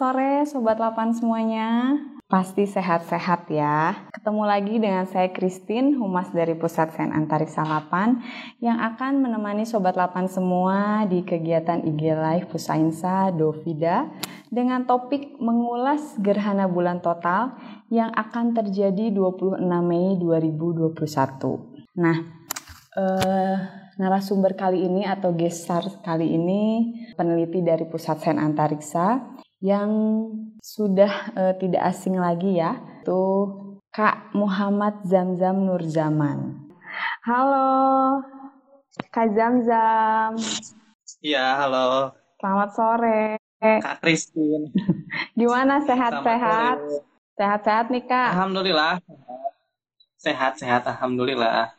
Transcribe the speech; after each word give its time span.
sore 0.00 0.48
Sobat 0.48 0.80
Lapan 0.80 1.12
semuanya. 1.12 1.92
Pasti 2.24 2.64
sehat-sehat 2.64 3.52
ya. 3.52 4.08
Ketemu 4.16 4.48
lagi 4.48 4.80
dengan 4.80 5.04
saya 5.04 5.28
Christine, 5.28 5.92
Humas 5.92 6.32
dari 6.32 6.56
Pusat 6.56 6.96
Sen 6.96 7.12
Antariksa 7.12 7.68
Lapan 7.68 8.24
yang 8.64 8.80
akan 8.80 9.20
menemani 9.20 9.68
Sobat 9.68 10.00
Lapan 10.00 10.24
semua 10.24 11.04
di 11.04 11.20
kegiatan 11.20 11.84
IG 11.84 12.16
Live 12.16 12.48
Pusainsa 12.48 13.28
Dovida 13.28 14.08
dengan 14.48 14.88
topik 14.88 15.36
mengulas 15.36 16.16
gerhana 16.16 16.64
bulan 16.64 17.04
total 17.04 17.60
yang 17.92 18.08
akan 18.16 18.56
terjadi 18.56 19.12
26 19.12 19.60
Mei 19.84 20.16
2021. 20.16 20.96
Nah, 22.00 22.16
eh, 22.96 23.56
narasumber 24.00 24.56
kali 24.56 24.80
ini 24.80 25.04
atau 25.04 25.36
gestar 25.36 25.84
kali 26.00 26.40
ini 26.40 26.88
peneliti 27.20 27.60
dari 27.60 27.84
Pusat 27.84 28.16
Sen 28.16 28.40
Antariksa 28.40 29.36
yang 29.60 29.90
sudah 30.64 31.12
uh, 31.36 31.54
tidak 31.60 31.84
asing 31.92 32.16
lagi 32.16 32.56
ya, 32.56 32.80
itu 33.04 33.24
Kak 33.92 34.32
Muhammad 34.32 35.04
Zamzam 35.04 35.68
Nurzaman. 35.68 36.72
Halo, 37.28 38.24
Kak 39.12 39.36
Zamzam. 39.36 40.40
Iya, 41.20 41.60
halo. 41.60 42.16
Selamat 42.40 42.70
sore. 42.72 43.22
Kak 43.60 44.00
Christine. 44.00 44.72
Gimana 45.38 45.84
sehat-sehat? 45.84 46.80
Sehat-sehat 47.36 47.86
nih 47.92 48.04
Kak? 48.08 48.32
Alhamdulillah. 48.32 49.04
Sehat-sehat, 50.16 50.88
Alhamdulillah. 50.88 51.76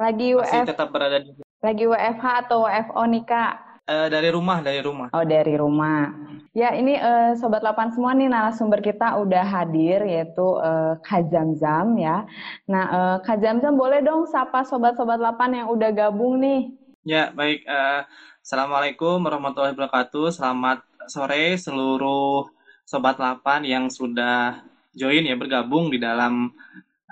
Lagi 0.00 0.32
Masih 0.32 0.64
tetap 0.64 0.88
berada 0.88 1.20
di... 1.20 1.36
Lagi 1.60 1.84
WFH 1.84 2.48
atau 2.48 2.64
WFO 2.64 3.02
nih 3.12 3.24
Kak? 3.28 3.73
Uh, 3.84 4.08
dari 4.08 4.32
rumah, 4.32 4.64
dari 4.64 4.80
rumah. 4.80 5.12
Oh, 5.12 5.28
dari 5.28 5.60
rumah. 5.60 6.08
Ya, 6.56 6.72
ini 6.72 6.96
uh, 6.96 7.36
Sobat 7.36 7.60
Lapan 7.60 7.92
semua 7.92 8.16
nih 8.16 8.32
narasumber 8.32 8.80
kita 8.80 9.20
udah 9.20 9.44
hadir 9.44 10.00
yaitu 10.08 10.40
uh, 10.56 10.96
Kak 11.04 11.28
Zamzam 11.28 12.00
ya. 12.00 12.24
Nah, 12.64 12.84
uh, 12.88 13.16
Kak 13.20 13.44
Zamzam 13.44 13.76
boleh 13.76 14.00
dong 14.00 14.24
sapa 14.24 14.64
Sobat-Sobat 14.64 15.20
Lapan 15.20 15.60
yang 15.60 15.66
udah 15.68 15.92
gabung 15.92 16.40
nih. 16.40 16.72
Ya, 17.04 17.28
baik. 17.36 17.68
Uh, 17.68 18.08
Assalamualaikum 18.40 19.20
warahmatullahi 19.20 19.76
wabarakatuh. 19.76 20.32
Selamat 20.32 20.80
sore 21.04 21.52
seluruh 21.60 22.48
Sobat 22.88 23.20
Lapan 23.20 23.68
yang 23.68 23.84
sudah 23.92 24.64
join 24.96 25.28
ya, 25.28 25.36
bergabung 25.36 25.92
di 25.92 26.00
dalam 26.00 26.56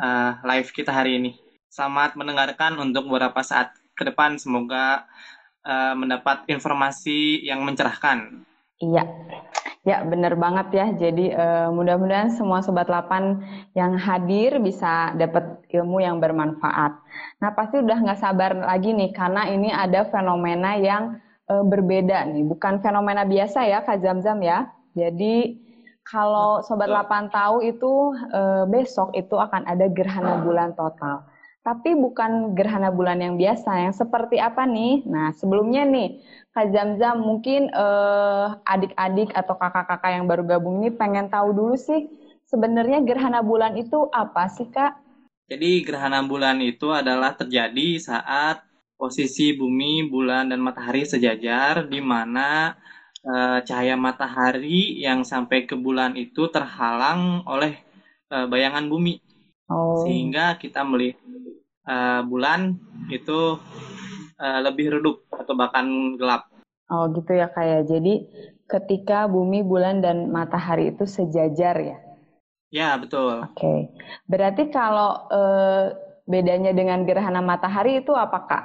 uh, 0.01 0.33
live 0.41 0.73
kita 0.73 0.89
hari 0.89 1.20
ini. 1.20 1.36
Selamat 1.69 2.17
mendengarkan 2.17 2.81
untuk 2.81 3.12
beberapa 3.12 3.45
saat 3.45 3.77
ke 3.92 4.09
depan. 4.09 4.41
Semoga 4.41 5.05
uh, 5.67 5.95
mendapat 5.95 6.47
informasi 6.51 7.43
yang 7.43 7.63
mencerahkan. 7.63 8.45
Iya, 8.83 9.07
ya 9.87 10.03
benar 10.03 10.35
banget 10.35 10.69
ya. 10.75 10.87
Jadi 10.95 11.31
uh, 11.31 11.71
mudah-mudahan 11.71 12.35
semua 12.35 12.63
sobat 12.67 12.91
lapan 12.91 13.43
yang 13.79 13.95
hadir 13.95 14.59
bisa 14.59 15.15
dapat 15.15 15.63
ilmu 15.71 16.03
yang 16.03 16.19
bermanfaat. 16.19 16.93
Nah 17.39 17.51
pasti 17.55 17.79
udah 17.79 17.99
nggak 18.03 18.21
sabar 18.21 18.59
lagi 18.59 18.91
nih 18.91 19.15
karena 19.15 19.47
ini 19.51 19.71
ada 19.71 20.03
fenomena 20.11 20.75
yang 20.75 21.23
uh, 21.47 21.63
berbeda 21.63 22.27
nih, 22.27 22.43
bukan 22.43 22.83
fenomena 22.83 23.23
biasa 23.23 23.63
ya 23.67 23.87
Kak 23.87 24.03
Zamzam 24.03 24.43
ya. 24.43 24.67
Jadi 24.93 25.63
kalau 26.03 26.61
sobat 26.67 26.91
lapan 26.91 27.31
tahu 27.31 27.63
itu 27.63 28.19
uh, 28.35 28.67
besok 28.67 29.15
itu 29.15 29.39
akan 29.39 29.63
ada 29.71 29.87
gerhana 29.87 30.43
bulan 30.43 30.75
total. 30.75 31.23
Tapi 31.63 31.95
bukan 31.95 32.59
gerhana 32.59 32.91
bulan 32.91 33.23
yang 33.23 33.39
biasa, 33.39 33.87
yang 33.87 33.95
seperti 33.95 34.42
apa 34.42 34.67
nih? 34.67 35.07
Nah, 35.07 35.31
sebelumnya 35.31 35.86
nih, 35.86 36.19
Kak 36.51 36.75
Zamzam 36.75 37.23
mungkin 37.23 37.70
eh, 37.70 38.47
adik-adik 38.67 39.31
atau 39.31 39.55
kakak-kakak 39.55 40.11
yang 40.11 40.27
baru 40.27 40.42
gabung 40.42 40.83
ini 40.83 40.91
pengen 40.91 41.31
tahu 41.31 41.55
dulu 41.55 41.79
sih, 41.79 42.11
sebenarnya 42.51 43.07
gerhana 43.07 43.47
bulan 43.47 43.79
itu 43.79 44.11
apa 44.11 44.51
sih, 44.51 44.67
Kak? 44.75 44.98
Jadi, 45.47 45.86
gerhana 45.86 46.27
bulan 46.27 46.59
itu 46.59 46.91
adalah 46.91 47.39
terjadi 47.39 47.95
saat 48.03 48.67
posisi 48.98 49.55
bumi, 49.55 50.11
bulan, 50.11 50.51
dan 50.51 50.59
matahari 50.59 51.07
sejajar, 51.07 51.86
di 51.86 52.03
mana 52.03 52.75
eh, 53.23 53.63
cahaya 53.63 53.95
matahari 53.95 54.98
yang 54.98 55.23
sampai 55.23 55.63
ke 55.63 55.79
bulan 55.79 56.19
itu 56.19 56.51
terhalang 56.51 57.47
oleh 57.47 57.79
eh, 58.35 58.47
bayangan 58.51 58.91
bumi. 58.91 59.23
Oh. 59.70 60.03
Sehingga 60.03 60.59
kita 60.59 60.83
melihat 60.83 61.23
uh, 61.87 62.20
bulan 62.27 62.79
itu 63.11 63.59
uh, 64.39 64.61
lebih 64.63 64.98
redup 64.98 65.23
atau 65.31 65.55
bahkan 65.55 66.17
gelap. 66.19 66.48
Oh 66.93 67.09
gitu 67.11 67.33
ya 67.33 67.48
kayak. 67.48 67.89
Ya. 67.89 67.97
Jadi 67.97 68.15
ketika 68.69 69.25
bumi, 69.29 69.65
bulan 69.65 70.05
dan 70.05 70.29
matahari 70.29 70.92
itu 70.92 71.09
sejajar 71.09 71.77
ya? 71.81 71.98
Ya 72.73 72.97
betul. 72.97 73.45
Oke. 73.45 73.57
Okay. 73.57 73.79
Berarti 74.29 74.73
kalau 74.73 75.29
uh, 75.29 75.92
bedanya 76.25 76.73
dengan 76.73 77.05
gerhana 77.05 77.45
matahari 77.45 78.01
itu 78.01 78.17
apa 78.17 78.39
kak? 78.48 78.65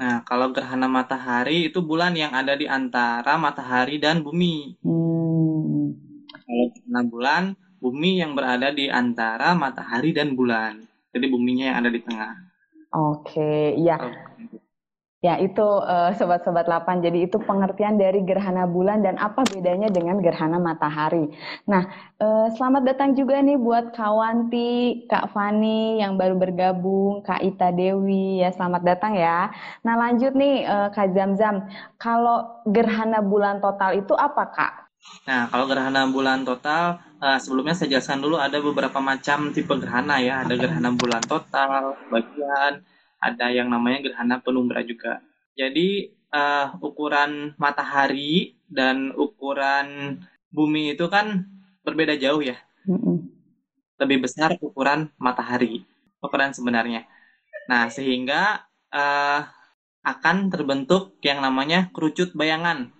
Nah 0.00 0.24
kalau 0.24 0.50
gerhana 0.56 0.88
matahari 0.88 1.68
itu 1.68 1.84
bulan 1.84 2.16
yang 2.16 2.32
ada 2.32 2.56
di 2.56 2.64
antara 2.64 3.36
matahari 3.36 4.00
dan 4.00 4.24
bumi. 4.24 4.80
Hmm. 4.80 5.92
Kalau 6.32 6.64
gerhana 6.72 7.02
bulan 7.04 7.42
bumi 7.82 8.24
yang 8.24 8.32
berada 8.32 8.72
di 8.72 8.88
antara 8.88 9.52
matahari 9.52 10.16
dan 10.16 10.32
bulan. 10.32 10.80
Jadi 11.12 11.26
buminya 11.28 11.64
yang 11.72 11.78
ada 11.84 11.90
di 11.92 12.00
tengah. 12.00 12.51
Oke, 12.92 13.72
ya. 13.80 13.96
Ya, 15.22 15.38
itu 15.38 15.62
uh, 15.62 16.10
sobat-sobat 16.18 16.66
8. 16.66 16.98
Jadi 16.98 17.30
itu 17.30 17.38
pengertian 17.38 17.94
dari 17.94 18.26
gerhana 18.26 18.66
bulan 18.66 19.06
dan 19.06 19.14
apa 19.22 19.46
bedanya 19.46 19.86
dengan 19.86 20.18
gerhana 20.18 20.58
matahari. 20.58 21.30
Nah, 21.62 21.86
uh, 22.18 22.50
selamat 22.58 22.82
datang 22.90 23.14
juga 23.14 23.38
nih 23.38 23.54
buat 23.54 23.94
Kawanti, 23.94 25.06
Kak 25.06 25.30
Fani 25.30 26.02
yang 26.02 26.18
baru 26.18 26.34
bergabung, 26.34 27.22
Kak 27.22 27.38
Ita 27.38 27.70
Dewi 27.70 28.42
ya, 28.42 28.50
selamat 28.50 28.82
datang 28.82 29.14
ya. 29.14 29.46
Nah, 29.86 29.94
lanjut 29.94 30.34
nih 30.34 30.66
uh, 30.66 30.88
Kak 30.90 31.14
Zamzam. 31.14 31.70
Kalau 32.02 32.66
gerhana 32.66 33.22
bulan 33.22 33.62
total 33.62 34.02
itu 34.02 34.18
apa, 34.18 34.42
Kak? 34.50 34.91
Nah, 35.22 35.46
kalau 35.50 35.66
gerhana 35.70 36.06
bulan 36.10 36.42
total 36.42 36.98
uh, 37.22 37.38
sebelumnya 37.38 37.74
saya 37.74 37.98
jelaskan 37.98 38.22
dulu 38.22 38.38
ada 38.38 38.58
beberapa 38.58 38.98
macam 38.98 39.50
tipe 39.54 39.70
gerhana 39.78 40.18
ya. 40.18 40.42
Ada 40.42 40.54
gerhana 40.58 40.90
bulan 40.94 41.22
total, 41.22 41.94
bagian, 42.10 42.82
ada 43.22 43.46
yang 43.50 43.70
namanya 43.70 44.02
gerhana 44.02 44.42
penumbra 44.42 44.82
juga. 44.82 45.22
Jadi 45.54 46.10
uh, 46.34 46.74
ukuran 46.82 47.54
matahari 47.58 48.58
dan 48.66 49.14
ukuran 49.14 50.18
bumi 50.50 50.98
itu 50.98 51.06
kan 51.06 51.46
berbeda 51.86 52.18
jauh 52.18 52.42
ya. 52.42 52.58
Lebih 54.02 54.26
besar 54.26 54.58
ukuran 54.58 55.10
matahari, 55.22 55.86
ukuran 56.18 56.50
sebenarnya. 56.50 57.06
Nah, 57.70 57.86
sehingga 57.86 58.66
uh, 58.90 59.40
akan 60.02 60.50
terbentuk 60.50 61.14
yang 61.22 61.38
namanya 61.38 61.94
kerucut 61.94 62.34
bayangan. 62.34 62.90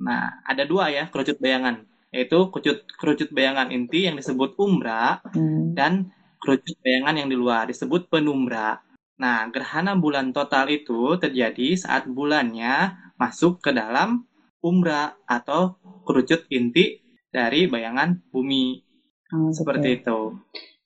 Nah, 0.00 0.44
ada 0.44 0.62
dua 0.68 0.92
ya 0.92 1.08
kerucut 1.08 1.40
bayangan 1.40 1.84
yaitu 2.14 2.48
kerucut 2.48 2.86
kerucut 2.96 3.28
bayangan 3.34 3.68
inti 3.68 4.08
yang 4.08 4.16
disebut 4.16 4.56
umbra 4.56 5.20
hmm. 5.36 5.76
dan 5.76 6.14
kerucut 6.40 6.78
bayangan 6.80 7.14
yang 7.18 7.28
di 7.28 7.36
luar 7.36 7.68
disebut 7.68 8.08
penumbra. 8.08 8.80
Nah, 9.16 9.48
gerhana 9.48 9.96
bulan 9.96 10.32
total 10.36 10.68
itu 10.68 11.16
terjadi 11.16 11.76
saat 11.76 12.04
bulannya 12.04 12.94
masuk 13.16 13.64
ke 13.64 13.72
dalam 13.72 14.28
umbra 14.60 15.16
atau 15.24 15.80
kerucut 16.04 16.44
inti 16.52 17.00
dari 17.32 17.68
bayangan 17.68 18.20
bumi. 18.28 18.84
Oh, 19.32 19.50
Seperti 19.50 20.04
itu. 20.04 20.36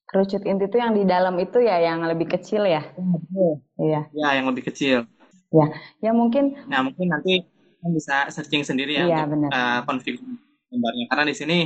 Kerucut 0.06 0.43
inti 0.46 0.67
itu 0.67 0.76
yang 0.79 0.94
di 0.94 1.05
dalam 1.06 1.38
itu 1.38 1.58
ya 1.62 1.79
yang 1.82 2.02
lebih 2.06 2.31
kecil 2.31 2.67
ya? 2.67 2.82
Iya. 3.79 4.11
Ya, 4.14 4.29
yang 4.38 4.46
lebih 4.50 4.70
kecil. 4.70 5.06
Ya, 5.50 5.67
ya 5.99 6.11
mungkin. 6.14 6.55
Nah, 6.70 6.87
mungkin 6.87 7.11
nanti 7.11 7.50
bisa 7.88 8.29
searching 8.29 8.61
sendiri 8.61 9.00
ya, 9.00 9.09
ya 9.09 9.25
untuk 9.25 9.49
uh, 9.49 9.81
konfigurasi 9.88 10.50
gambarnya 10.71 11.05
karena 11.11 11.25
di 11.27 11.35
sini 11.35 11.59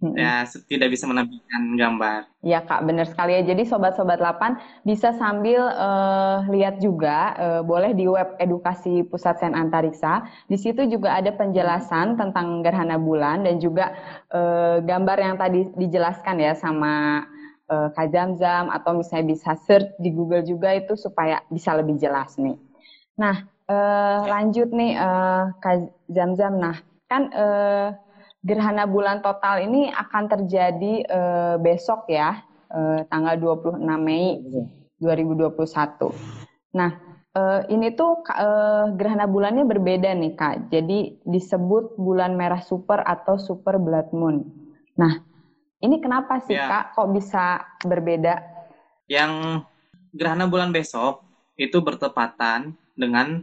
hmm. 0.00 0.14
ya 0.16 0.46
tidak 0.68 0.88
bisa 0.94 1.04
menampilkan 1.04 1.62
gambar. 1.76 2.20
Ya 2.40 2.64
kak, 2.64 2.86
benar 2.88 3.06
sekali 3.10 3.36
ya. 3.36 3.42
Jadi 3.44 3.68
sobat-sobat 3.68 4.22
8 4.22 4.86
bisa 4.88 5.12
sambil 5.16 5.60
uh, 5.60 6.46
lihat 6.48 6.80
juga, 6.80 7.36
uh, 7.36 7.62
boleh 7.66 7.92
di 7.92 8.08
web 8.08 8.38
edukasi 8.40 9.04
Pusat 9.04 9.36
Sen 9.44 9.52
Antariksa. 9.52 10.24
Di 10.48 10.56
situ 10.56 10.86
juga 10.88 11.20
ada 11.20 11.34
penjelasan 11.34 12.16
tentang 12.16 12.64
gerhana 12.64 12.96
bulan 12.96 13.44
dan 13.44 13.60
juga 13.60 13.92
uh, 14.32 14.80
gambar 14.80 15.18
yang 15.20 15.36
tadi 15.36 15.68
dijelaskan 15.76 16.36
ya 16.40 16.52
sama 16.56 17.24
uh, 17.68 17.88
Kak 17.92 18.08
Zamzam 18.10 18.72
atau 18.72 18.96
misalnya 18.96 19.36
bisa 19.36 19.54
search 19.68 19.90
di 20.00 20.10
Google 20.10 20.42
juga 20.42 20.72
itu 20.74 20.96
supaya 20.96 21.44
bisa 21.52 21.76
lebih 21.76 22.00
jelas 22.00 22.34
nih. 22.40 22.56
Nah, 23.20 23.44
uh, 23.70 24.18
lanjut 24.26 24.68
nih 24.74 24.98
uh, 24.98 25.54
Kak 25.62 25.94
Zamzam. 26.10 26.58
Nah, 26.58 26.76
kan 27.06 27.30
uh, 27.30 27.94
gerhana 28.42 28.90
bulan 28.90 29.22
total 29.22 29.62
ini 29.62 29.88
akan 29.94 30.24
terjadi 30.26 31.06
uh, 31.06 31.54
besok 31.62 32.10
ya, 32.10 32.42
uh, 32.74 33.06
tanggal 33.06 33.38
26 33.38 33.78
Mei 34.02 34.42
2021. 34.98 36.10
Nah, 36.74 36.90
uh, 37.34 37.60
ini 37.70 37.94
tuh 37.94 38.20
uh, 38.26 38.90
gerhana 38.98 39.30
bulannya 39.30 39.64
berbeda 39.64 40.10
nih 40.18 40.34
kak. 40.34 40.70
Jadi 40.74 41.22
disebut 41.22 41.94
bulan 41.96 42.34
merah 42.34 42.62
super 42.62 43.02
atau 43.06 43.38
super 43.38 43.78
blood 43.78 44.10
moon. 44.10 44.46
Nah, 44.98 45.22
ini 45.80 46.02
kenapa 46.02 46.42
sih 46.44 46.58
ya. 46.58 46.66
kak? 46.68 46.84
Kok 46.98 47.10
bisa 47.14 47.64
berbeda? 47.86 48.34
Yang 49.10 49.64
gerhana 50.14 50.46
bulan 50.46 50.70
besok 50.70 51.26
itu 51.58 51.82
bertepatan 51.82 52.78
dengan 52.94 53.42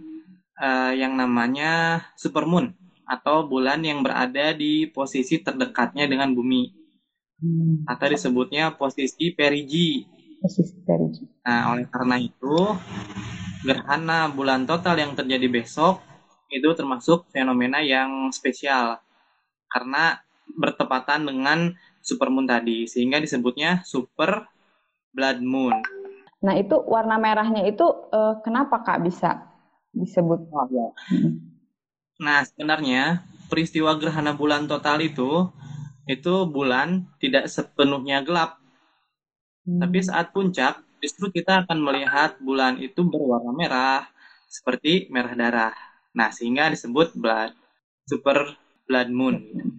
uh, 0.58 0.92
yang 0.94 1.14
namanya 1.16 2.04
supermoon 2.18 2.74
atau 3.08 3.48
bulan 3.48 3.80
yang 3.86 4.04
berada 4.04 4.52
di 4.52 4.90
posisi 4.92 5.40
terdekatnya 5.40 6.12
dengan 6.12 6.36
bumi 6.36 6.76
hmm. 7.40 7.88
atau 7.88 8.08
disebutnya 8.12 8.76
posisi 8.76 9.32
perigi. 9.32 10.04
Posisi 10.44 10.76
perigi. 10.84 11.24
Nah, 11.48 11.72
oleh 11.72 11.88
karena 11.88 12.20
itu 12.20 12.56
gerhana 13.64 14.28
bulan 14.30 14.68
total 14.68 15.00
yang 15.00 15.16
terjadi 15.16 15.48
besok 15.50 16.04
itu 16.48 16.68
termasuk 16.76 17.28
fenomena 17.32 17.84
yang 17.84 18.32
spesial 18.32 19.04
karena 19.68 20.24
bertepatan 20.56 21.28
dengan 21.28 21.76
supermoon 22.00 22.48
tadi 22.48 22.88
sehingga 22.88 23.20
disebutnya 23.20 23.84
super 23.84 24.48
blood 25.12 25.44
moon. 25.44 25.76
Nah, 26.40 26.56
itu 26.56 26.78
warna 26.88 27.20
merahnya 27.20 27.68
itu 27.68 27.84
uh, 28.14 28.40
kenapa 28.46 28.80
Kak 28.86 29.04
bisa 29.04 29.47
disebut? 30.02 30.40
Oh, 30.54 30.68
ya. 30.70 30.88
Nah, 32.18 32.42
sebenarnya 32.46 33.22
peristiwa 33.48 33.94
gerhana 33.96 34.34
bulan 34.34 34.66
total 34.66 35.02
itu 35.02 35.48
itu 36.08 36.34
bulan 36.48 37.06
tidak 37.20 37.52
sepenuhnya 37.52 38.24
gelap. 38.24 38.58
Hmm. 39.68 39.84
Tapi 39.84 40.00
saat 40.02 40.32
puncak 40.32 40.80
justru 41.04 41.30
kita 41.30 41.68
akan 41.68 41.78
melihat 41.84 42.40
bulan 42.42 42.80
itu 42.82 43.04
berwarna 43.06 43.52
merah 43.54 44.08
seperti 44.48 45.12
merah 45.12 45.36
darah. 45.36 45.76
Nah, 46.16 46.32
sehingga 46.34 46.72
disebut 46.72 47.14
blood 47.14 47.54
super 48.08 48.56
blood 48.88 49.12
moon. 49.12 49.36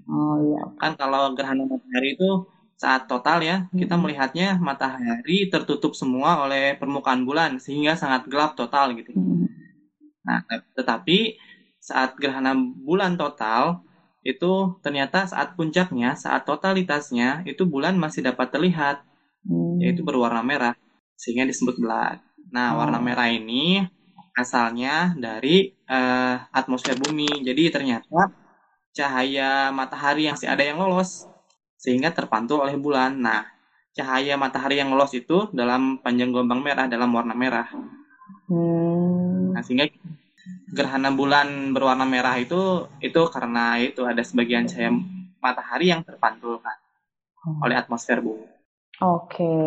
Oh 0.07 0.37
iya. 0.45 0.63
Kan 0.77 0.95
kalau 1.01 1.33
gerhana 1.33 1.65
matahari 1.65 2.15
itu 2.15 2.45
saat 2.79 3.11
total 3.11 3.43
ya, 3.43 3.57
hmm. 3.67 3.75
kita 3.75 3.99
melihatnya 3.99 4.55
matahari 4.61 5.51
tertutup 5.51 5.97
semua 5.99 6.47
oleh 6.47 6.79
permukaan 6.79 7.27
bulan 7.27 7.59
sehingga 7.59 7.99
sangat 7.99 8.29
gelap 8.31 8.55
total 8.55 8.95
gitu. 8.95 9.11
Hmm. 9.17 9.48
Nah, 10.27 10.43
tetapi 10.75 11.39
saat 11.79 12.19
gerhana 12.19 12.53
bulan 12.59 13.15
total 13.17 13.87
itu 14.27 14.77
ternyata 14.85 15.25
saat 15.25 15.55
puncaknya, 15.55 16.13
saat 16.19 16.45
totalitasnya 16.45 17.47
itu 17.49 17.65
bulan 17.65 17.97
masih 17.97 18.27
dapat 18.27 18.53
terlihat, 18.53 19.01
hmm. 19.47 19.81
yaitu 19.81 20.05
berwarna 20.05 20.45
merah, 20.45 20.75
sehingga 21.17 21.49
disebut 21.49 21.81
blood. 21.81 22.19
Nah, 22.53 22.77
oh. 22.77 22.85
warna 22.85 23.01
merah 23.01 23.31
ini 23.31 23.85
asalnya 24.37 25.17
dari 25.19 25.73
uh, 25.89 26.37
atmosfer 26.53 26.95
bumi. 26.95 27.43
Jadi 27.43 27.73
ternyata 27.73 28.31
cahaya 28.93 29.71
matahari 29.71 30.29
yang 30.29 30.37
masih 30.37 30.51
ada 30.51 30.65
yang 30.67 30.77
lolos, 30.77 31.25
sehingga 31.81 32.13
terpantul 32.13 32.61
oleh 32.61 32.77
bulan. 32.77 33.17
Nah, 33.17 33.49
cahaya 33.97 34.37
matahari 34.37 34.77
yang 34.83 34.93
lolos 34.93 35.15
itu 35.17 35.49
dalam 35.57 36.03
panjang 36.05 36.35
gelombang 36.35 36.61
merah, 36.61 36.85
dalam 36.85 37.09
warna 37.15 37.33
merah. 37.33 37.71
Hmm. 38.51 39.18
Nah, 39.59 39.67
sehingga 39.67 39.91
gerhana 40.71 41.11
bulan 41.11 41.75
berwarna 41.75 42.07
merah 42.07 42.39
itu 42.39 42.87
itu 43.03 43.19
karena 43.27 43.75
itu 43.83 44.07
ada 44.07 44.23
sebagian 44.23 44.71
cahaya 44.71 44.95
matahari 45.43 45.91
yang 45.91 46.07
terpantulkan 46.07 46.79
hmm. 47.43 47.59
oleh 47.67 47.75
atmosfer 47.75 48.23
bumi. 48.23 48.47
Oke. 49.03 49.59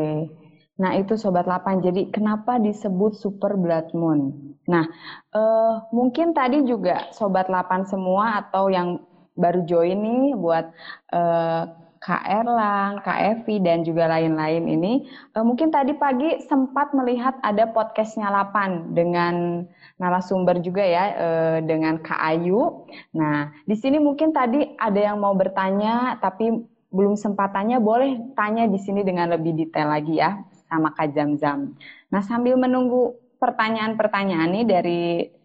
Nah, 0.79 0.95
itu 0.95 1.19
sobat 1.19 1.43
8. 1.43 1.83
Jadi 1.83 2.07
kenapa 2.07 2.55
disebut 2.55 3.19
super 3.19 3.59
blood 3.59 3.91
moon? 3.91 4.55
Nah, 4.71 4.87
uh, 5.35 5.83
mungkin 5.91 6.31
tadi 6.31 6.63
juga 6.63 7.11
sobat 7.11 7.51
8 7.51 7.91
semua 7.91 8.39
atau 8.39 8.71
yang 8.71 8.95
baru 9.35 9.67
join 9.67 9.99
nih 9.99 10.39
buat 10.39 10.71
uh, 11.11 11.63
Kak 12.01 12.25
Erlang, 12.25 13.05
Kak 13.05 13.19
Evi, 13.21 13.61
dan 13.61 13.85
juga 13.85 14.09
lain-lain 14.09 14.65
ini, 14.65 15.05
uh, 15.37 15.45
mungkin 15.45 15.69
tadi 15.69 15.93
pagi 15.93 16.41
sempat 16.49 16.97
melihat 16.97 17.37
ada 17.45 17.69
podcastnya 17.69 18.25
8 18.25 18.97
dengan 18.97 19.61
narasumber 20.01 20.65
juga 20.65 20.81
ya 20.81 21.03
uh, 21.13 21.57
dengan 21.61 22.01
Kak 22.01 22.17
Ayu. 22.17 22.89
Nah, 23.13 23.53
di 23.69 23.77
sini 23.77 24.01
mungkin 24.01 24.33
tadi 24.33 24.73
ada 24.81 24.97
yang 24.97 25.21
mau 25.21 25.37
bertanya, 25.37 26.17
tapi 26.17 26.65
belum 26.89 27.13
sempat 27.13 27.53
tanya, 27.53 27.77
boleh 27.77 28.33
tanya 28.33 28.65
di 28.65 28.81
sini 28.81 29.05
dengan 29.05 29.29
lebih 29.37 29.53
detail 29.53 29.93
lagi 29.93 30.17
ya 30.17 30.41
sama 30.73 30.97
Kak 30.97 31.13
Jam-Jam. 31.13 31.77
Nah, 32.09 32.21
sambil 32.25 32.57
menunggu 32.57 33.13
pertanyaan-pertanyaan 33.37 34.49
nih 34.49 34.65
dari 34.65 35.01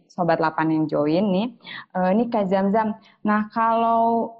Sobat 0.08 0.40
8 0.40 0.72
yang 0.72 0.88
join 0.88 1.24
nih, 1.28 1.46
uh, 1.92 2.16
ini 2.16 2.32
Kak 2.32 2.48
Jam-Jam. 2.48 2.96
Nah, 3.28 3.52
kalau 3.52 4.32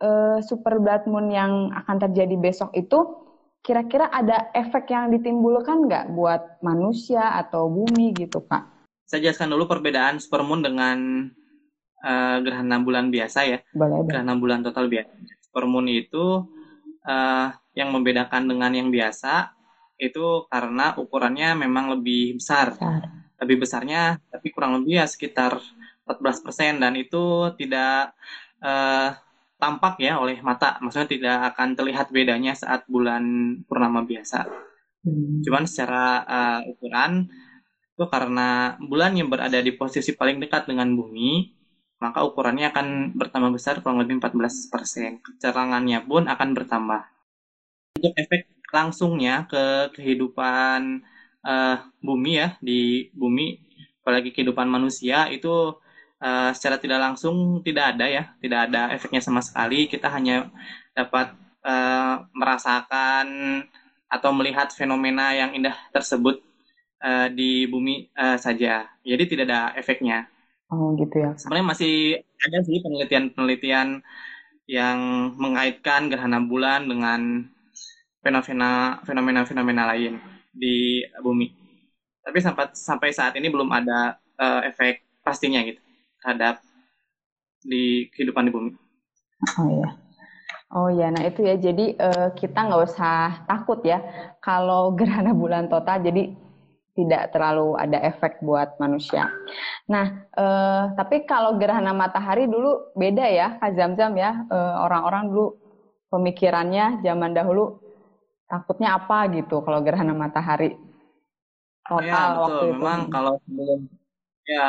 uh, 0.00 0.38
super 0.42 0.80
blood 0.80 1.06
moon 1.06 1.30
yang 1.30 1.70
akan 1.70 1.96
terjadi 2.08 2.36
besok 2.40 2.72
itu 2.74 3.20
kira-kira 3.60 4.08
ada 4.08 4.48
efek 4.56 4.88
yang 4.88 5.12
ditimbulkan 5.12 5.84
nggak 5.84 6.16
buat 6.16 6.58
manusia 6.64 7.36
atau 7.36 7.68
bumi 7.68 8.16
gitu 8.16 8.40
Pak? 8.40 8.88
Saya 9.04 9.30
jelaskan 9.30 9.52
dulu 9.52 9.68
perbedaan 9.68 10.16
supermoon 10.16 10.64
dengan 10.64 11.28
uh, 12.00 12.36
gerhana 12.40 12.80
bulan 12.80 13.12
biasa 13.12 13.38
ya. 13.44 13.58
Boleh, 13.76 14.06
gerhana 14.08 14.34
bulan 14.38 14.64
total 14.64 14.88
biasa. 14.88 15.12
Supermoon 15.50 15.86
itu 15.92 16.46
uh, 17.04 17.48
yang 17.76 17.90
membedakan 17.92 18.48
dengan 18.48 18.72
yang 18.72 18.88
biasa 18.88 19.52
itu 20.00 20.48
karena 20.48 20.96
ukurannya 20.96 21.60
memang 21.60 22.00
lebih 22.00 22.40
besar. 22.40 22.72
besar. 22.72 23.02
Lebih 23.40 23.56
besarnya 23.60 24.20
tapi 24.32 24.48
kurang 24.52 24.80
lebih 24.80 25.04
ya 25.04 25.06
sekitar 25.08 25.60
14% 26.08 26.80
dan 26.80 26.92
itu 26.96 27.52
tidak 27.60 28.16
uh, 28.64 29.16
tampak 29.60 30.00
ya 30.00 30.16
oleh 30.16 30.40
mata. 30.40 30.80
Maksudnya 30.80 31.08
tidak 31.08 31.36
akan 31.54 31.76
terlihat 31.76 32.08
bedanya 32.08 32.56
saat 32.56 32.88
bulan 32.88 33.22
purnama 33.68 34.02
biasa. 34.08 34.48
Hmm. 35.04 35.44
Cuman 35.44 35.64
secara 35.68 36.24
uh, 36.24 36.60
ukuran 36.72 37.28
itu 37.94 38.04
karena 38.08 38.80
bulan 38.80 39.12
yang 39.12 39.28
berada 39.28 39.60
di 39.60 39.76
posisi 39.76 40.16
paling 40.16 40.40
dekat 40.40 40.64
dengan 40.64 40.88
bumi, 40.96 41.52
maka 42.00 42.24
ukurannya 42.24 42.72
akan 42.72 43.12
bertambah 43.12 43.52
besar 43.52 43.84
kurang 43.84 44.00
lebih 44.00 44.16
14%. 44.24 45.20
Kecerangannya 45.20 46.00
pun 46.08 46.24
akan 46.24 46.48
bertambah. 46.56 47.02
Untuk 48.00 48.16
efek 48.16 48.48
langsungnya 48.72 49.44
ke 49.44 49.92
kehidupan 49.92 51.04
uh, 51.44 51.76
bumi 52.00 52.32
ya, 52.40 52.56
di 52.64 53.12
bumi, 53.12 53.60
apalagi 54.00 54.32
kehidupan 54.32 54.64
manusia 54.64 55.28
itu 55.28 55.76
uh, 56.20 56.50
secara 56.54 56.76
tidak 56.76 57.00
langsung 57.00 57.64
tidak 57.64 57.96
ada 57.96 58.06
ya, 58.06 58.22
tidak 58.38 58.60
ada 58.70 58.92
efeknya 58.94 59.20
sama 59.24 59.40
sekali. 59.40 59.88
Kita 59.88 60.12
hanya 60.12 60.52
dapat 60.92 61.34
uh, 61.64 62.28
merasakan 62.36 63.26
atau 64.10 64.30
melihat 64.36 64.70
fenomena 64.74 65.32
yang 65.32 65.56
indah 65.56 65.74
tersebut 65.90 66.38
uh, 67.02 67.26
di 67.32 67.66
bumi 67.66 68.12
uh, 68.14 68.36
saja. 68.36 68.86
Jadi 69.02 69.24
tidak 69.26 69.44
ada 69.48 69.60
efeknya. 69.74 70.28
Oh 70.70 70.94
gitu 70.94 71.18
ya. 71.18 71.34
Sebenarnya 71.34 71.66
masih 71.66 71.94
ada 72.46 72.58
sih 72.62 72.78
penelitian-penelitian 72.78 73.88
yang 74.70 74.98
mengaitkan 75.34 76.06
gerhana 76.06 76.38
bulan 76.46 76.86
dengan 76.86 77.50
fenomena 78.22 79.02
fenomena-fenomena 79.02 79.90
lain 79.90 80.22
di 80.54 81.02
bumi. 81.18 81.50
Tapi 82.22 82.38
sampai 82.38 82.70
sampai 82.70 83.10
saat 83.10 83.34
ini 83.34 83.50
belum 83.50 83.66
ada 83.66 84.20
uh, 84.38 84.62
efek 84.62 85.02
pastinya 85.26 85.58
gitu 85.66 85.89
terhadap 86.20 86.60
di 87.60 88.08
kehidupan 88.12 88.48
di 88.48 88.52
bumi. 88.52 88.70
Oh 89.58 89.68
iya. 89.68 89.88
Oh 90.70 90.88
ya, 90.88 91.10
nah 91.10 91.26
itu 91.26 91.42
ya. 91.42 91.58
Jadi 91.58 91.98
uh, 91.98 92.30
kita 92.38 92.70
nggak 92.70 92.82
usah 92.86 93.44
takut 93.50 93.82
ya 93.82 93.98
kalau 94.38 94.92
gerhana 94.98 95.34
bulan 95.34 95.66
total. 95.66 95.98
Jadi 96.00 96.30
tidak 96.94 97.32
terlalu 97.32 97.78
ada 97.80 97.98
efek 98.02 98.42
buat 98.44 98.76
manusia. 98.76 99.30
Nah, 99.88 100.26
uh, 100.36 100.92
tapi 100.94 101.24
kalau 101.24 101.56
gerhana 101.56 101.96
matahari 101.96 102.44
dulu 102.44 102.92
beda 102.92 103.24
ya, 103.30 103.56
Kak 103.56 103.72
Zam-Zam 103.72 104.12
ya. 104.18 104.44
eh, 104.50 104.74
orang-orang 104.84 105.30
dulu 105.30 105.46
pemikirannya 106.10 107.00
zaman 107.00 107.32
dahulu 107.32 107.78
takutnya 108.50 108.98
apa 108.98 109.30
gitu 109.30 109.62
kalau 109.62 109.78
gerhana 109.80 110.10
matahari 110.10 110.74
total 111.86 112.02
ya, 112.04 112.34
betul. 112.34 112.42
waktu 112.42 112.66
itu. 112.66 112.74
Memang 112.82 113.00
kalau 113.08 113.34
sebelum 113.46 113.80
ya 114.44 114.66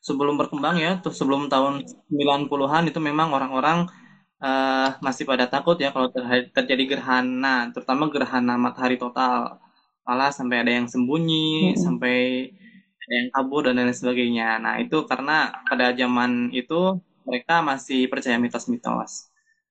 sebelum 0.00 0.34
berkembang 0.40 0.76
ya, 0.80 0.98
tuh 1.04 1.12
sebelum 1.12 1.52
tahun 1.52 1.84
90-an 2.08 2.84
itu 2.88 3.00
memang 3.00 3.28
orang-orang 3.36 3.88
uh, 4.40 4.96
masih 5.04 5.28
pada 5.28 5.46
takut 5.46 5.76
ya 5.76 5.92
kalau 5.92 6.08
terjadi 6.56 6.84
gerhana, 6.98 7.70
terutama 7.72 8.08
gerhana 8.08 8.56
matahari 8.56 8.96
total. 8.96 9.60
Malah 10.08 10.32
sampai 10.34 10.64
ada 10.64 10.72
yang 10.74 10.88
sembunyi, 10.90 11.76
hmm. 11.76 11.78
sampai 11.78 12.16
ada 13.04 13.14
yang 13.14 13.28
kabur 13.30 13.62
dan 13.68 13.78
lain 13.78 13.94
sebagainya. 13.94 14.58
Nah, 14.58 14.74
itu 14.82 15.04
karena 15.06 15.52
pada 15.68 15.92
zaman 15.94 16.50
itu 16.50 16.98
mereka 17.28 17.62
masih 17.62 18.08
percaya 18.10 18.40
mitos-mitos. 18.40 19.30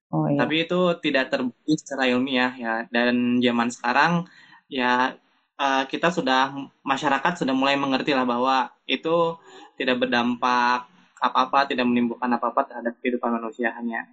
Oh, 0.10 0.26
iya. 0.26 0.42
Tapi 0.42 0.66
itu 0.66 0.80
tidak 1.06 1.34
terbukti 1.34 1.74
secara 1.78 2.10
ilmiah 2.10 2.54
ya. 2.56 2.74
Dan 2.90 3.42
zaman 3.42 3.70
sekarang 3.70 4.26
ya 4.70 5.18
uh, 5.60 5.84
kita 5.86 6.10
sudah 6.10 6.56
masyarakat 6.82 7.44
sudah 7.44 7.52
mulai 7.52 7.76
mengerti 7.76 8.16
lah 8.16 8.24
bahwa 8.24 8.72
itu 8.88 9.36
tidak 9.76 10.08
berdampak 10.08 10.88
apa-apa, 11.20 11.68
tidak 11.68 11.84
menimbulkan 11.84 12.32
apa-apa 12.32 12.72
terhadap 12.72 12.96
kehidupan 13.04 13.36
manusia 13.36 13.76
hanya 13.76 14.08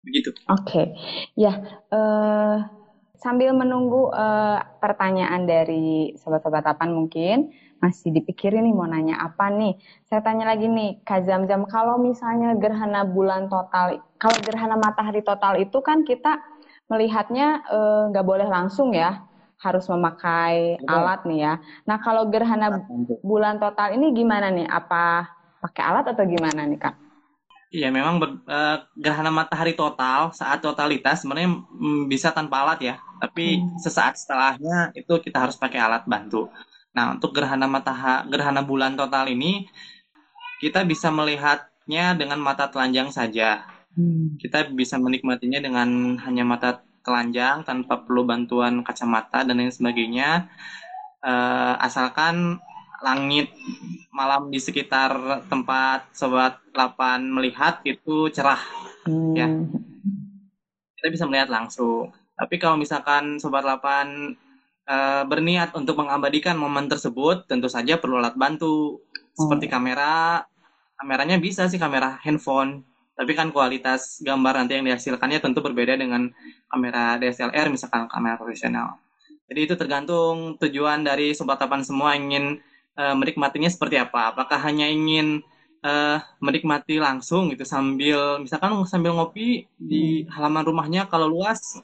begitu. 0.00 0.32
Oke, 0.48 0.64
okay. 0.64 0.86
ya 1.36 1.84
uh, 1.92 2.64
sambil 3.20 3.52
menunggu 3.52 4.08
uh, 4.08 4.56
pertanyaan 4.80 5.44
dari 5.44 6.16
sobat-sobat 6.16 6.64
Tapan 6.64 6.96
mungkin 6.96 7.52
masih 7.78 8.10
dipikirin 8.10 8.66
nih 8.66 8.74
mau 8.74 8.88
nanya 8.90 9.22
apa 9.22 9.52
nih. 9.54 9.78
Saya 10.08 10.24
tanya 10.24 10.50
lagi 10.50 10.66
nih, 10.66 10.98
Kak 11.06 11.22
Jam-Jam, 11.28 11.62
kalau 11.70 11.94
misalnya 12.00 12.58
gerhana 12.58 13.06
bulan 13.06 13.46
total, 13.46 14.02
kalau 14.18 14.34
gerhana 14.42 14.74
matahari 14.74 15.22
total 15.22 15.54
itu 15.60 15.78
kan 15.78 16.02
kita 16.02 16.42
melihatnya 16.88 17.62
nggak 18.10 18.24
uh, 18.24 18.28
boleh 18.28 18.48
langsung 18.48 18.96
ya, 18.96 19.27
harus 19.58 19.84
memakai 19.90 20.78
Betul. 20.78 20.94
alat 20.94 21.20
nih 21.26 21.38
ya. 21.42 21.54
Nah 21.82 21.98
kalau 21.98 22.30
gerhana 22.30 22.86
bulan 23.26 23.58
total 23.58 23.98
ini 23.98 24.14
gimana 24.14 24.54
nih? 24.54 24.66
Apa 24.70 25.26
pakai 25.58 25.82
alat 25.82 26.06
atau 26.14 26.24
gimana 26.24 26.62
nih 26.62 26.78
kak? 26.78 26.94
Iya 27.68 27.92
memang 27.92 28.16
ber, 28.16 28.40
uh, 28.48 28.80
gerhana 28.96 29.28
matahari 29.28 29.76
total 29.76 30.32
saat 30.32 30.64
totalitas 30.64 31.20
sebenarnya 31.20 31.52
mm, 31.52 32.08
bisa 32.08 32.32
tanpa 32.32 32.64
alat 32.64 32.80
ya, 32.80 32.94
tapi 33.20 33.60
hmm. 33.60 33.76
sesaat 33.76 34.16
setelahnya 34.16 34.96
itu 34.96 35.12
kita 35.20 35.44
harus 35.44 35.60
pakai 35.60 35.76
alat 35.76 36.08
bantu. 36.08 36.48
Nah 36.96 37.12
untuk 37.12 37.36
gerhana 37.36 37.68
matahari 37.68 38.24
gerhana 38.32 38.64
bulan 38.64 38.96
total 38.96 39.28
ini 39.28 39.68
kita 40.64 40.80
bisa 40.88 41.12
melihatnya 41.12 42.16
dengan 42.16 42.40
mata 42.40 42.72
telanjang 42.72 43.12
saja. 43.12 43.68
Hmm. 43.92 44.40
Kita 44.40 44.72
bisa 44.72 44.96
menikmatinya 44.96 45.60
dengan 45.60 46.16
hanya 46.24 46.48
mata 46.48 46.87
telanjang 47.08 47.64
tanpa 47.64 48.04
perlu 48.04 48.28
bantuan 48.28 48.84
kacamata 48.84 49.48
dan 49.48 49.56
lain 49.56 49.72
sebagainya 49.72 50.44
uh, 51.24 51.80
asalkan 51.80 52.60
langit 53.00 53.48
malam 54.12 54.52
di 54.52 54.60
sekitar 54.60 55.40
tempat 55.48 56.12
sobat 56.12 56.60
lapan 56.76 57.24
melihat 57.32 57.80
itu 57.88 58.28
cerah 58.28 58.60
hmm. 59.08 59.32
ya 59.32 59.48
kita 61.00 61.08
bisa 61.08 61.24
melihat 61.24 61.48
langsung 61.48 62.12
tapi 62.36 62.60
kalau 62.60 62.76
misalkan 62.76 63.40
sobat 63.40 63.64
lapan 63.64 64.36
uh, 64.90 65.22
berniat 65.24 65.72
untuk 65.78 65.96
mengabadikan 66.02 66.58
momen 66.58 66.90
tersebut 66.90 67.48
tentu 67.48 67.70
saja 67.70 67.96
perlu 67.96 68.20
alat 68.20 68.34
bantu 68.34 69.00
seperti 69.32 69.70
oh. 69.70 69.78
kamera 69.78 70.42
kameranya 70.98 71.38
bisa 71.38 71.70
sih 71.70 71.78
kamera 71.78 72.18
handphone 72.26 72.82
tapi 73.18 73.34
kan 73.34 73.50
kualitas 73.50 74.22
gambar 74.22 74.62
nanti 74.62 74.78
yang 74.78 74.86
dihasilkannya 74.86 75.42
tentu 75.42 75.58
berbeda 75.58 75.98
dengan 75.98 76.30
kamera 76.70 77.18
DSLR 77.18 77.66
misalkan 77.66 78.06
kamera 78.06 78.38
profesional. 78.38 79.02
Jadi 79.50 79.60
itu 79.66 79.74
tergantung 79.74 80.54
tujuan 80.62 81.02
dari 81.02 81.34
sobat 81.34 81.58
tapan 81.58 81.82
semua 81.82 82.14
ingin 82.14 82.62
uh, 82.94 83.18
menikmatinya 83.18 83.66
seperti 83.66 83.98
apa. 83.98 84.30
Apakah 84.30 84.62
hanya 84.62 84.86
ingin 84.86 85.42
uh, 85.82 86.22
menikmati 86.38 87.02
langsung 87.02 87.50
gitu 87.50 87.66
sambil 87.66 88.38
misalkan 88.38 88.70
sambil 88.86 89.18
ngopi 89.18 89.66
di 89.74 90.22
halaman 90.30 90.62
rumahnya 90.62 91.10
kalau 91.10 91.26
luas 91.26 91.82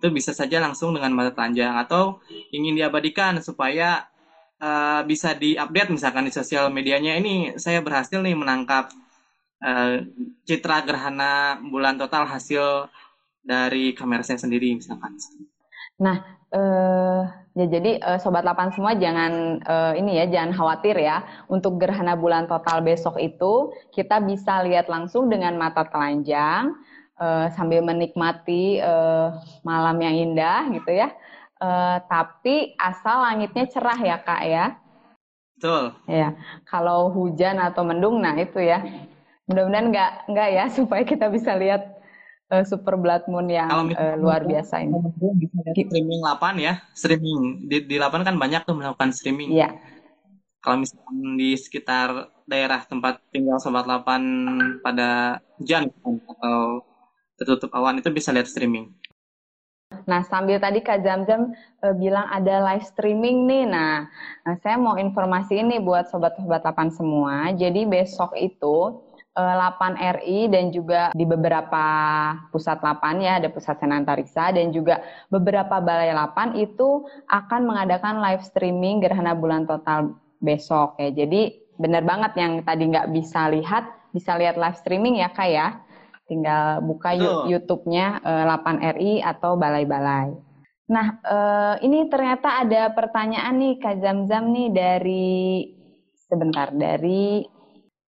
itu 0.00 0.06
bisa 0.14 0.30
saja 0.32 0.62
langsung 0.62 0.96
dengan 0.96 1.12
mata 1.12 1.34
telanjang 1.34 1.76
atau 1.82 2.22
ingin 2.54 2.78
diabadikan 2.78 3.42
supaya 3.42 4.06
uh, 4.62 5.02
bisa 5.04 5.36
diupdate 5.36 5.92
misalkan 5.92 6.30
di 6.30 6.32
sosial 6.32 6.72
medianya 6.72 7.18
ini 7.18 7.58
saya 7.60 7.82
berhasil 7.84 8.22
nih 8.22 8.38
menangkap 8.38 8.88
uh, 9.64 10.04
citra 10.44 10.84
gerhana 10.84 11.60
bulan 11.60 11.96
total 12.00 12.26
hasil 12.26 12.88
dari 13.40 13.96
kamera 13.96 14.24
saya 14.24 14.40
sendiri 14.40 14.76
misalkan. 14.76 15.16
Nah, 16.00 16.16
uh, 16.52 17.22
ya 17.56 17.66
jadi 17.66 18.00
uh, 18.00 18.18
sobat 18.20 18.44
lapan 18.44 18.72
semua 18.72 18.96
jangan 18.96 19.60
uh, 19.64 19.92
ini 19.96 20.16
ya 20.20 20.24
jangan 20.30 20.52
khawatir 20.56 20.96
ya 20.96 21.24
untuk 21.50 21.80
gerhana 21.80 22.14
bulan 22.16 22.46
total 22.46 22.80
besok 22.84 23.18
itu 23.20 23.74
kita 23.92 24.22
bisa 24.22 24.62
lihat 24.64 24.86
langsung 24.88 25.28
dengan 25.28 25.56
mata 25.58 25.84
telanjang 25.88 26.76
uh, 27.20 27.46
sambil 27.52 27.84
menikmati 27.84 28.80
uh, 28.80 29.36
malam 29.66 29.96
yang 30.00 30.16
indah 30.16 30.68
gitu 30.72 30.90
ya. 30.94 31.12
Uh, 31.60 32.00
tapi 32.08 32.72
asal 32.80 33.20
langitnya 33.20 33.68
cerah 33.68 34.00
ya 34.00 34.16
kak 34.24 34.42
ya. 34.48 34.66
Betul. 35.60 35.92
Ya, 36.08 36.32
kalau 36.64 37.12
hujan 37.12 37.60
atau 37.60 37.84
mendung, 37.84 38.16
nah 38.24 38.32
itu 38.32 38.64
ya 38.64 38.80
mudah-mudahan 39.50 39.90
nggak 39.90 40.10
nggak 40.30 40.48
ya 40.54 40.64
supaya 40.78 41.02
kita 41.02 41.26
bisa 41.26 41.58
lihat 41.58 41.82
uh, 42.54 42.62
super 42.62 42.94
blood 42.94 43.26
moon 43.26 43.50
yang 43.50 43.66
Kalau 43.66 43.90
uh, 43.90 44.14
luar 44.14 44.46
biasa 44.46 44.86
ini. 44.86 44.94
Bisa 45.42 45.58
streaming 45.74 46.20
8 46.22 46.54
ya, 46.62 46.74
streaming 46.94 47.66
di, 47.66 47.76
di 47.86 47.96
8 47.98 48.22
kan 48.22 48.38
banyak 48.38 48.62
tuh 48.62 48.78
melakukan 48.78 49.10
streaming. 49.10 49.58
Iya. 49.58 49.74
Kalau 50.60 50.76
misalkan 50.76 51.40
di 51.40 51.56
sekitar 51.56 52.28
daerah 52.44 52.84
tempat 52.84 53.24
tinggal 53.32 53.56
sobat 53.56 53.88
8 53.88 54.84
pada 54.84 55.40
hujan 55.56 55.88
atau 55.88 56.84
tertutup 57.40 57.72
awan 57.72 57.96
itu 57.96 58.12
bisa 58.12 58.28
lihat 58.28 58.44
streaming. 58.44 58.92
Nah, 60.04 60.22
sambil 60.22 60.62
tadi 60.62 60.84
Kak 60.84 61.02
Jam-Jam 61.02 61.50
e, 61.82 61.86
bilang 61.98 62.28
ada 62.30 62.62
live 62.62 62.84
streaming 62.86 63.48
nih. 63.48 63.64
Nah, 63.66 64.06
nah, 64.46 64.54
saya 64.62 64.78
mau 64.78 64.94
informasi 64.94 65.64
ini 65.64 65.82
buat 65.82 66.06
sobat-sobat 66.12 66.62
8 66.62 66.94
semua. 66.94 67.50
Jadi 67.56 67.88
besok 67.88 68.36
itu 68.38 69.00
Lapan 69.38 69.94
RI 69.94 70.50
dan 70.50 70.74
juga 70.74 71.14
di 71.14 71.22
beberapa 71.22 71.84
pusat 72.50 72.82
Lapan 72.82 73.22
ya, 73.22 73.32
ada 73.38 73.46
pusat 73.46 73.78
Senantariksa 73.78 74.50
dan 74.50 74.74
juga 74.74 75.00
beberapa 75.30 75.78
balai 75.78 76.10
Lapan 76.10 76.58
itu 76.58 77.06
akan 77.30 77.60
mengadakan 77.62 78.18
live 78.18 78.42
streaming 78.42 78.98
gerhana 78.98 79.38
bulan 79.38 79.70
total 79.70 80.18
besok 80.42 80.98
ya. 80.98 81.14
Jadi 81.14 81.56
benar 81.78 82.02
banget 82.02 82.32
yang 82.36 82.52
tadi 82.66 82.90
nggak 82.90 83.14
bisa 83.14 83.46
lihat, 83.54 84.10
bisa 84.10 84.34
lihat 84.34 84.58
live 84.58 84.78
streaming 84.82 85.22
ya 85.22 85.30
kak 85.30 85.48
ya. 85.48 85.78
Tinggal 86.26 86.82
buka 86.82 87.14
YouTube-nya 87.46 88.22
uh, 88.22 88.44
Lapan 88.50 88.82
RI 88.98 89.18
atau 89.22 89.58
balai-balai. 89.58 90.30
Nah, 90.90 91.06
uh, 91.22 91.74
ini 91.86 92.10
ternyata 92.10 92.66
ada 92.66 92.90
pertanyaan 92.90 93.54
nih 93.62 93.74
Kak 93.78 94.02
Zam-Zam 94.02 94.50
nih 94.50 94.68
dari 94.74 95.38
sebentar 96.26 96.74
dari 96.74 97.46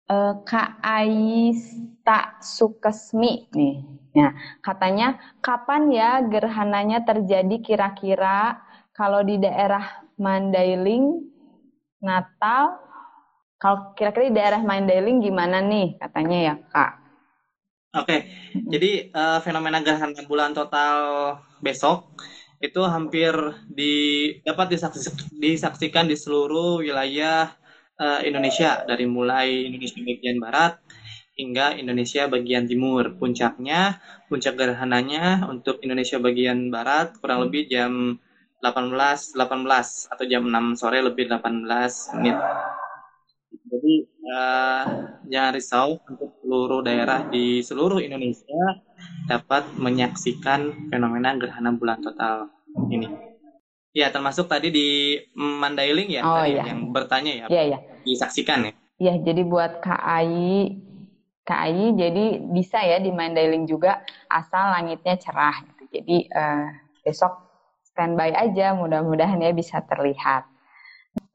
uh, 0.10 0.36
Aista 0.82 2.42
Sukesmi 2.42 3.48
nih. 3.54 3.76
Nah, 4.18 4.34
katanya 4.66 5.22
kapan 5.40 5.94
ya 5.94 6.20
gerhananya 6.26 7.06
terjadi 7.06 7.62
kira-kira 7.62 8.58
kalau 8.92 9.22
di 9.22 9.38
daerah 9.38 10.04
Mandailing 10.18 11.24
Natal 12.02 12.90
kalau 13.62 13.94
kira-kira 13.94 14.32
di 14.32 14.36
daerah 14.36 14.62
Mandailing 14.66 15.22
gimana 15.22 15.62
nih 15.62 16.00
katanya 16.02 16.38
ya 16.42 16.56
Kak? 16.74 16.92
Oke, 17.90 18.30
jadi 18.54 19.10
uh, 19.14 19.40
fenomena 19.42 19.82
gerhana 19.82 20.22
bulan 20.30 20.54
total 20.54 20.98
besok 21.58 22.06
itu 22.60 22.82
hampir 22.86 23.34
di, 23.72 23.94
dapat 24.44 24.78
disaksikan 25.40 26.06
di 26.06 26.16
seluruh 26.20 26.84
wilayah 26.84 27.56
uh, 28.00 28.22
Indonesia 28.24 28.82
dari 28.88 29.06
mulai 29.06 29.68
Indonesia 29.68 30.00
bagian 30.02 30.38
barat 30.40 30.74
hingga 31.36 31.76
Indonesia 31.76 32.28
bagian 32.28 32.66
timur. 32.66 33.16
Puncaknya, 33.16 34.00
puncak 34.32 34.56
gerhananya 34.60 35.48
untuk 35.48 35.84
Indonesia 35.84 36.20
bagian 36.20 36.72
barat 36.72 37.16
kurang 37.20 37.48
lebih 37.48 37.68
jam 37.68 38.20
18 38.60 39.40
18 39.40 40.12
atau 40.12 40.24
jam 40.28 40.44
6 40.44 40.80
sore 40.80 41.00
lebih 41.00 41.32
18 41.32 42.20
menit. 42.20 42.38
Jadi 43.70 43.94
uh, 44.30 44.84
jangan 45.30 45.52
risau 45.56 45.90
untuk 46.10 46.36
seluruh 46.44 46.82
daerah 46.84 47.24
di 47.30 47.62
seluruh 47.64 48.02
Indonesia 48.04 48.82
dapat 49.30 49.78
menyaksikan 49.78 50.92
fenomena 50.92 51.38
gerhana 51.38 51.72
bulan 51.72 52.02
total 52.04 52.50
ini. 52.90 53.29
Ya, 54.00 54.08
termasuk 54.16 54.48
tadi 54.48 54.72
di 54.72 54.88
Mandailing 55.36 56.08
ya, 56.08 56.24
oh, 56.24 56.40
tadi 56.40 56.56
iya. 56.56 56.64
yang 56.72 56.96
bertanya 56.96 57.32
ya. 57.36 57.46
Iya, 57.52 57.64
iya. 57.76 57.80
Disaksikan 58.08 58.72
ya. 58.72 58.74
Iya, 58.96 59.14
jadi 59.28 59.44
buat 59.44 59.84
KAI 59.84 60.80
KAI 61.50 61.98
jadi 61.98 62.26
bisa 62.54 62.78
ya 62.86 63.02
di 63.02 63.10
Mandailing 63.10 63.66
juga 63.66 64.06
asal 64.30 64.70
langitnya 64.70 65.18
cerah 65.18 65.66
gitu. 65.66 65.84
Jadi 66.00 66.30
uh, 66.30 66.70
besok 67.02 67.34
standby 67.90 68.30
aja, 68.38 68.78
mudah-mudahan 68.78 69.42
ya 69.42 69.50
bisa 69.50 69.82
terlihat. 69.90 70.46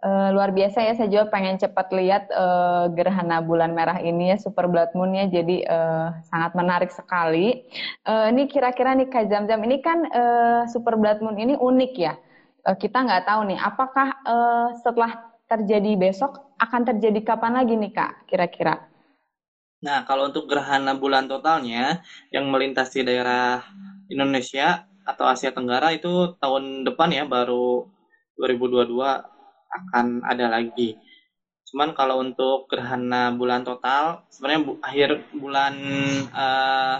Uh, 0.04 0.28
luar 0.36 0.52
biasa 0.52 0.84
ya 0.84 0.92
saya 0.92 1.08
juga 1.08 1.32
pengen 1.32 1.56
cepat 1.56 1.88
lihat 1.96 2.28
uh, 2.28 2.92
gerhana 2.92 3.40
bulan 3.40 3.72
merah 3.72 3.96
ini 3.96 4.32
ya 4.32 4.36
super 4.36 4.68
blood 4.68 4.92
moon 4.92 5.16
ya 5.16 5.24
jadi 5.32 5.64
uh, 5.64 6.08
sangat 6.30 6.52
menarik 6.54 6.92
sekali. 6.92 7.66
Uh, 8.04 8.28
ini 8.30 8.46
kira-kira 8.46 8.94
nih 8.94 9.08
Kak 9.08 9.32
Jam-Jam 9.32 9.64
ini 9.64 9.80
kan 9.80 10.04
uh, 10.12 10.62
super 10.68 10.94
blood 11.00 11.24
moon 11.24 11.40
ini 11.40 11.56
unik 11.56 11.92
ya 11.96 12.14
kita 12.72 13.04
nggak 13.04 13.28
tahu 13.28 13.52
nih 13.52 13.60
apakah 13.60 14.08
uh, 14.24 14.68
setelah 14.80 15.12
terjadi 15.44 16.00
besok 16.00 16.56
akan 16.56 16.88
terjadi 16.88 17.20
kapan 17.20 17.60
lagi 17.60 17.76
nih 17.76 17.92
kak 17.92 18.24
kira-kira? 18.24 18.88
Nah 19.84 20.08
kalau 20.08 20.32
untuk 20.32 20.48
gerhana 20.48 20.96
bulan 20.96 21.28
totalnya 21.28 22.00
yang 22.32 22.48
melintasi 22.48 23.04
daerah 23.04 23.60
Indonesia 24.08 24.88
atau 25.04 25.28
Asia 25.28 25.52
Tenggara 25.52 25.92
itu 25.92 26.32
tahun 26.40 26.88
depan 26.88 27.12
ya 27.12 27.28
baru 27.28 27.84
2022 28.40 28.96
akan 29.68 30.24
ada 30.24 30.48
lagi. 30.48 30.96
Cuman 31.68 31.92
kalau 31.92 32.24
untuk 32.24 32.70
gerhana 32.72 33.34
bulan 33.36 33.66
total, 33.66 34.24
sebenarnya 34.32 34.60
bu, 34.64 34.72
akhir 34.80 35.10
bulan 35.36 35.74
uh, 36.32 36.96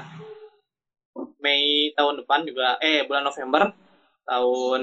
Mei 1.41 1.95
tahun 1.95 2.25
depan 2.25 2.43
juga, 2.43 2.77
eh 2.83 3.07
bulan 3.07 3.25
November 3.25 3.71
tahun 4.27 4.83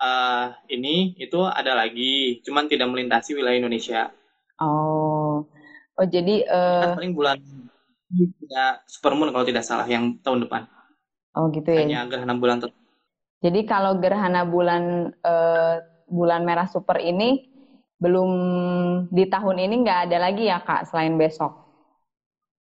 uh, 0.00 0.56
ini 0.68 1.16
itu 1.20 1.40
ada 1.44 1.76
lagi, 1.76 2.40
cuman 2.44 2.68
tidak 2.68 2.88
melintasi 2.88 3.36
wilayah 3.36 3.60
Indonesia. 3.60 4.12
Oh, 4.60 5.44
oh 5.96 6.06
jadi 6.06 6.44
uh... 6.48 6.96
paling 6.96 7.12
bulan 7.12 7.36
ya 8.46 8.78
supermoon 8.86 9.34
kalau 9.34 9.44
tidak 9.44 9.66
salah 9.66 9.84
yang 9.84 10.16
tahun 10.22 10.46
depan. 10.46 10.62
Oh 11.36 11.52
gitu 11.52 11.68
ya. 11.68 11.84
Hanya 11.84 12.00
gerhana 12.08 12.34
bulan 12.38 12.62
total. 12.62 12.78
Jadi 13.44 13.60
kalau 13.68 14.00
gerhana 14.00 14.48
bulan 14.48 15.12
uh, 15.20 15.76
bulan 16.08 16.46
merah 16.46 16.64
super 16.70 16.96
ini 17.02 17.52
belum 18.00 18.30
di 19.12 19.24
tahun 19.28 19.56
ini 19.60 19.74
nggak 19.84 20.00
ada 20.08 20.18
lagi 20.22 20.48
ya 20.48 20.62
kak 20.62 20.88
selain 20.88 21.18
besok? 21.18 21.65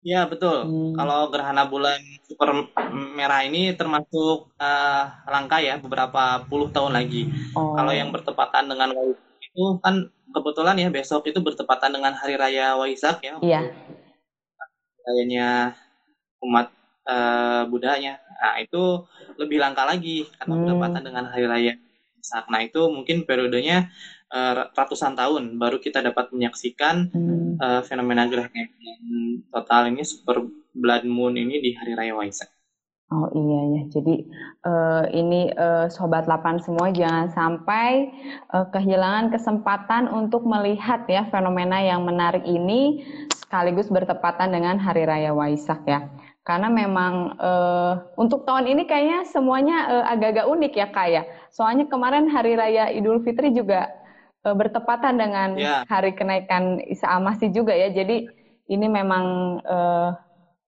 Iya 0.00 0.24
betul. 0.24 0.64
Hmm. 0.64 0.92
Kalau 0.96 1.28
gerhana 1.28 1.68
bulan 1.68 2.00
super 2.24 2.72
merah 2.90 3.44
ini 3.44 3.76
termasuk 3.76 4.48
uh, 4.56 5.04
langka 5.28 5.60
ya 5.60 5.76
beberapa 5.76 6.40
puluh 6.48 6.72
tahun 6.72 6.96
lagi. 6.96 7.28
Oh. 7.52 7.76
Kalau 7.76 7.92
yang 7.92 8.08
bertepatan 8.08 8.64
dengan 8.64 8.96
Waisak 8.96 9.20
itu 9.44 9.64
kan 9.84 10.08
kebetulan 10.32 10.76
ya 10.80 10.88
besok 10.88 11.28
itu 11.28 11.42
bertepatan 11.44 11.92
dengan 11.92 12.16
hari 12.16 12.40
raya 12.40 12.80
Waisak 12.80 13.20
ya. 13.20 13.36
Iya. 13.44 13.60
Rayanya 15.04 15.76
umat 16.48 16.72
uh, 17.04 17.68
Budanya. 17.68 18.24
Nah 18.40 18.56
itu 18.56 19.04
lebih 19.36 19.60
langka 19.60 19.84
lagi 19.84 20.24
karena 20.40 20.54
hmm. 20.56 20.62
bertepatan 20.64 21.02
dengan 21.04 21.24
hari 21.28 21.44
raya 21.44 21.72
Waisak. 22.16 22.48
Nah 22.48 22.64
itu 22.64 22.88
mungkin 22.88 23.28
periodenya 23.28 23.92
uh, 24.32 24.72
ratusan 24.72 25.12
tahun 25.12 25.60
baru 25.60 25.76
kita 25.76 26.00
dapat 26.00 26.32
menyaksikan 26.32 27.12
hmm. 27.12 27.49
Uh, 27.60 27.80
fenomena 27.84 28.26
gerhana 28.26 28.66
total 29.52 29.92
ini 29.92 30.02
super 30.02 30.42
blood 30.74 31.04
moon 31.04 31.36
ini 31.36 31.60
di 31.60 31.70
hari 31.76 31.92
raya 31.94 32.16
Waisak. 32.16 32.48
Oh 33.10 33.26
iya 33.34 33.60
ya, 33.74 33.82
jadi 33.98 34.14
uh, 34.62 35.04
ini 35.10 35.50
uh, 35.58 35.90
sobat 35.90 36.30
8 36.30 36.62
semua 36.62 36.94
jangan 36.94 37.26
sampai 37.34 38.06
uh, 38.54 38.70
kehilangan 38.70 39.34
kesempatan 39.34 40.06
untuk 40.06 40.46
melihat 40.46 41.10
ya 41.10 41.26
fenomena 41.26 41.82
yang 41.82 42.06
menarik 42.06 42.46
ini 42.46 43.02
sekaligus 43.34 43.90
bertepatan 43.90 44.54
dengan 44.54 44.78
hari 44.78 45.10
raya 45.10 45.34
Waisak 45.34 45.82
ya. 45.90 46.06
Karena 46.46 46.70
memang 46.70 47.34
uh, 47.34 48.14
untuk 48.14 48.46
tahun 48.46 48.78
ini 48.78 48.86
kayaknya 48.86 49.26
semuanya 49.26 49.90
uh, 49.90 50.04
agak-agak 50.14 50.46
unik 50.46 50.72
ya 50.78 50.86
kak 50.94 51.08
ya. 51.10 51.22
Soalnya 51.50 51.90
kemarin 51.90 52.30
hari 52.30 52.54
raya 52.54 52.94
Idul 52.94 53.26
Fitri 53.26 53.50
juga 53.50 53.90
uh, 54.44 54.56
bertepatan 54.56 55.20
dengan 55.20 55.48
yeah. 55.56 55.82
hari 55.88 56.12
kenaikan 56.16 56.80
Isa 56.86 57.08
Al-Masih 57.08 57.52
juga 57.52 57.72
ya. 57.76 57.92
Jadi 57.92 58.28
ini 58.70 58.86
memang 58.86 59.58
uh, 59.64 60.10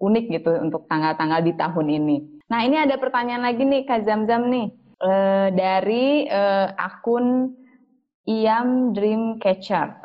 unik 0.02 0.24
gitu 0.34 0.50
untuk 0.58 0.90
tanggal-tanggal 0.90 1.40
di 1.46 1.52
tahun 1.54 1.86
ini. 1.88 2.16
Nah 2.50 2.60
ini 2.66 2.76
ada 2.76 2.98
pertanyaan 2.98 3.46
lagi 3.46 3.62
nih 3.62 3.86
Kak 3.86 4.02
Zamzam 4.04 4.50
nih 4.50 4.68
uh, 5.00 5.48
dari 5.54 6.26
uh, 6.26 6.74
akun 6.76 7.54
Iam 8.26 8.94
Dreamcatcher. 8.94 10.02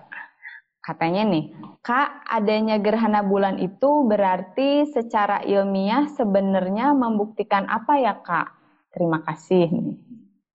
Katanya 0.81 1.27
nih, 1.27 1.51
Kak, 1.83 2.23
adanya 2.31 2.79
gerhana 2.79 3.19
bulan 3.19 3.59
itu 3.59 4.07
berarti 4.07 4.87
secara 4.87 5.43
ilmiah 5.43 6.07
sebenarnya 6.15 6.95
membuktikan 6.95 7.67
apa 7.67 7.99
ya, 7.99 8.15
Kak? 8.23 8.55
Terima 8.95 9.19
kasih. 9.27 9.67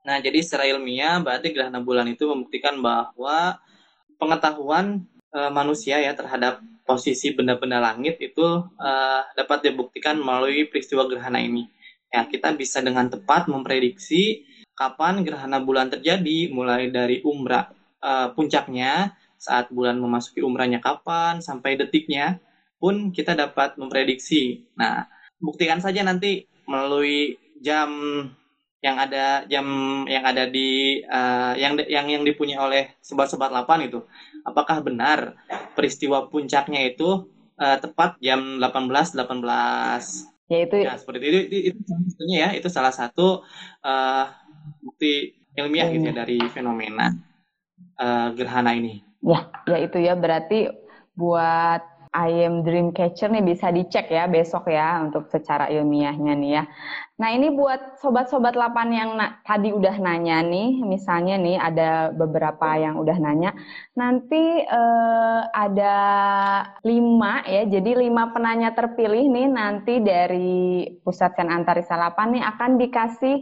Nah, 0.02 0.18
jadi 0.18 0.38
secara 0.42 0.66
ilmiah 0.66 1.22
berarti 1.22 1.54
gerhana 1.54 1.78
bulan 1.78 2.10
itu 2.10 2.26
membuktikan 2.26 2.82
bahwa 2.82 3.62
pengetahuan 4.18 5.06
e, 5.30 5.40
manusia 5.54 6.02
ya 6.02 6.10
terhadap 6.18 6.58
posisi 6.82 7.30
benda-benda 7.34 7.78
langit 7.78 8.18
itu 8.18 8.46
e, 8.82 8.90
dapat 9.38 9.70
dibuktikan 9.70 10.18
melalui 10.18 10.66
peristiwa 10.66 11.06
gerhana 11.06 11.38
ini. 11.38 11.70
Ya, 12.10 12.26
kita 12.26 12.50
bisa 12.58 12.82
dengan 12.82 13.08
tepat 13.08 13.46
memprediksi 13.46 14.44
kapan 14.74 15.22
gerhana 15.22 15.62
bulan 15.62 15.88
terjadi 15.88 16.50
mulai 16.50 16.90
dari 16.90 17.22
umrah 17.22 17.70
e, 18.02 18.34
puncaknya 18.34 19.14
saat 19.38 19.70
bulan 19.70 20.02
memasuki 20.02 20.42
umrahnya 20.42 20.82
kapan 20.82 21.38
sampai 21.38 21.78
detiknya 21.78 22.42
pun 22.82 23.14
kita 23.14 23.38
dapat 23.38 23.78
memprediksi. 23.78 24.66
Nah, 24.74 25.06
buktikan 25.38 25.78
saja 25.78 26.02
nanti 26.02 26.50
melalui 26.66 27.38
jam 27.62 27.90
yang 28.82 28.98
ada 28.98 29.46
jam 29.46 29.66
yang 30.10 30.26
ada 30.26 30.50
di 30.50 31.00
uh, 31.06 31.54
yang 31.54 31.78
yang 31.86 32.10
yang 32.10 32.22
dipunyai 32.26 32.58
oleh 32.58 32.82
sobat-sobat 32.98 33.54
8 33.54 33.86
itu. 33.86 34.02
Apakah 34.42 34.82
benar 34.82 35.38
peristiwa 35.78 36.26
puncaknya 36.26 36.90
itu 36.90 37.30
uh, 37.62 37.78
tepat 37.78 38.18
jam 38.18 38.58
18.18 38.58 39.14
18 39.22 40.50
ya 40.50 40.58
itu 40.66 40.76
ya 40.82 40.92
seperti 40.98 41.22
itu. 41.22 41.30
Itu, 41.30 41.38
itu, 41.46 41.56
itu 41.70 41.80
satunya 42.10 42.38
ya. 42.42 42.48
Itu 42.58 42.68
salah 42.74 42.90
satu 42.90 43.46
uh, 43.86 44.26
bukti 44.82 45.38
ilmiah 45.54 45.86
hmm. 45.86 45.94
gitu 46.02 46.06
ya 46.10 46.14
dari 46.18 46.38
fenomena 46.50 47.14
uh, 48.02 48.34
gerhana 48.34 48.74
ini. 48.74 48.98
Ya 49.22 49.46
ya 49.70 49.78
itu 49.78 49.98
ya. 50.02 50.18
Berarti 50.18 50.66
buat 51.14 51.86
I 52.12 52.44
am 52.44 52.60
Dreamcatcher 52.60 53.32
nih 53.32 53.40
bisa 53.40 53.72
dicek 53.72 54.12
ya 54.12 54.28
besok 54.28 54.68
ya 54.68 55.00
untuk 55.00 55.32
secara 55.32 55.72
ilmiahnya 55.72 56.36
nih 56.36 56.50
ya. 56.60 56.64
Nah 57.16 57.28
ini 57.32 57.48
buat 57.56 57.96
sobat-sobat 58.04 58.52
8 58.52 58.88
yang 58.92 59.16
tadi 59.48 59.72
udah 59.72 59.96
nanya 59.96 60.44
nih, 60.44 60.84
misalnya 60.84 61.40
nih 61.40 61.56
ada 61.56 62.12
beberapa 62.12 62.76
yang 62.76 63.00
udah 63.00 63.16
nanya, 63.16 63.56
nanti 63.96 64.60
eh, 64.60 65.40
ada 65.56 65.96
lima 66.84 67.46
ya, 67.48 67.64
jadi 67.64 67.96
lima 67.96 68.28
penanya 68.34 68.76
terpilih 68.76 69.32
nih 69.32 69.46
nanti 69.48 70.04
dari 70.04 70.84
Pusat 71.00 71.32
Sen 71.40 71.48
Antarisa 71.48 71.96
8 71.96 72.36
nih 72.36 72.44
akan 72.44 72.70
dikasih 72.76 73.36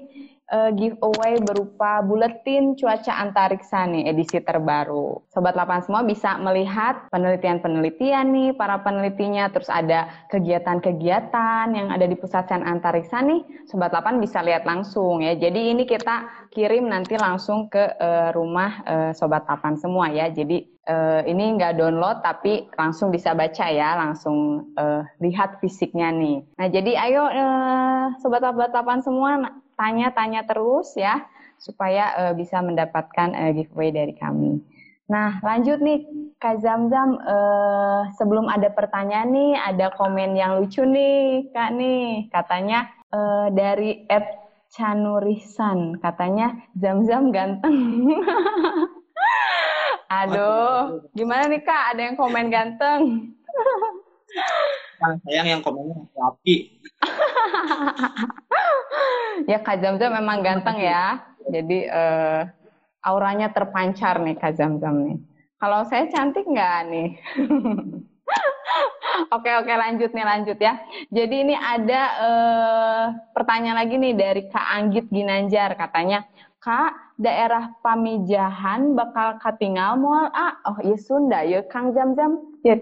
uh, 0.51 0.71
giveaway 0.75 1.39
berupa 1.41 2.03
buletin 2.05 2.75
cuaca 2.77 3.17
antariksa 3.23 3.87
nih 3.87 4.11
edisi 4.11 4.43
terbaru. 4.43 5.23
Sobat 5.31 5.55
Lapan 5.55 5.81
semua 5.81 6.03
bisa 6.03 6.37
melihat 6.43 7.07
penelitian-penelitian 7.15 8.27
nih 8.31 8.51
para 8.59 8.83
penelitinya, 8.83 9.49
terus 9.49 9.71
ada 9.71 10.11
kegiatan-kegiatan 10.29 11.67
yang 11.73 11.89
ada 11.89 12.05
di 12.05 12.19
pusat 12.19 12.51
sains 12.51 12.67
antariksa 12.67 13.23
nih. 13.23 13.41
Sobat 13.71 13.95
Lapan 13.95 14.19
bisa 14.19 14.43
lihat 14.43 14.67
langsung 14.67 15.23
ya. 15.23 15.39
Jadi 15.39 15.73
ini 15.73 15.87
kita 15.87 16.49
kirim 16.51 16.91
nanti 16.91 17.15
langsung 17.15 17.71
ke 17.71 17.97
uh, 17.97 18.35
rumah 18.35 18.83
uh, 18.85 19.11
Sobat 19.15 19.47
Lapan 19.47 19.79
semua 19.79 20.11
ya. 20.11 20.29
Jadi 20.29 20.80
uh, 20.90 21.22
ini 21.22 21.55
nggak 21.55 21.79
download 21.79 22.18
tapi 22.26 22.66
langsung 22.74 23.14
bisa 23.14 23.31
baca 23.38 23.70
ya, 23.70 23.94
langsung 23.94 24.68
uh, 24.74 25.07
lihat 25.22 25.62
fisiknya 25.62 26.11
nih. 26.11 26.42
Nah 26.59 26.66
jadi 26.66 26.92
ayo 27.07 27.22
uh, 27.31 28.05
Sobat-Sobat 28.18 28.74
Lapan 28.74 28.98
semua 29.00 29.31
tanya-tanya 29.79 30.44
terus 30.44 30.98
ya 30.98 31.22
supaya 31.62 32.11
uh, 32.18 32.33
bisa 32.35 32.59
mendapatkan 32.59 33.31
uh, 33.31 33.50
giveaway 33.55 33.94
dari 33.94 34.14
kami. 34.18 34.59
Nah, 35.11 35.42
lanjut 35.42 35.83
nih 35.83 36.07
Kak 36.38 36.62
Zamzam, 36.62 37.18
uh, 37.18 38.07
sebelum 38.14 38.46
ada 38.46 38.70
pertanyaan 38.70 39.35
nih, 39.35 39.53
ada 39.59 39.90
komen 39.98 40.38
yang 40.38 40.62
lucu 40.62 40.87
nih 40.87 41.50
Kak 41.50 41.74
nih. 41.74 42.31
Katanya 42.31 42.87
uh, 43.11 43.50
dari 43.50 44.07
Ed 44.07 44.22
Chanurisan, 44.70 45.98
katanya 45.98 46.55
Zamzam 46.79 47.35
ganteng. 47.35 47.74
Aduh, 50.11 51.07
gimana 51.14 51.46
nih 51.46 51.62
Kak? 51.62 51.94
Ada 51.94 52.11
yang 52.11 52.16
komen 52.18 52.51
ganteng? 52.51 53.31
sayang 55.01 55.49
yang 55.49 55.62
komennya 55.62 55.96
rapi. 56.12 56.77
ya 59.51 59.59
Kak 59.62 59.81
Zamzam 59.81 60.12
memang 60.12 60.42
ganteng 60.42 60.83
ya. 60.83 61.25
Jadi 61.49 61.88
uh, 61.88 62.44
auranya 63.07 63.55
terpancar 63.55 64.20
nih 64.20 64.37
Kak 64.37 64.59
Zamzam 64.59 65.07
nih. 65.07 65.16
Kalau 65.61 65.85
saya 65.88 66.09
cantik 66.11 66.44
nggak 66.44 66.79
nih? 66.90 67.09
oke 69.35 69.51
oke 69.64 69.73
lanjut 69.73 70.11
nih 70.12 70.27
lanjut 70.27 70.59
ya. 70.61 70.81
Jadi 71.09 71.37
ini 71.49 71.55
ada 71.57 72.03
uh, 72.20 73.05
pertanyaan 73.33 73.79
lagi 73.81 73.96
nih 73.96 74.14
dari 74.16 74.42
Kak 74.49 74.66
Anggit 74.75 75.07
Ginanjar 75.09 75.77
katanya. 75.79 76.27
Kak, 76.61 77.10
daerah 77.20 77.76
Pamijahan 77.85 78.96
bakal 78.96 79.37
katingal 79.37 80.00
mual 80.00 80.33
ah. 80.33 80.56
Oh 80.64 80.80
iya 80.80 80.96
Sunda 80.96 81.44
ya 81.44 81.61
Kang 81.68 81.92
Jam 81.92 82.16
Jam. 82.16 82.40
Ya. 82.64 82.80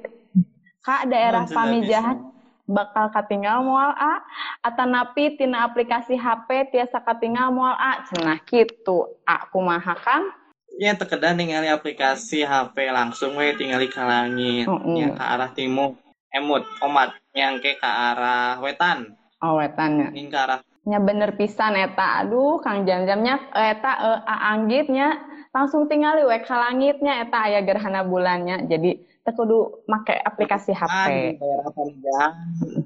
Kak, 0.87 1.11
daerah 1.11 1.45
Pamijahan 1.51 2.39
bakal 2.69 3.09
katinggal 3.09 3.65
mual 3.65 3.97
a 3.97 4.21
atau 4.61 4.85
napi 4.85 5.41
tina 5.41 5.65
aplikasi 5.65 6.21
HP 6.21 6.69
tiasa 6.69 7.01
katinggal 7.01 7.49
mual 7.49 7.73
a 7.73 8.05
cenah 8.05 8.45
gitu 8.45 9.09
a 9.25 9.49
kumaha 9.49 9.97
kan 9.97 10.29
ya 10.77 10.93
terkedan 10.93 11.41
ningali 11.41 11.73
aplikasi 11.73 12.45
HP 12.45 12.93
langsung 12.93 13.41
we 13.41 13.57
tinggali 13.57 13.89
ke 13.89 14.05
langit 14.05 14.69
mm 14.69 14.79
-hmm. 14.85 15.01
ya 15.01 15.09
ke 15.17 15.25
arah 15.25 15.51
timur 15.57 15.97
emut 16.29 16.69
omat 16.85 17.17
yang 17.33 17.57
ke 17.57 17.81
ke 17.81 17.89
arah 17.89 18.61
wetan 18.61 19.17
oh 19.41 19.57
wetan 19.57 20.05
ya 20.05 20.09
ke 20.13 20.37
arah 20.37 20.61
nya 20.89 20.99
bener 21.05 21.37
pisan 21.37 21.77
eta. 21.77 22.25
Aduh 22.25 22.65
kang 22.65 22.89
jam-jamnya 22.89 23.53
eta 23.53 23.93
uh, 24.01 24.21
anggitnya. 24.25 25.21
Langsung 25.53 25.89
tinggal 25.89 26.25
we 26.25 26.39
ke 26.41 26.53
langitnya 26.53 27.29
eta 27.29 27.45
aya 27.45 27.61
gerhana 27.61 28.05
bulannya. 28.05 28.65
Jadi 28.65 29.05
kudu 29.29 29.85
make 29.85 30.17
aplikasi 30.25 30.73
HP 30.73 31.37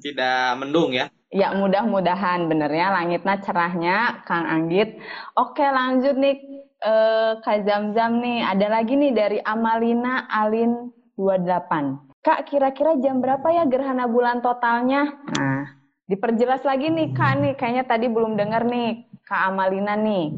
tidak 0.02 0.58
mendung 0.58 0.90
ya? 0.90 1.06
Ya 1.30 1.54
mudah-mudahan. 1.54 2.50
Benernya 2.50 2.90
langitnya 2.90 3.38
cerahnya 3.38 3.96
Kang 4.26 4.50
Anggit. 4.50 4.98
Oke 5.38 5.62
lanjut 5.62 6.18
nih 6.18 6.36
eh, 6.82 7.32
Kak 7.38 7.62
Zam-Zam 7.62 8.18
nih. 8.18 8.42
Ada 8.42 8.66
lagi 8.66 8.98
nih 8.98 9.12
dari 9.14 9.38
Amalina 9.38 10.26
Alin 10.26 10.90
28 11.14 12.12
Kak, 12.22 12.46
kira-kira 12.46 12.94
jam 13.02 13.18
berapa 13.18 13.50
ya 13.50 13.66
gerhana 13.66 14.06
bulan 14.06 14.38
totalnya? 14.46 15.10
Nah, 15.34 15.81
diperjelas 16.06 16.62
lagi 16.66 16.90
nih 16.90 17.14
Kak 17.14 17.32
nih, 17.38 17.52
kayaknya 17.54 17.84
tadi 17.86 18.06
belum 18.10 18.34
dengar 18.34 18.66
nih 18.66 19.06
Kak 19.22 19.54
Amalina 19.54 19.94
nih. 19.94 20.34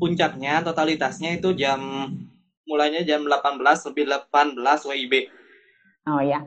Puncaknya 0.00 0.64
totalitasnya 0.64 1.36
itu 1.36 1.52
jam 1.52 1.80
mulainya 2.68 3.04
jam 3.04 3.24
18 3.24 3.88
lebih 3.92 4.04
18 4.08 4.88
WIB. 4.88 5.14
Oh 6.08 6.20
ya. 6.24 6.44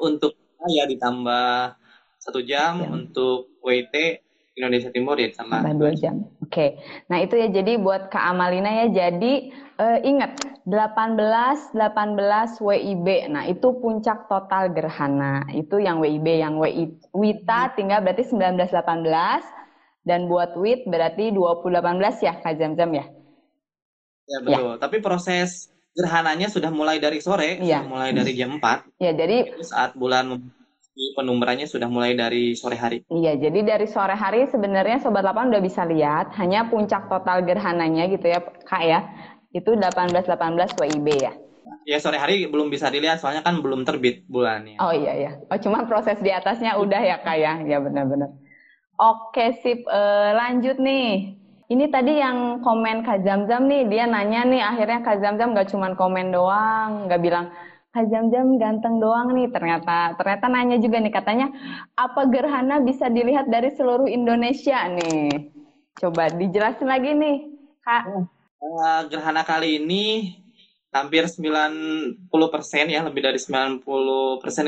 Untuk 0.00 0.36
ya 0.68 0.86
ditambah 0.86 1.76
satu 2.22 2.40
jam, 2.44 2.80
jam. 2.80 2.90
untuk 2.92 3.50
WIT 3.60 4.22
Indonesia 4.52 4.92
Timur 4.92 5.16
ya 5.16 5.32
sama 5.32 5.64
dua 5.72 5.96
jam. 5.96 6.28
Oke. 6.44 6.52
Okay. 6.52 6.70
Nah, 7.08 7.24
itu 7.24 7.40
ya 7.40 7.48
jadi 7.48 7.80
buat 7.80 8.12
Kak 8.12 8.20
Amalina 8.20 8.68
ya. 8.84 8.86
Jadi 8.92 9.48
uh, 9.80 9.98
ingat 10.04 10.36
18 10.68 11.72
18 11.72 12.60
WIB. 12.60 13.06
Nah, 13.32 13.48
itu 13.48 13.68
puncak 13.80 14.28
total 14.28 14.68
gerhana. 14.76 15.48
Itu 15.56 15.80
yang 15.80 16.04
WIB, 16.04 16.26
yang 16.36 16.60
WI, 16.60 16.92
WITA 17.16 17.72
tinggal 17.80 18.04
berarti 18.04 18.28
19 18.28 18.60
18 18.68 20.04
dan 20.04 20.28
buat 20.28 20.52
WIT 20.52 20.84
berarti 20.84 21.32
20 21.32 21.64
18 21.64 22.26
ya 22.26 22.32
Kak 22.44 22.54
Jam-Jam 22.60 22.90
ya. 22.92 23.06
Ya 24.28 24.38
betul. 24.44 24.76
Ya. 24.76 24.80
Tapi 24.80 24.96
proses 25.00 25.72
gerhananya 25.92 26.48
sudah 26.48 26.72
mulai 26.72 27.00
dari 27.00 27.20
sore, 27.20 27.60
ya. 27.60 27.80
sudah 27.80 27.88
mulai 27.88 28.10
dari 28.16 28.32
jam 28.32 28.56
4. 28.56 29.00
Ya, 29.00 29.12
jadi 29.12 29.60
saat 29.60 29.92
bulan 29.92 30.40
penumberannya 31.16 31.64
sudah 31.64 31.88
mulai 31.88 32.12
dari 32.12 32.52
sore 32.52 32.76
hari. 32.76 33.04
Iya, 33.08 33.36
jadi 33.36 33.76
dari 33.76 33.86
sore 33.88 34.12
hari 34.12 34.48
sebenarnya 34.48 35.00
Sobat 35.00 35.24
Lapan 35.24 35.48
udah 35.48 35.62
bisa 35.64 35.82
lihat, 35.88 36.36
hanya 36.36 36.68
puncak 36.68 37.08
total 37.08 37.44
gerhananya 37.44 38.08
gitu 38.12 38.28
ya 38.28 38.40
Kak 38.40 38.82
ya, 38.84 39.00
itu 39.52 39.72
18-18 39.76 40.76
WIB 40.76 41.08
ya. 41.16 41.32
Ya 41.82 41.98
sore 41.98 42.14
hari 42.20 42.46
belum 42.46 42.70
bisa 42.70 42.86
dilihat 42.92 43.18
soalnya 43.18 43.42
kan 43.42 43.58
belum 43.58 43.82
terbit 43.82 44.22
bulannya. 44.30 44.78
Oh 44.78 44.94
iya 44.94 45.12
ya. 45.18 45.32
Oh 45.50 45.58
cuma 45.58 45.82
proses 45.82 46.14
di 46.22 46.30
atasnya 46.30 46.78
udah 46.78 47.00
ya 47.02 47.16
kak 47.18 47.36
ya. 47.42 47.58
Ya 47.66 47.82
benar-benar. 47.82 48.30
Oke 49.02 49.58
sip. 49.66 49.82
Uh, 49.90 50.30
lanjut 50.36 50.78
nih. 50.78 51.34
Ini 51.72 51.88
tadi 51.88 52.20
yang 52.20 52.60
komen 52.60 53.00
Kak 53.00 53.24
Zam-Zam 53.24 53.64
nih, 53.64 53.88
dia 53.88 54.04
nanya 54.04 54.44
nih, 54.44 54.60
akhirnya 54.60 55.00
Kak 55.00 55.24
Zam-Zam 55.24 55.56
gak 55.56 55.72
cuma 55.72 55.96
komen 55.96 56.28
doang, 56.28 57.08
gak 57.08 57.24
bilang, 57.24 57.48
Kak 57.92 58.08
Jam-Jam 58.08 58.56
ganteng 58.56 59.04
doang 59.04 59.36
nih 59.36 59.52
ternyata. 59.52 60.16
Ternyata 60.16 60.48
nanya 60.48 60.80
juga 60.80 60.96
nih 60.96 61.12
katanya 61.12 61.52
apa 61.92 62.24
gerhana 62.24 62.80
bisa 62.80 63.12
dilihat 63.12 63.52
dari 63.52 63.68
seluruh 63.68 64.08
Indonesia 64.08 64.88
nih. 64.88 65.52
Coba 66.00 66.32
dijelasin 66.32 66.88
lagi 66.88 67.12
nih, 67.12 67.36
Kak. 67.84 68.02
Uh, 68.64 69.00
gerhana 69.12 69.44
kali 69.44 69.76
ini 69.76 70.32
hampir 70.88 71.28
90% 71.28 72.32
ya, 72.88 73.04
lebih 73.04 73.20
dari 73.20 73.36
90% 73.36 73.84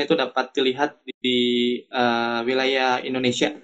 itu 0.05 0.13
dapat 0.13 0.45
dilihat 0.53 1.01
di 1.17 1.81
uh, 1.89 2.45
wilayah 2.45 3.01
Indonesia. 3.01 3.57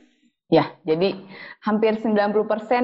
Ya, 0.50 0.74
jadi 0.82 1.22
hampir 1.62 2.02
90% 2.02 2.18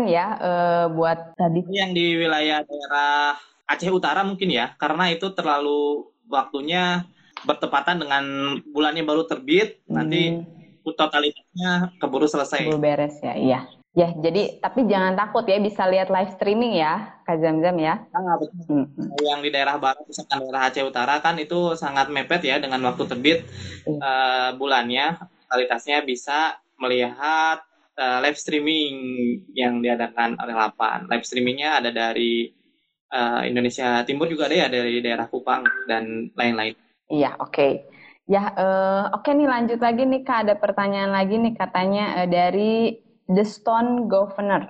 ya 0.06 0.26
uh, 0.38 0.86
buat 0.94 1.34
tadi. 1.34 1.66
Yang 1.74 1.92
di 1.98 2.08
wilayah 2.22 2.62
daerah 2.62 3.34
Aceh 3.66 3.90
Utara 3.90 4.22
mungkin 4.22 4.54
ya, 4.54 4.78
karena 4.78 5.10
itu 5.10 5.34
terlalu 5.34 6.13
waktunya 6.28 7.08
bertepatan 7.46 8.02
dengan 8.02 8.24
bulannya 8.72 9.04
baru 9.04 9.28
terbit, 9.28 9.82
hmm. 9.86 9.94
nanti 9.94 10.22
totalitasnya 10.88 12.00
keburu 12.00 12.28
selesai. 12.32 12.63
Keburu 12.63 12.80
beres 12.80 13.20
ya, 13.20 13.36
iya. 13.36 13.60
Ya, 13.98 14.13
jadi 14.13 14.62
tapi 14.62 14.86
jangan 14.86 15.18
takut 15.18 15.42
ya 15.50 15.58
bisa 15.58 15.90
lihat 15.90 16.13
live 16.13 16.30
streaming 16.38 16.78
ya, 16.78 17.18
Kak 17.26 17.42
Zam-Zam 17.42 17.82
ya. 17.82 18.06
Betul. 18.13 18.86
Hmm. 18.94 19.10
Yang 19.26 19.40
di 19.42 19.50
daerah 19.50 19.82
barat, 19.82 20.06
misalkan 20.06 20.46
daerah 20.46 20.70
Aceh 20.70 20.86
Utara 20.86 21.18
kan 21.18 21.34
itu 21.42 21.74
sangat 21.74 22.13
mepet 22.13 22.46
ya 22.46 22.62
dengan 22.62 22.86
waktu 22.86 23.10
terbit 23.10 23.50
hmm. 23.90 23.98
uh, 23.98 24.50
bulannya, 24.54 25.18
totalitasnya 25.50 26.06
bisa 26.06 26.62
melihat 26.78 27.66
uh, 27.98 28.22
live 28.22 28.38
streaming 28.38 28.94
yang 29.58 29.82
diadakan 29.82 30.38
oleh 30.38 30.54
Lapan. 30.54 31.10
Live 31.10 31.26
streamingnya 31.26 31.82
ada 31.82 31.90
dari 31.90 32.54
uh, 33.12 33.41
Indonesia 33.43 34.04
Timur 34.04 34.28
juga 34.28 34.48
ada 34.52 34.56
ya 34.56 34.67
dari 34.67 35.00
daerah 35.00 35.28
Kupang 35.28 35.63
dan 35.88 36.32
lain-lain. 36.36 36.76
Iya, 37.08 37.39
oke. 37.39 37.52
Okay. 37.54 37.72
Ya, 38.28 38.52
uh, 38.60 39.15
oke 39.15 39.24
okay 39.24 39.39
nih 39.39 39.48
lanjut 39.48 39.80
lagi 39.80 40.04
nih 40.04 40.22
Kak, 40.28 40.39
ada 40.43 40.56
pertanyaan 40.60 41.15
lagi 41.15 41.39
nih 41.39 41.56
katanya 41.56 42.24
uh, 42.24 42.28
dari 42.28 43.00
The 43.32 43.48
Stone 43.48 44.12
Governor. 44.12 44.67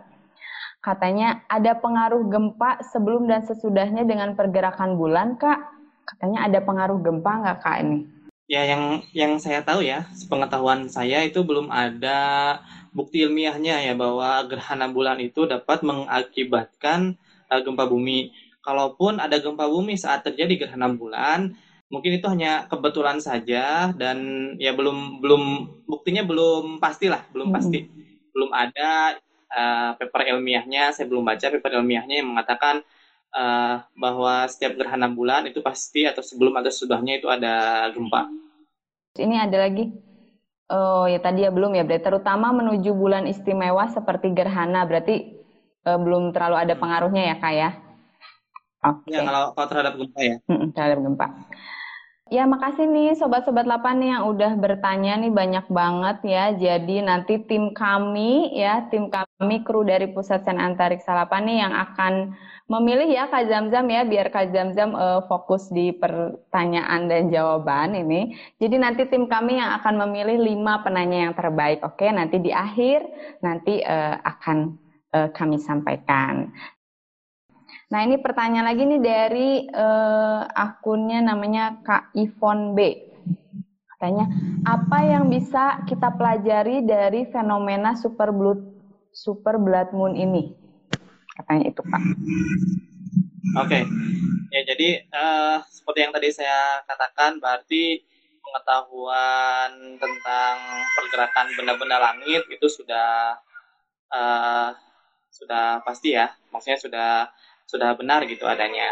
Katanya 0.77 1.41
ada 1.49 1.73
pengaruh 1.73 2.29
gempa 2.29 2.85
sebelum 2.93 3.25
dan 3.25 3.41
sesudahnya 3.41 4.05
dengan 4.05 4.37
pergerakan 4.37 4.93
bulan 4.93 5.41
Kak? 5.41 5.57
Katanya 6.05 6.45
ada 6.45 6.59
pengaruh 6.61 7.01
gempa 7.01 7.31
nggak 7.43 7.59
Kak 7.65 7.77
ini? 7.81 7.99
Ya, 8.47 8.63
yang 8.63 9.03
yang 9.11 9.41
saya 9.41 9.59
tahu 9.65 9.83
ya, 9.83 10.07
sepengetahuan 10.15 10.87
saya 10.87 11.25
itu 11.25 11.43
belum 11.43 11.67
ada 11.67 12.61
bukti 12.95 13.25
ilmiahnya 13.27 13.83
ya 13.83 13.93
bahwa 13.97 14.39
gerhana 14.47 14.87
bulan 14.87 15.19
itu 15.19 15.43
dapat 15.43 15.83
mengakibatkan 15.83 17.19
uh, 17.49 17.61
gempa 17.63 17.87
bumi. 17.87 18.31
Kalaupun 18.63 19.23
ada 19.23 19.39
gempa 19.39 19.63
bumi 19.67 19.95
saat 19.95 20.27
terjadi 20.27 20.67
gerhana 20.67 20.91
bulan, 20.91 21.55
mungkin 21.87 22.19
itu 22.19 22.27
hanya 22.27 22.67
kebetulan 22.67 23.23
saja 23.23 23.95
dan 23.95 24.17
ya 24.59 24.75
belum 24.75 25.23
belum 25.23 25.43
buktinya 25.87 26.27
belum 26.27 26.83
pastilah, 26.83 27.23
belum 27.31 27.55
pasti. 27.55 27.87
Belum 28.35 28.51
ada 28.51 29.15
uh, 29.51 29.91
paper 29.95 30.35
ilmiahnya, 30.35 30.91
saya 30.91 31.07
belum 31.07 31.23
baca 31.23 31.47
paper 31.47 31.79
ilmiahnya 31.79 32.19
yang 32.19 32.35
mengatakan 32.35 32.83
uh, 33.31 33.87
bahwa 33.95 34.45
setiap 34.51 34.75
gerhana 34.75 35.07
bulan 35.07 35.47
itu 35.47 35.63
pasti 35.63 36.03
atau 36.03 36.19
sebelum 36.19 36.59
atau 36.59 36.71
sudahnya 36.71 37.23
itu 37.23 37.31
ada 37.31 37.87
gempa. 37.95 38.27
Ini 39.17 39.47
ada 39.47 39.57
lagi. 39.63 39.89
Oh 40.67 41.07
ya 41.07 41.23
tadi 41.23 41.47
ya 41.47 41.51
belum 41.55 41.79
ya, 41.79 41.87
berarti 41.87 42.03
terutama 42.11 42.51
menuju 42.51 42.91
bulan 42.91 43.23
istimewa 43.23 43.87
seperti 43.87 44.35
gerhana, 44.35 44.83
berarti 44.83 45.36
uh, 45.87 45.99
belum 45.99 46.35
terlalu 46.35 46.67
ada 46.67 46.75
pengaruhnya 46.75 47.23
ya 47.31 47.35
kak 47.39 47.53
ya? 47.55 47.69
Oke. 48.83 49.07
Okay. 49.07 49.15
Ya 49.15 49.21
kalau, 49.23 49.43
kalau 49.55 49.67
terhadap 49.71 49.93
gempa 49.95 50.19
ya. 50.19 50.35
Hmm, 50.51 50.67
terhadap 50.75 50.99
gempa. 50.99 51.27
Ya 52.27 52.43
makasih 52.43 52.91
nih 52.91 53.15
sobat-sobat 53.15 53.63
lapan 53.63 54.03
nih 54.03 54.09
yang 54.11 54.23
udah 54.27 54.51
bertanya 54.59 55.15
nih 55.15 55.31
banyak 55.31 55.65
banget 55.71 56.17
ya. 56.27 56.45
Jadi 56.51 56.99
nanti 56.99 57.39
tim 57.47 57.71
kami 57.71 58.51
ya, 58.51 58.83
tim 58.91 59.07
kami 59.07 59.63
kru 59.63 59.87
dari 59.87 60.11
Pusat 60.11 60.43
Sen 60.43 60.59
Antariksa 60.59 61.15
Lapan 61.15 61.47
nih 61.47 61.57
yang 61.63 61.71
akan 61.71 62.35
memilih 62.67 63.07
ya 63.07 63.31
Kak 63.31 63.47
Zamzam 63.47 63.87
ya 63.87 64.03
biar 64.03 64.27
Kak 64.27 64.51
Zamzam 64.51 64.91
uh, 64.91 65.23
fokus 65.31 65.71
di 65.71 65.95
pertanyaan 65.95 67.07
dan 67.07 67.31
jawaban 67.31 67.95
ini. 67.95 68.35
Jadi 68.59 68.75
nanti 68.75 69.07
tim 69.07 69.31
kami 69.31 69.63
yang 69.63 69.79
akan 69.79 69.95
memilih 70.03 70.35
lima 70.35 70.83
penanya 70.83 71.31
yang 71.31 71.33
terbaik. 71.33 71.79
Oke, 71.79 72.11
nanti 72.11 72.43
di 72.43 72.51
akhir 72.51 73.07
nanti 73.39 73.79
uh, 73.79 74.19
akan 74.19 74.75
uh, 75.13 75.29
kami 75.31 75.61
sampaikan. 75.61 76.51
Nah 77.87 77.99
ini 78.03 78.19
pertanyaan 78.19 78.67
lagi 78.67 78.83
nih 78.83 79.01
dari 79.01 79.49
uh, 79.71 80.43
akunnya 80.51 81.23
namanya 81.23 81.79
Kak 81.83 82.11
Ivon 82.19 82.75
B. 82.75 82.79
Katanya, 83.95 84.29
apa 84.67 84.97
yang 85.09 85.25
bisa 85.31 85.81
kita 85.89 86.13
pelajari 86.13 86.85
dari 86.85 87.25
fenomena 87.33 87.97
super 87.97 88.29
blood 88.29 88.61
super 89.09 89.57
blood 89.57 89.89
moon 89.95 90.13
ini? 90.13 90.53
Katanya 91.33 91.63
itu 91.71 91.81
Kak. 91.81 92.03
Oke, 93.57 93.73
okay. 93.73 93.83
ya 94.53 94.61
jadi 94.67 94.89
uh, 95.09 95.57
seperti 95.65 95.99
yang 96.03 96.13
tadi 96.13 96.29
saya 96.29 96.83
katakan, 96.85 97.39
berarti 97.39 98.03
pengetahuan 98.43 99.97
tentang 99.97 100.55
pergerakan 100.93 101.47
benda-benda 101.55 101.97
langit 101.97 102.43
itu 102.51 102.67
sudah 102.67 103.39
uh, 104.11 104.75
sudah 105.37 105.85
pasti 105.85 106.17
ya. 106.17 106.33
Maksudnya 106.49 106.79
sudah 106.81 107.11
sudah 107.69 107.93
benar 107.93 108.25
gitu 108.25 108.49
adanya. 108.49 108.89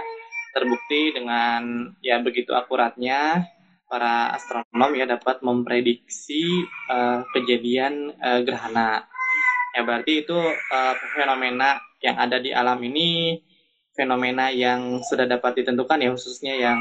Terbukti 0.53 1.12
dengan 1.12 1.91
ya 1.99 2.21
begitu 2.21 2.53
akuratnya 2.53 3.43
para 3.89 4.34
astronom 4.34 4.91
ya 4.95 5.05
dapat 5.10 5.41
memprediksi 5.41 6.63
uh, 6.89 7.25
kejadian 7.34 8.13
uh, 8.21 8.45
gerhana. 8.45 9.10
Ya 9.75 9.84
berarti 9.84 10.23
itu 10.23 10.38
uh, 10.38 10.93
fenomena 11.17 11.81
yang 11.99 12.15
ada 12.15 12.39
di 12.39 12.55
alam 12.55 12.79
ini 12.86 13.41
fenomena 13.95 14.51
yang 14.51 14.99
sudah 14.99 15.23
dapat 15.23 15.63
ditentukan 15.63 16.03
ya 16.03 16.12
khususnya 16.12 16.53
yang 16.55 16.79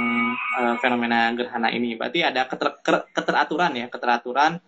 uh, 0.59 0.75
fenomena 0.83 1.31
gerhana 1.35 1.71
ini. 1.71 1.95
Berarti 1.95 2.27
ada 2.27 2.47
keter, 2.51 2.83
keteraturan 3.15 3.73
ya 3.79 3.87
keteraturan 3.87 4.59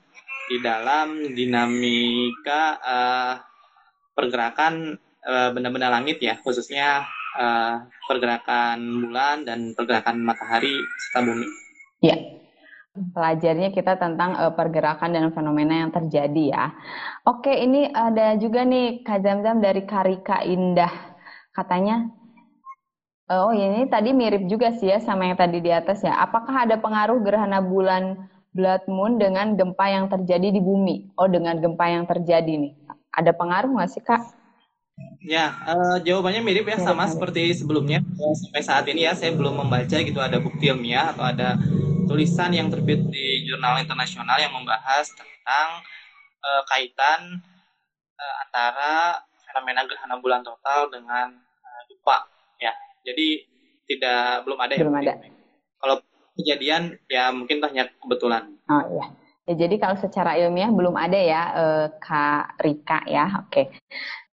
di 0.46 0.62
dalam 0.62 1.34
dinamika 1.34 2.78
uh, 2.78 3.34
pergerakan 4.16 4.96
eh, 5.22 5.48
benda-benda 5.52 5.92
langit 5.92 6.18
ya, 6.24 6.40
khususnya 6.40 7.04
uh, 7.36 7.76
pergerakan 8.08 8.78
bulan 9.04 9.44
dan 9.44 9.76
pergerakan 9.76 10.24
matahari 10.24 10.80
serta 11.06 11.20
bumi. 11.24 11.46
Ya, 12.00 12.16
pelajarnya 12.96 13.72
kita 13.72 14.00
tentang 14.00 14.36
uh, 14.36 14.52
pergerakan 14.56 15.12
dan 15.12 15.28
fenomena 15.32 15.86
yang 15.86 15.90
terjadi 15.92 16.44
ya. 16.52 16.64
Oke, 17.28 17.52
ini 17.52 17.88
ada 17.92 18.36
juga 18.40 18.64
nih 18.64 19.04
Kak 19.04 19.20
Zamzam 19.20 19.60
dari 19.60 19.84
Karika 19.84 20.40
Indah. 20.44 20.92
Katanya, 21.52 22.08
oh 23.32 23.52
ini 23.52 23.88
tadi 23.88 24.12
mirip 24.12 24.44
juga 24.48 24.76
sih 24.76 24.92
ya 24.92 25.00
sama 25.00 25.28
yang 25.28 25.38
tadi 25.40 25.60
di 25.60 25.72
atas 25.72 26.04
ya. 26.04 26.16
Apakah 26.20 26.68
ada 26.68 26.76
pengaruh 26.80 27.20
gerhana 27.24 27.64
bulan 27.64 28.28
blood 28.52 28.88
moon 28.88 29.20
dengan 29.20 29.56
gempa 29.56 29.84
yang 29.88 30.08
terjadi 30.08 30.48
di 30.52 30.60
bumi? 30.60 31.12
Oh, 31.16 31.28
dengan 31.28 31.60
gempa 31.60 31.84
yang 31.88 32.04
terjadi 32.08 32.52
nih. 32.56 32.72
Ada 33.16 33.32
pengaruh 33.32 33.72
nggak 33.72 33.90
sih 33.90 34.04
Kak? 34.04 34.20
Ya, 35.24 35.56
uh, 35.64 35.96
jawabannya 36.00 36.40
mirip 36.44 36.68
ya 36.68 36.76
sama 36.80 37.08
seperti 37.08 37.52
sebelumnya. 37.56 38.04
Sampai 38.36 38.62
saat 38.64 38.84
ini 38.88 39.08
ya 39.08 39.12
saya 39.16 39.32
belum 39.32 39.64
membaca 39.64 39.96
gitu 39.96 40.20
ada 40.20 40.36
bukti 40.36 40.68
ilmiah 40.68 41.12
atau 41.16 41.24
ada 41.24 41.56
tulisan 42.06 42.52
yang 42.52 42.68
terbit 42.68 43.02
di 43.08 43.44
jurnal 43.48 43.80
internasional 43.80 44.38
yang 44.38 44.52
membahas 44.52 45.08
tentang 45.12 45.68
uh, 46.40 46.62
kaitan 46.68 47.42
uh, 48.16 48.34
antara 48.46 49.20
fenomena 49.48 49.84
gerhana 49.84 50.16
bulan 50.20 50.40
total 50.44 50.88
dengan 50.88 51.32
uh, 51.40 51.82
lupa 51.92 52.28
ya. 52.60 52.72
Jadi 53.04 53.44
tidak 53.88 54.44
belum 54.48 54.58
ada 54.60 54.72
ya 54.76 54.80
belum 54.84 54.96
ya. 55.00 55.12
Ada. 55.12 55.14
Kalau 55.76 55.96
kejadian 56.36 56.82
ya 57.08 57.32
mungkin 57.32 57.60
hanya 57.64 57.88
kebetulan. 58.00 58.56
Oh 58.68 58.84
iya. 58.92 59.06
Ya, 59.46 59.54
jadi 59.54 59.78
kalau 59.78 59.94
secara 59.94 60.34
ilmiah 60.34 60.74
belum 60.74 60.98
ada 60.98 61.14
ya 61.14 61.42
uh, 61.54 61.86
Kak 62.02 62.58
Rika 62.66 63.06
ya. 63.06 63.46
Oke. 63.46 63.50
Okay. 63.50 63.66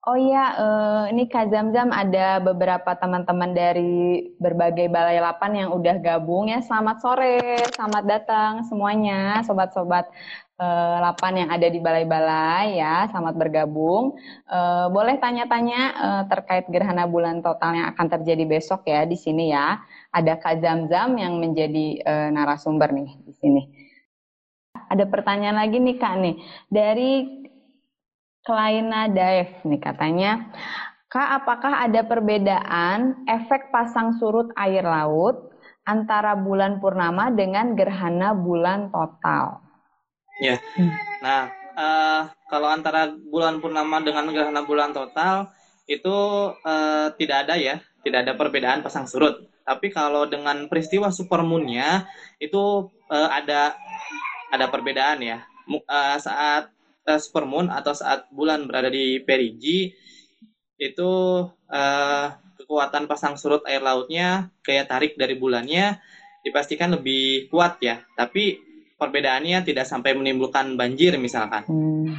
Oh 0.02 0.18
iya, 0.18 0.58
uh, 0.58 1.04
ini 1.14 1.30
Kak 1.30 1.54
Zamzam 1.54 1.94
ada 1.94 2.42
beberapa 2.42 2.90
teman-teman 2.98 3.54
dari 3.54 4.34
berbagai 4.34 4.90
balai 4.90 5.22
lapan 5.22 5.62
yang 5.62 5.70
udah 5.70 5.94
gabung 6.02 6.50
ya. 6.50 6.58
Selamat 6.58 6.98
sore, 6.98 7.38
selamat 7.70 8.04
datang 8.10 8.52
semuanya, 8.66 9.46
sobat-sobat 9.46 10.10
uh, 10.58 10.96
lapan 11.06 11.46
yang 11.46 11.50
ada 11.54 11.70
di 11.70 11.78
balai-balai 11.78 12.82
ya. 12.82 13.06
Selamat 13.14 13.38
bergabung. 13.38 14.18
Uh, 14.50 14.90
boleh 14.90 15.22
tanya-tanya 15.22 15.80
uh, 15.94 16.22
terkait 16.26 16.66
gerhana 16.66 17.06
bulan 17.06 17.38
total 17.38 17.70
yang 17.70 17.86
akan 17.94 18.06
terjadi 18.10 18.42
besok 18.48 18.82
ya 18.90 19.06
di 19.06 19.14
sini 19.14 19.54
ya. 19.54 19.78
Ada 20.10 20.34
Kak 20.40 20.58
Zamzam 20.64 21.14
yang 21.14 21.38
menjadi 21.38 22.02
narasumber 22.34 22.90
nih 22.90 23.10
di 23.22 23.32
sini. 23.38 23.81
Ada 24.92 25.08
pertanyaan 25.08 25.56
lagi 25.56 25.80
nih 25.80 25.96
Kak 25.96 26.14
nih 26.20 26.36
dari 26.68 27.40
Klaina 28.44 29.08
Daev 29.08 29.64
nih 29.64 29.80
katanya, 29.80 30.52
Kak 31.08 31.40
apakah 31.40 31.88
ada 31.88 32.04
perbedaan 32.04 33.24
efek 33.24 33.72
pasang 33.72 34.20
surut 34.20 34.52
air 34.60 34.84
laut 34.84 35.48
antara 35.88 36.36
bulan 36.36 36.76
purnama 36.76 37.32
dengan 37.32 37.72
gerhana 37.72 38.36
bulan 38.36 38.92
total? 38.92 39.64
Ya, 40.44 40.60
nah 41.24 41.48
uh, 41.72 42.22
kalau 42.52 42.68
antara 42.68 43.08
bulan 43.08 43.64
purnama 43.64 44.04
dengan 44.04 44.28
gerhana 44.28 44.60
bulan 44.66 44.92
total 44.92 45.48
itu 45.88 46.16
uh, 46.52 47.08
tidak 47.16 47.48
ada 47.48 47.54
ya, 47.56 47.80
tidak 48.04 48.28
ada 48.28 48.32
perbedaan 48.36 48.84
pasang 48.84 49.08
surut. 49.08 49.48
Tapi 49.62 49.94
kalau 49.94 50.26
dengan 50.26 50.66
peristiwa 50.66 51.08
supermoonnya 51.14 52.04
itu 52.42 52.90
uh, 53.08 53.30
ada 53.30 53.78
ada 54.52 54.68
perbedaan 54.68 55.24
ya. 55.24 55.48
Uh, 55.66 56.18
saat 56.20 56.68
uh, 57.08 57.18
supermoon 57.18 57.72
atau 57.72 57.96
saat 57.96 58.28
bulan 58.28 58.68
berada 58.68 58.92
di 58.92 59.22
perigi 59.24 59.94
itu 60.76 61.12
uh, 61.70 62.26
kekuatan 62.58 63.06
pasang 63.06 63.38
surut 63.38 63.62
air 63.70 63.82
lautnya 63.82 64.50
kayak 64.66 64.90
tarik 64.90 65.12
dari 65.14 65.38
bulannya 65.38 66.02
dipastikan 66.42 66.90
lebih 66.98 67.46
kuat 67.46 67.78
ya 67.78 68.02
tapi 68.18 68.58
perbedaannya 68.98 69.62
tidak 69.62 69.86
sampai 69.86 70.14
menimbulkan 70.18 70.74
banjir 70.74 71.14
misalkan 71.22 71.62
hmm. 71.70 72.10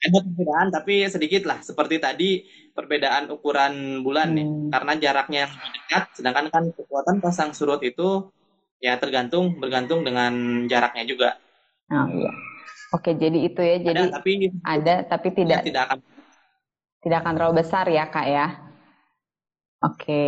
ada 0.00 0.18
perbedaan 0.24 0.68
tapi 0.72 1.04
sedikit 1.08 1.44
lah 1.44 1.60
seperti 1.60 2.00
tadi 2.00 2.30
perbedaan 2.72 3.28
ukuran 3.28 4.00
bulan 4.00 4.32
hmm. 4.32 4.36
nih 4.36 4.48
karena 4.72 4.92
jaraknya 4.96 5.38
yang 5.44 5.52
dekat 5.52 6.04
sedangkan 6.16 6.46
kan 6.48 6.64
kekuatan 6.72 7.16
pasang 7.20 7.52
surut 7.52 7.84
itu 7.84 8.32
ya 8.80 8.96
tergantung 8.96 9.60
bergantung 9.60 10.00
dengan 10.00 10.64
jaraknya 10.64 11.04
juga 11.04 11.30
oh, 11.92 12.06
iya. 12.08 12.32
Oke, 12.92 13.16
jadi 13.16 13.38
itu 13.48 13.60
ya. 13.60 13.76
Jadi 13.80 14.02
ada 14.04 14.12
tapi 14.16 14.32
ada 14.64 14.94
tapi 15.08 15.28
tidak 15.32 15.60
ya, 15.60 15.66
tidak 15.68 15.82
akan 15.88 15.98
tidak 17.02 17.18
akan 17.24 17.32
terlalu 17.36 17.54
besar 17.64 17.84
ya, 17.88 18.04
Kak 18.08 18.26
ya. 18.28 18.46
Oke. 19.82 20.22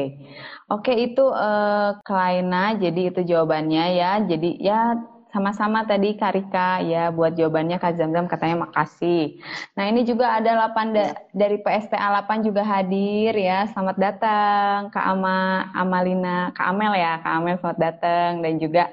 Oke, 0.66 0.92
itu 0.98 1.24
uh, 1.31 1.94
Klaina, 2.03 2.74
jadi 2.74 3.14
itu 3.14 3.20
jawabannya 3.22 3.85
ya. 3.94 4.12
Jadi 4.27 4.59
ya 4.59 4.98
sama-sama 5.35 5.83
tadi 5.83 6.14
Karika 6.14 6.79
ya 6.83 7.11
buat 7.11 7.35
jawabannya 7.35 7.83
Kak 7.83 7.98
Zamzam 7.98 8.31
katanya 8.31 8.70
makasih. 8.70 9.42
Nah, 9.74 9.90
ini 9.90 10.07
juga 10.07 10.38
ada 10.38 10.70
8 10.70 10.94
da 10.94 11.05
dari 11.35 11.59
PSTA 11.59 12.22
8 12.22 12.46
juga 12.46 12.62
hadir 12.62 13.35
ya. 13.35 13.66
Selamat 13.70 13.96
datang 13.98 14.94
Kak 14.94 15.07
Ama 15.07 15.70
Amalina, 15.74 16.55
Kak 16.55 16.70
Amel 16.70 16.94
ya, 16.98 17.18
Kak 17.18 17.35
Amel 17.38 17.59
selamat 17.59 17.79
datang 17.83 18.31
dan 18.46 18.53
juga 18.62 18.90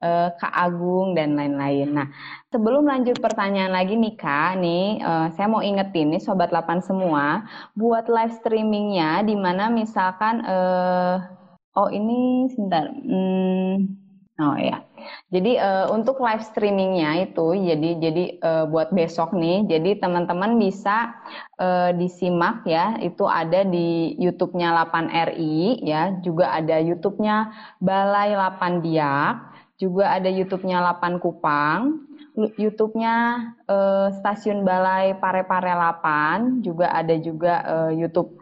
uh, 0.00 0.28
Kak 0.36 0.52
Agung 0.52 1.12
dan 1.14 1.36
lain-lain. 1.36 1.92
Nah, 1.94 2.08
sebelum 2.50 2.88
lanjut 2.88 3.20
pertanyaan 3.20 3.72
lagi 3.72 3.94
nih 3.96 4.16
Kak, 4.16 4.58
nih 4.58 5.00
uh, 5.04 5.28
saya 5.36 5.46
mau 5.46 5.62
ingetin 5.62 6.12
nih 6.16 6.22
Sobat 6.24 6.50
8 6.50 6.82
semua, 6.84 7.44
buat 7.76 8.08
live 8.08 8.34
streamingnya 8.40 9.22
di 9.24 9.36
mana 9.36 9.68
misalkan, 9.68 10.42
uh, 10.44 11.20
oh 11.76 11.88
ini 11.92 12.50
sebentar, 12.52 12.90
hmm, 12.90 13.74
oh 14.40 14.58
ya. 14.58 14.82
Jadi 15.32 15.56
uh, 15.56 15.88
untuk 15.96 16.20
live 16.20 16.44
streamingnya 16.44 17.24
itu, 17.24 17.56
jadi 17.56 17.90
jadi 17.96 18.24
uh, 18.44 18.64
buat 18.68 18.92
besok 18.92 19.32
nih, 19.32 19.64
jadi 19.64 19.96
teman-teman 19.96 20.60
bisa 20.60 21.16
uh, 21.56 21.88
disimak 21.96 22.68
ya, 22.68 23.00
itu 23.00 23.24
ada 23.24 23.64
di 23.64 24.12
YouTube-nya 24.20 24.76
8 24.92 25.08
RI 25.32 25.80
ya, 25.88 26.20
juga 26.20 26.52
ada 26.52 26.76
YouTube-nya 26.76 27.48
Balai 27.80 28.36
8 28.36 28.84
Diak 28.84 29.49
juga 29.80 30.12
ada 30.12 30.28
YouTube-nya 30.28 30.84
Lapan 30.84 31.16
Kupang, 31.16 32.04
YouTube-nya 32.36 33.16
uh, 33.64 34.12
Stasiun 34.20 34.60
Balai 34.60 35.16
Parepare 35.16 35.72
Lapan, 35.72 36.60
juga 36.60 36.92
ada 36.92 37.16
juga 37.16 37.64
uh, 37.64 37.90
YouTube 37.90 38.36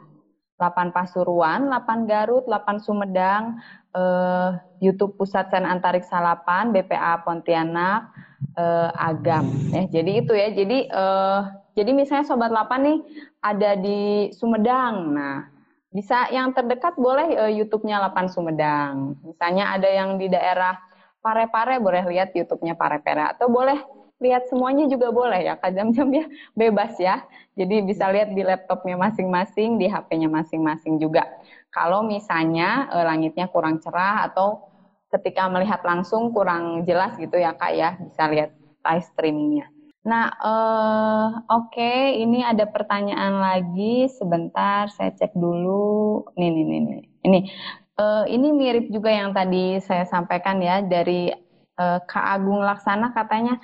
Lapan 0.58 0.90
Pasuruan, 0.90 1.70
Lapan 1.70 2.10
Garut, 2.10 2.42
Lapan 2.50 2.82
Sumedang, 2.82 3.62
uh, 3.94 4.58
YouTube 4.82 5.14
Pusat 5.14 5.54
Sen 5.54 5.64
Antariksa 5.64 6.18
Lapan, 6.18 6.74
BPA 6.74 7.22
Pontianak, 7.22 8.10
uh, 8.58 8.90
Agam. 8.98 9.46
Ya, 9.70 9.86
jadi 9.86 10.26
itu 10.26 10.34
ya. 10.34 10.50
Jadi 10.50 10.78
uh, 10.90 11.40
jadi 11.78 11.94
misalnya 11.94 12.26
sobat 12.26 12.50
Lapan 12.50 12.80
nih 12.82 12.98
ada 13.38 13.78
di 13.78 14.34
Sumedang. 14.34 15.14
Nah, 15.14 15.46
bisa 15.94 16.26
yang 16.34 16.50
terdekat 16.50 16.98
boleh 16.98 17.38
uh, 17.38 17.52
YouTube-nya 17.54 18.02
Lapan 18.10 18.26
Sumedang. 18.26 19.14
Misalnya 19.22 19.78
ada 19.78 19.86
yang 19.86 20.18
di 20.18 20.26
daerah 20.26 20.87
Pare-pare 21.28 21.76
boleh 21.76 22.08
lihat 22.08 22.32
YouTube-nya 22.32 22.72
Pare-pare 22.72 23.36
atau 23.36 23.52
boleh 23.52 23.76
lihat 24.16 24.48
semuanya 24.48 24.88
juga 24.88 25.12
boleh 25.12 25.44
ya 25.44 25.60
Kak 25.60 25.76
Jam-jam 25.76 26.08
ya 26.08 26.24
bebas 26.60 26.96
ya. 26.96 27.20
Jadi 27.52 27.84
bisa 27.84 28.08
lihat 28.08 28.32
di 28.32 28.40
laptopnya 28.40 28.96
masing-masing, 28.96 29.76
di 29.76 29.92
HP-nya 29.92 30.32
masing-masing 30.32 30.96
juga. 30.96 31.28
Kalau 31.68 32.00
misalnya 32.00 32.88
eh, 32.88 33.04
langitnya 33.04 33.44
kurang 33.52 33.76
cerah 33.84 34.24
atau 34.24 34.64
ketika 35.12 35.52
melihat 35.52 35.84
langsung 35.84 36.32
kurang 36.32 36.88
jelas 36.88 37.12
gitu 37.20 37.36
ya 37.36 37.52
Kak 37.52 37.72
ya, 37.76 38.00
bisa 38.00 38.24
lihat 38.32 38.56
live 38.88 39.04
streamingnya. 39.12 39.68
Nah, 40.08 40.32
eh, 40.32 41.28
oke, 41.52 41.68
okay. 41.68 42.24
ini 42.24 42.40
ada 42.40 42.64
pertanyaan 42.64 43.44
lagi. 43.44 44.08
Sebentar, 44.08 44.88
saya 44.88 45.12
cek 45.12 45.36
dulu. 45.36 46.24
Nih, 46.40 46.48
nih, 46.48 46.64
nih, 46.64 46.80
nih. 46.80 47.02
Ini 47.28 47.38
Uh, 47.98 48.22
ini 48.30 48.54
mirip 48.54 48.94
juga 48.94 49.10
yang 49.10 49.34
tadi 49.34 49.82
saya 49.82 50.06
sampaikan 50.06 50.62
ya 50.62 50.78
dari 50.86 51.34
uh, 51.82 51.98
Kak 52.06 52.26
Agung 52.38 52.62
Laksana 52.62 53.10
katanya 53.10 53.58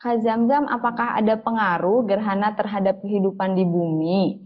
Kak 0.00 0.24
Zamzam 0.24 0.64
apakah 0.72 1.20
ada 1.20 1.36
pengaruh 1.36 2.08
gerhana 2.08 2.56
terhadap 2.56 3.04
kehidupan 3.04 3.52
di 3.52 3.64
bumi? 3.68 4.40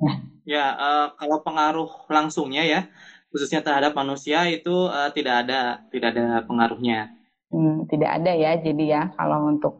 Ya, 0.00 0.12
ya 0.48 0.64
uh, 0.72 1.06
kalau 1.20 1.44
pengaruh 1.44 2.08
langsungnya 2.08 2.64
ya 2.64 2.80
khususnya 3.28 3.60
terhadap 3.60 3.92
manusia 3.92 4.48
itu 4.48 4.72
uh, 4.88 5.12
tidak 5.12 5.44
ada 5.44 5.84
tidak 5.92 6.16
ada 6.16 6.48
pengaruhnya. 6.48 7.12
Hmm, 7.52 7.84
tidak 7.92 8.24
ada 8.24 8.32
ya 8.32 8.56
jadi 8.56 8.84
ya 8.88 9.02
kalau 9.20 9.52
untuk 9.52 9.76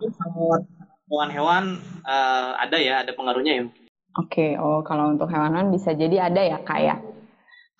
hewan-hewan 1.09 1.81
uh, 2.05 2.61
ada 2.61 2.77
ya 2.77 3.01
ada 3.05 3.13
pengaruhnya 3.17 3.53
ya. 3.57 3.65
Oke, 3.65 3.73
okay. 4.17 4.51
oh 4.61 4.85
kalau 4.85 5.17
untuk 5.17 5.33
hewan-hewan 5.33 5.73
bisa 5.73 5.97
jadi 5.97 6.29
ada 6.29 6.41
ya 6.45 6.59
kak 6.61 6.81
ya. 6.81 6.97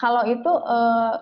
Kalau 0.03 0.23
itu 0.35 0.51
uh, 0.77 1.13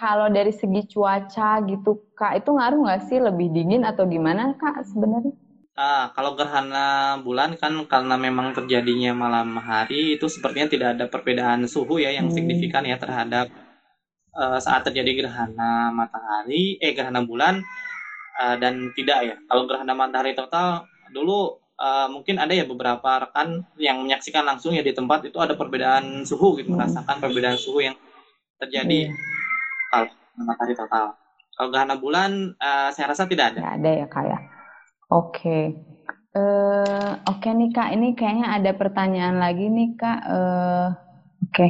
kalau 0.00 0.26
dari 0.36 0.52
segi 0.60 0.80
cuaca 0.92 1.50
gitu 1.70 1.90
kak 2.18 2.32
itu 2.40 2.50
ngaruh 2.56 2.78
nggak 2.84 3.02
sih 3.08 3.18
lebih 3.26 3.46
dingin 3.56 3.82
atau 3.90 4.04
gimana 4.14 4.42
kak 4.60 4.76
sebenarnya? 4.90 5.34
Ah, 5.76 6.04
kalau 6.16 6.32
gerhana 6.38 6.86
bulan 7.26 7.50
kan 7.60 7.72
karena 7.92 8.14
memang 8.26 8.48
terjadinya 8.56 9.12
malam 9.24 9.48
hari 9.68 10.16
itu 10.16 10.24
sepertinya 10.34 10.68
tidak 10.74 10.88
ada 10.96 11.04
perbedaan 11.12 11.60
suhu 11.74 11.94
ya 12.04 12.10
yang 12.18 12.28
Hmm. 12.28 12.36
signifikan 12.36 12.84
ya 12.90 12.96
terhadap 13.04 13.46
eh, 14.42 14.58
saat 14.66 14.82
terjadi 14.86 15.10
gerhana 15.20 15.72
matahari, 16.00 16.64
eh 16.84 16.92
gerhana 16.96 17.20
bulan 17.30 17.54
eh, 18.42 18.56
dan 18.62 18.74
tidak 18.96 19.18
ya. 19.28 19.36
Kalau 19.48 19.62
gerhana 19.70 19.94
matahari 20.02 20.32
total 20.40 20.68
dulu 21.16 21.40
eh, 21.76 22.06
mungkin 22.08 22.40
ada 22.40 22.52
ya 22.52 22.64
beberapa 22.64 23.28
rekan 23.28 23.64
yang 23.76 24.00
menyaksikan 24.02 24.42
langsung 24.42 24.72
ya 24.72 24.80
di 24.80 24.92
tempat 24.92 25.24
itu 25.28 25.36
ada 25.36 25.52
perbedaan 25.54 26.24
suhu 26.24 26.56
gitu, 26.56 26.72
Hmm. 26.72 26.80
merasakan 26.80 27.16
perbedaan 27.20 27.58
suhu 27.60 27.84
yang 27.84 27.96
terjadi 28.56 29.08
Iya. 29.08 29.12
kalau 29.92 30.08
matahari 30.40 30.74
total. 30.74 31.12
Kalau 31.56 31.68
gerhana 31.72 31.96
bulan 31.96 32.30
eh, 32.56 32.88
saya 32.92 33.12
rasa 33.12 33.24
tidak 33.24 33.52
ada. 33.56 33.60
Nggak 33.60 33.76
ada 33.80 33.90
ya 33.92 34.06
kak 34.08 34.24
ya. 34.24 34.38
Oke. 35.08 35.60
Eh, 36.36 37.10
oke 37.24 37.48
nih 37.48 37.70
kak, 37.72 37.88
ini 37.96 38.12
kayaknya 38.12 38.52
ada 38.52 38.76
pertanyaan 38.76 39.40
lagi 39.40 39.72
nih 39.72 39.88
kak. 39.96 40.20
Eh, 40.28 40.88
oke. 41.48 41.66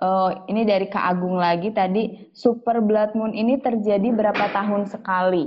Oh, 0.00 0.32
ini 0.48 0.64
dari 0.64 0.88
Kak 0.88 1.04
Agung 1.12 1.36
lagi 1.36 1.76
tadi. 1.76 2.32
Super 2.32 2.80
blood 2.80 3.12
moon 3.12 3.36
ini 3.36 3.60
terjadi 3.60 4.08
berapa 4.08 4.48
tahun 4.48 4.88
sekali? 4.88 5.44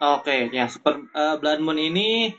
Oke, 0.00 0.48
ya 0.48 0.64
super 0.72 0.96
eh, 1.04 1.36
blood 1.36 1.60
moon 1.60 1.76
ini 1.76 2.32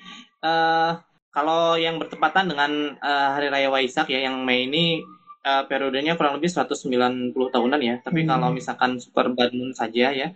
eh, 0.44 0.92
kalau 1.36 1.78
yang 1.78 1.96
bertepatan 2.02 2.46
dengan 2.52 2.72
eh, 3.00 3.30
hari 3.36 3.48
raya 3.54 3.70
Waisak 3.74 4.08
ya 4.14 4.20
yang 4.28 4.42
Mei 4.48 4.66
ini 4.70 5.04
eh, 5.46 5.64
periodenya 5.70 6.14
kurang 6.18 6.38
lebih 6.40 6.50
190 6.52 7.50
tahunan 7.54 7.82
ya. 7.82 7.96
Tapi 8.06 8.24
Hmm. 8.26 8.30
kalau 8.32 8.50
misalkan 8.56 8.98
super 9.04 9.32
blood 9.34 9.52
moon 9.58 9.72
saja 9.76 10.12
ya 10.12 10.30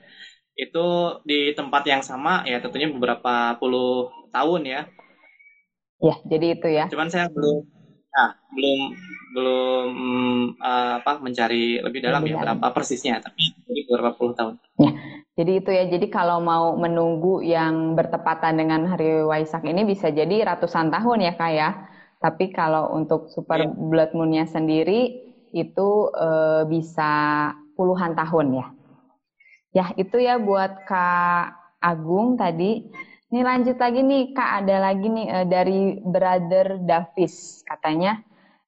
itu 0.53 0.85
di 1.25 1.49
tempat 1.57 1.81
yang 1.89 2.05
sama 2.05 2.45
ya 2.45 2.61
tentunya 2.61 2.85
beberapa 2.93 3.57
puluh 3.57 4.13
tahun 4.29 4.61
ya. 4.69 4.81
Ya, 6.03 6.15
jadi 6.27 6.45
itu 6.59 6.67
ya. 6.69 6.85
Cuman 6.91 7.09
saya 7.09 7.25
belum 7.31 7.65
nah, 8.13 8.37
belum 8.53 8.79
belum 9.33 9.89
eh, 10.61 10.93
apa 11.01 11.17
mencari 11.19 11.81
lebih 11.81 11.99
dalam 12.05 12.21
Lebih 12.21 12.33
ya 12.33 12.37
dalam. 12.45 12.61
berapa 12.61 12.67
persisnya, 12.71 13.17
tapi 13.19 13.41
jadi 13.65 13.81
beberapa 13.89 14.11
puluh 14.13 14.33
tahun. 14.37 14.53
Jadi 15.33 15.51
itu 15.65 15.69
ya. 15.73 15.83
Jadi 15.89 16.07
kalau 16.13 16.37
mau 16.45 16.77
menunggu 16.77 17.41
yang 17.41 17.97
bertepatan 17.97 18.53
dengan 18.61 18.85
hari 18.85 19.25
Waisak 19.25 19.65
ini 19.65 19.81
bisa 19.83 20.13
jadi 20.13 20.45
ratusan 20.53 20.93
tahun 20.93 21.25
ya 21.25 21.33
kak 21.33 21.51
ya. 21.57 21.69
Tapi 22.21 22.53
kalau 22.53 22.93
untuk 22.93 23.27
super 23.33 23.59
Iya. 23.65 23.73
blood 23.73 24.11
moon-nya 24.13 24.45
sendiri 24.45 25.25
itu 25.51 25.89
eh, 26.13 26.63
bisa 26.69 27.11
puluhan 27.73 28.13
tahun 28.13 28.47
ya. 28.61 28.67
Ya 29.73 29.85
itu 29.97 30.21
ya 30.21 30.37
buat 30.37 30.85
Kak 30.85 31.45
Agung 31.81 32.37
tadi. 32.37 32.85
Ini 33.33 33.41
lanjut 33.41 33.81
lagi 33.81 34.05
nih 34.05 34.37
Kak, 34.37 34.49
ada 34.61 34.75
lagi 34.93 35.09
nih 35.09 35.25
eh, 35.25 35.45
dari 35.49 35.79
Brother 35.97 36.77
Davis 36.85 37.65
katanya 37.65 38.21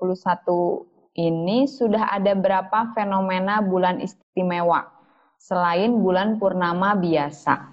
ini 1.17 1.65
sudah 1.71 2.13
ada 2.13 2.35
berapa 2.37 2.93
fenomena 2.93 3.63
bulan 3.63 4.03
istimewa 4.03 4.91
selain 5.39 6.03
bulan 6.03 6.37
purnama 6.37 6.99
biasa? 6.99 7.73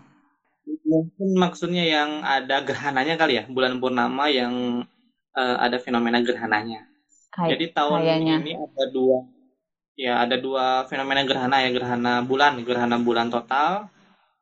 Mungkin 0.85 1.35
maksudnya 1.35 1.83
yang 1.83 2.21
ada 2.23 2.61
gerhananya 2.63 3.17
kali 3.17 3.41
ya, 3.41 3.43
bulan 3.49 3.81
purnama 3.81 4.29
yang 4.29 4.85
eh, 5.33 5.57
ada 5.59 5.81
fenomena 5.81 6.21
gerhananya. 6.21 6.87
Kayak 7.33 7.57
Jadi 7.57 7.65
tahun 7.73 7.99
kayaknya. 8.05 8.35
ini 8.45 8.53
ada 8.53 8.83
dua, 8.93 9.17
ya 9.97 10.13
ada 10.21 10.37
dua 10.37 10.85
fenomena 10.85 11.25
gerhana 11.25 11.65
ya, 11.65 11.69
gerhana 11.73 12.21
bulan, 12.21 12.61
gerhana 12.61 13.01
bulan 13.01 13.33
total 13.33 13.89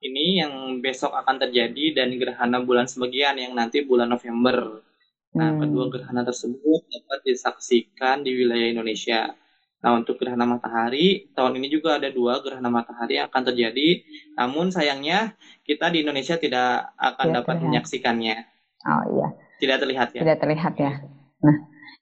ini 0.02 0.42
yang 0.42 0.54
besok 0.82 1.14
akan 1.14 1.38
terjadi 1.38 2.02
dan 2.02 2.10
gerhana 2.18 2.58
bulan 2.62 2.90
sebagian 2.90 3.38
yang 3.38 3.54
nanti 3.54 3.86
bulan 3.86 4.10
November. 4.10 4.82
Nah, 5.32 5.56
Hmm. 5.56 5.62
kedua 5.64 5.88
gerhana 5.88 6.26
tersebut 6.26 6.82
dapat 6.92 7.20
disaksikan 7.24 8.20
di 8.22 8.36
wilayah 8.36 8.68
Indonesia. 8.74 9.32
Nah, 9.82 9.98
untuk 9.98 10.22
gerhana 10.22 10.46
matahari, 10.46 11.32
tahun 11.34 11.58
ini 11.58 11.68
juga 11.72 11.98
ada 11.98 12.12
dua 12.12 12.38
gerhana 12.44 12.70
matahari 12.70 13.18
yang 13.18 13.32
akan 13.32 13.44
terjadi. 13.50 14.04
Namun 14.38 14.70
sayangnya 14.70 15.34
kita 15.64 15.90
di 15.90 16.04
Indonesia 16.04 16.38
tidak 16.38 16.94
akan 17.00 17.26
Tidak 17.26 17.38
dapat 17.42 17.54
terlihat. 17.56 17.66
menyaksikannya. 17.66 18.36
Oh 18.82 19.04
iya, 19.10 19.28
Tidak 19.58 19.78
terlihat 19.78 20.08
ya. 20.14 20.22
tidak 20.22 20.38
terlihat 20.38 20.74
ya. 20.78 20.92
Nah, 21.42 21.56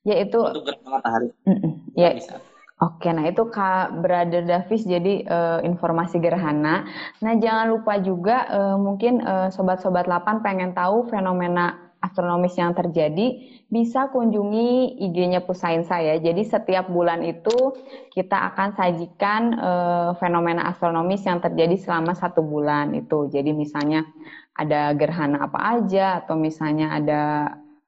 yaitu 0.04 0.40
Untuk 0.40 0.64
gerhana 0.66 0.90
matahari 1.00 1.30
mm-mm. 1.46 1.72
nggak 1.96 2.12
ya 2.12 2.18
bisa. 2.20 2.36
Oke, 2.80 3.12
nah 3.12 3.28
itu 3.28 3.44
Kak 3.52 4.00
Brother 4.00 4.48
Davis 4.48 4.88
jadi 4.88 5.28
eh, 5.28 5.60
informasi 5.68 6.15
gerhana. 6.24 6.88
Nah, 7.20 7.34
jangan 7.36 7.68
lupa 7.76 8.00
juga 8.00 8.48
eh, 8.48 8.78
mungkin 8.80 9.20
eh, 9.20 9.52
sobat-sobat 9.52 10.08
8 10.08 10.39
pengen 10.39 10.72
tahu 10.72 11.12
fenomena 11.12 11.92
astronomis 12.00 12.56
yang 12.56 12.72
terjadi, 12.72 13.60
bisa 13.68 14.08
kunjungi 14.15 14.96
IG-nya 14.96 15.44
Pusain 15.44 15.84
saya. 15.84 16.15
Jadi 16.24 16.48
setiap 16.48 16.88
bulan 16.88 17.20
itu 17.28 17.76
kita 18.15 18.48
akan 18.56 18.72
sajikan 18.80 19.42
eh, 19.60 20.12
fenomena 20.15 20.72
astronomis 20.72 21.28
yang 21.28 21.44
terjadi 21.44 21.76
selama 21.76 22.15
satu 22.15 22.39
bulan 22.39 22.96
itu. 22.96 23.28
Jadi 23.28 23.52
misalnya 23.52 24.08
ada 24.56 24.96
gerhana 24.96 25.52
apa 25.52 25.84
aja 25.84 26.24
atau 26.24 26.39
misalnya 26.39 26.96
ada 26.96 27.24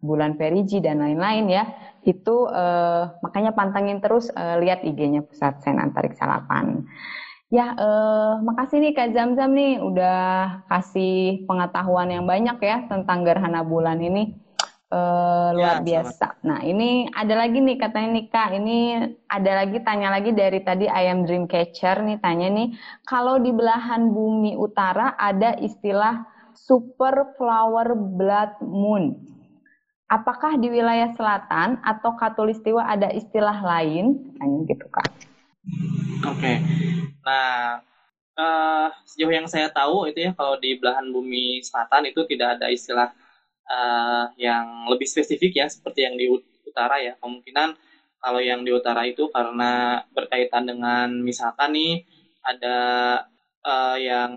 bulan 0.01 0.35
perigi 0.35 0.81
dan 0.81 0.99
lain-lain 0.99 1.45
ya 1.47 1.63
itu 2.01 2.49
eh, 2.49 3.03
makanya 3.21 3.53
pantengin 3.53 4.01
terus 4.01 4.33
eh, 4.33 4.57
lihat 4.61 4.81
IG-nya 4.81 5.21
Pusat 5.21 5.53
Sains 5.61 5.81
Antariksa 5.81 6.25
8. 6.25 6.81
Ya, 7.51 7.75
eh, 7.75 8.33
makasih 8.47 8.79
nih 8.79 8.93
Kak 8.95 9.11
Zam-Zam 9.11 9.51
nih 9.53 9.83
udah 9.83 10.19
kasih 10.71 11.43
pengetahuan 11.45 12.07
yang 12.07 12.23
banyak 12.23 12.57
ya 12.63 12.87
tentang 12.87 13.27
gerhana 13.27 13.61
bulan 13.61 13.99
ini. 13.99 14.33
Eh, 14.91 15.49
luar 15.55 15.79
Ya, 15.79 16.03
biasa. 16.03 16.43
Nah, 16.43 16.59
ini 16.67 17.07
ada 17.15 17.31
lagi 17.39 17.63
nih 17.63 17.79
katanya 17.79 18.09
nih 18.11 18.25
Kak, 18.27 18.49
ini 18.59 18.77
ada 19.23 19.51
lagi 19.63 19.79
tanya 19.87 20.11
lagi 20.11 20.31
dari 20.35 20.59
tadi 20.67 20.83
Ayam 20.91 21.23
Dreamcatcher 21.23 22.03
nih 22.03 22.19
tanya 22.19 22.51
nih, 22.51 22.75
kalau 23.07 23.39
di 23.39 23.55
belahan 23.55 24.11
bumi 24.11 24.59
utara 24.59 25.15
ada 25.15 25.55
istilah 25.63 26.27
super 26.55 27.35
flower 27.39 27.95
blood 27.95 28.59
moon. 28.67 29.30
Apakah 30.11 30.59
di 30.59 30.67
wilayah 30.67 31.07
selatan 31.15 31.79
atau 31.87 32.19
katulistiwa 32.19 32.83
ada 32.83 33.07
istilah 33.15 33.63
lain? 33.63 34.19
Tanya 34.35 34.59
gitu 34.67 34.83
Kak. 34.91 35.07
Oke. 36.27 36.59
Nah, 37.23 37.79
eh, 38.35 38.87
sejauh 39.07 39.31
yang 39.31 39.47
saya 39.47 39.71
tahu 39.71 40.11
itu 40.11 40.27
ya 40.27 40.35
kalau 40.35 40.59
di 40.59 40.75
belahan 40.75 41.07
bumi 41.15 41.63
selatan 41.63 42.11
itu 42.11 42.27
tidak 42.27 42.59
ada 42.59 42.67
istilah 42.67 43.15
eh, 43.71 44.25
yang 44.35 44.91
lebih 44.91 45.07
spesifik 45.07 45.63
ya 45.63 45.71
seperti 45.71 46.03
yang 46.03 46.19
di 46.19 46.27
ut- 46.27 46.51
utara 46.67 46.99
ya. 46.99 47.15
Kemungkinan 47.23 47.71
kalau 48.19 48.43
yang 48.43 48.67
di 48.67 48.75
utara 48.75 49.07
itu 49.07 49.31
karena 49.31 50.03
berkaitan 50.11 50.67
dengan 50.67 51.07
misalkan 51.23 51.71
nih 51.71 52.03
ada 52.43 52.77
eh, 53.63 53.97
yang 54.11 54.35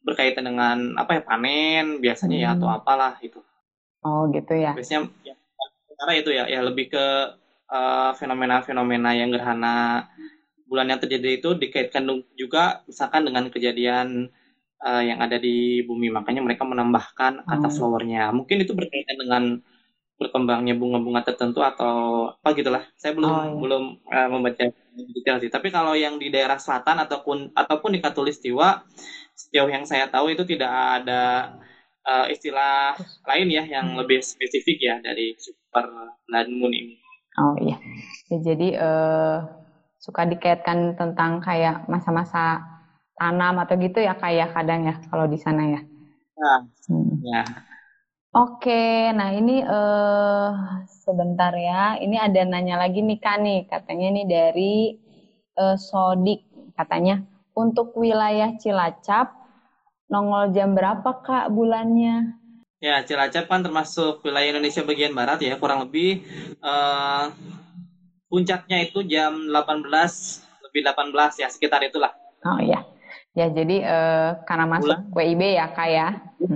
berkaitan 0.00 0.48
dengan 0.48 0.96
apa 0.96 1.20
ya 1.20 1.22
panen 1.22 2.00
biasanya 2.00 2.36
ya 2.40 2.48
atau 2.56 2.64
Hmm. 2.72 2.80
apalah 2.80 3.20
itu. 3.20 3.44
Oh 4.06 4.22
gitu 4.34 4.52
ya. 4.64 4.72
Biasanya 4.76 5.00
utara 5.92 6.12
itu 6.20 6.30
ya 6.38 6.44
ya 6.54 6.60
lebih 6.68 6.86
ke 6.92 7.04
eh, 7.74 8.10
fenomena-fenomena 8.20 9.10
yang 9.20 9.28
gerhana 9.34 9.68
bulan 10.70 10.86
yang 10.90 11.00
terjadi 11.02 11.28
itu 11.42 11.48
dikaitkan 11.62 12.04
juga 12.38 12.82
misalkan 12.88 13.22
dengan 13.26 13.44
kejadian 13.54 14.08
eh, 14.86 15.02
yang 15.10 15.18
ada 15.24 15.36
di 15.44 15.82
bumi 15.88 16.08
makanya 16.16 16.40
mereka 16.46 16.64
menambahkan 16.72 17.32
kata 17.50 17.68
Oh. 17.68 17.72
flowernya 17.76 18.20
mungkin 18.38 18.56
itu 18.64 18.72
berkaitan 18.78 19.16
dengan 19.22 19.44
berkembangnya 20.20 20.74
bunga-bunga 20.80 21.20
tertentu 21.28 21.60
atau 21.64 21.94
apa 22.36 22.48
gitulah 22.58 22.84
saya 23.00 23.12
belum 23.18 23.32
Oh, 23.32 23.44
iya. 23.44 23.56
belum 23.62 23.84
eh, 24.16 24.28
membaca 24.32 24.64
detail 25.16 25.36
sih 25.42 25.50
tapi 25.56 25.68
kalau 25.76 25.92
yang 25.96 26.14
di 26.22 26.28
daerah 26.34 26.58
selatan 26.60 26.96
ataupun 27.04 27.38
ataupun 27.56 27.90
di 27.96 28.00
katulistiwa 28.04 28.84
sejauh 29.40 29.70
yang 29.72 29.84
saya 29.88 30.06
tahu 30.12 30.26
itu 30.34 30.44
tidak 30.44 30.70
ada 31.02 31.22
eh, 32.12 32.26
istilah 32.34 32.74
lain 33.30 33.48
ya 33.56 33.62
yang 33.74 33.86
Hmm. 33.86 34.00
lebih 34.00 34.18
spesifik 34.32 34.78
ya 34.88 34.94
dari 35.06 35.26
super 35.44 35.86
blood 36.26 36.48
moon 36.58 36.72
ini 36.82 36.94
Oh 37.38 37.54
iya. 37.64 37.76
Ya, 38.30 38.36
jadi 38.48 38.66
eh, 38.86 39.36
suka 40.04 40.22
dikaitkan 40.30 40.78
tentang 41.00 41.32
kayak 41.46 41.86
masa-masa 41.92 42.62
tanam 43.18 43.54
atau 43.62 43.74
gitu 43.84 43.98
ya 44.00 44.14
kayak 44.22 44.48
kadang 44.56 44.80
ya 44.88 44.94
kalau 45.10 45.26
di 45.28 45.38
sana 45.44 45.62
ya. 45.74 45.80
nah 46.36 46.60
Hmm. 46.88 47.22
ya 47.22 47.44
Oke, 48.30 49.10
nah 49.18 49.28
ini 49.34 49.52
eh 49.58 50.48
sebentar 51.04 51.52
ya. 51.68 51.98
Ini 52.04 52.16
ada 52.26 52.40
nanya 52.46 52.74
lagi 52.82 52.98
nih 53.08 53.18
Kak 53.24 53.36
nih, 53.44 53.58
katanya 53.72 54.06
nih 54.16 54.26
dari 54.36 54.74
eh, 55.62 55.76
Sodik 55.88 56.40
katanya 56.78 57.14
untuk 57.62 57.88
wilayah 57.98 58.50
Cilacap 58.62 59.26
nongol 60.10 60.50
jam 60.50 60.74
berapa 60.74 61.22
Kak 61.22 61.54
bulannya? 61.54 62.36
Ya, 62.82 63.04
Cilacap 63.04 63.46
kan 63.46 63.62
termasuk 63.62 64.24
wilayah 64.26 64.56
Indonesia 64.56 64.82
bagian 64.82 65.14
barat 65.14 65.38
ya, 65.44 65.54
kurang 65.60 65.86
lebih 65.86 66.26
eh, 66.58 67.24
puncaknya 68.26 68.88
itu 68.88 69.04
jam 69.06 69.48
18 69.52 69.86
lebih 70.70 70.80
18 70.86 71.42
ya, 71.44 71.48
sekitar 71.48 71.80
itulah. 71.86 72.10
Oh 72.44 72.58
iya. 72.58 72.82
Ya, 73.30 73.46
jadi 73.46 73.76
uh, 73.86 74.30
karena 74.42 74.66
masuk 74.66 74.90
bulan, 74.90 75.14
WIB 75.14 75.42
ya, 75.54 75.66
Kak 75.70 75.88
ya. 75.88 76.08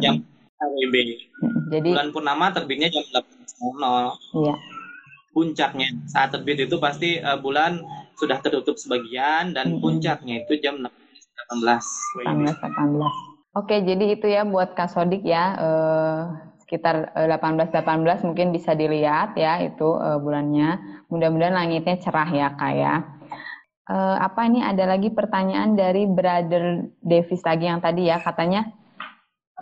Jam 0.02 0.18
hmm. 0.18 0.74
WIB. 0.74 0.94
Hmm. 1.38 1.58
Jadi 1.70 1.90
bulan 1.94 2.10
purnama 2.10 2.46
terbitnya 2.50 2.90
jam 2.90 3.04
8.00. 3.14 4.42
Iya. 4.42 4.54
Puncaknya 5.34 5.88
saat 6.10 6.34
terbit 6.34 6.66
itu 6.66 6.78
pasti 6.82 7.18
uh, 7.22 7.38
bulan 7.38 7.78
sudah 8.18 8.38
tertutup 8.42 8.74
sebagian 8.78 9.54
dan 9.54 9.78
hmm. 9.78 9.82
puncaknya 9.82 10.42
itu 10.46 10.58
jam 10.62 10.82
18 10.82 10.90
18 12.26 12.58
18. 12.58 13.33
Oke, 13.54 13.86
jadi 13.86 14.18
itu 14.18 14.26
ya 14.26 14.42
buat 14.42 14.74
Kak 14.74 14.90
Sodik 14.90 15.22
ya. 15.22 15.54
Uh, 15.54 16.20
sekitar 16.58 17.14
18 17.14 17.70
18 17.70 18.26
mungkin 18.26 18.50
bisa 18.50 18.74
dilihat 18.74 19.38
ya 19.38 19.62
itu 19.62 19.94
uh, 19.94 20.18
bulannya. 20.18 20.82
Mudah-mudahan 21.06 21.54
langitnya 21.54 22.02
cerah 22.02 22.26
ya 22.34 22.50
Kak 22.58 22.72
ya. 22.74 22.94
Uh, 23.86 24.16
apa 24.18 24.50
ini 24.50 24.58
ada 24.58 24.90
lagi 24.90 25.14
pertanyaan 25.14 25.78
dari 25.78 26.02
Brother 26.02 26.88
Davis 26.98 27.46
lagi 27.46 27.70
yang 27.70 27.78
tadi 27.78 28.10
ya 28.10 28.18
katanya 28.18 28.74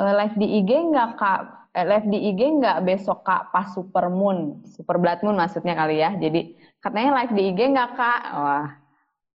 uh, 0.01 0.13
live 0.25 0.41
di 0.41 0.63
IG 0.63 0.71
nggak 0.89 1.11
kak? 1.21 1.41
Eh, 1.77 1.85
live 1.85 2.07
di 2.09 2.19
IG 2.33 2.41
nggak 2.63 2.79
besok 2.89 3.29
kak 3.29 3.53
pas 3.53 3.77
super 3.77 4.09
moon? 4.09 4.65
Super 4.73 4.97
blood 4.97 5.21
moon 5.21 5.37
maksudnya 5.37 5.77
kali 5.77 6.01
ya. 6.01 6.17
Jadi 6.17 6.57
katanya 6.81 7.21
live 7.21 7.35
di 7.37 7.43
IG 7.51 7.61
nggak 7.77 7.91
kak? 7.93 8.21
Wah 8.41 8.69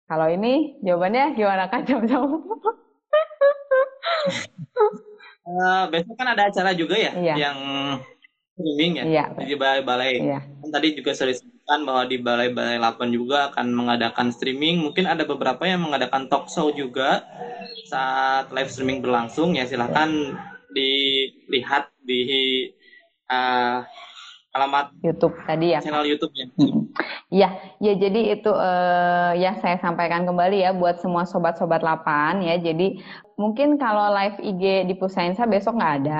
kalau 0.06 0.32
ini 0.32 0.80
jawabannya 0.80 1.36
gimana 1.36 1.68
kak? 1.68 1.84
Jam-jam 1.92 2.24
uh, 5.48 5.84
besok 5.90 6.14
kan 6.18 6.28
ada 6.34 6.50
acara 6.50 6.70
juga 6.76 6.98
ya 6.98 7.12
iya. 7.16 7.34
yang 7.48 7.58
streaming 8.56 8.92
ya 9.00 9.04
iya. 9.04 9.24
di 9.36 9.54
balai-balai 9.54 10.12
iya. 10.20 10.40
kan 10.42 10.68
tadi 10.72 10.96
juga 10.96 11.12
sudah 11.12 11.36
kan 11.66 11.82
bahwa 11.82 12.06
di 12.06 12.16
balai-balai 12.22 12.78
8 12.78 13.10
juga 13.10 13.50
akan 13.50 13.74
mengadakan 13.74 14.30
streaming. 14.30 14.86
Mungkin 14.86 15.04
ada 15.04 15.26
beberapa 15.26 15.66
yang 15.66 15.82
mengadakan 15.82 16.30
talk 16.30 16.46
show 16.46 16.70
juga 16.70 17.26
saat 17.90 18.54
live 18.54 18.70
streaming 18.70 19.02
berlangsung. 19.02 19.58
Ya 19.58 19.66
silahkan 19.66 20.38
dilihat 20.70 21.90
di 22.06 22.22
uh, 23.26 23.82
alamat 24.54 24.94
YouTube 25.02 25.34
tadi 25.42 25.74
ya. 25.74 25.82
Channel 25.82 26.06
YouTube 26.06 26.32
ya. 26.38 26.46
Iya, 27.26 27.50
ya 27.82 27.92
jadi 27.98 28.38
itu 28.38 28.54
uh, 28.54 29.34
ya 29.34 29.58
saya 29.58 29.82
sampaikan 29.82 30.22
kembali 30.22 30.62
ya 30.62 30.70
buat 30.70 31.02
semua 31.02 31.26
sobat-sobat 31.26 31.82
8 31.82 32.46
ya. 32.46 32.54
Jadi 32.62 33.02
mungkin 33.40 33.68
kalau 33.82 34.04
live 34.16 34.36
IG 34.48 34.62
di 34.88 34.94
Pusainsa 35.00 35.42
besok 35.52 35.72
nggak 35.78 35.94
ada. 36.02 36.14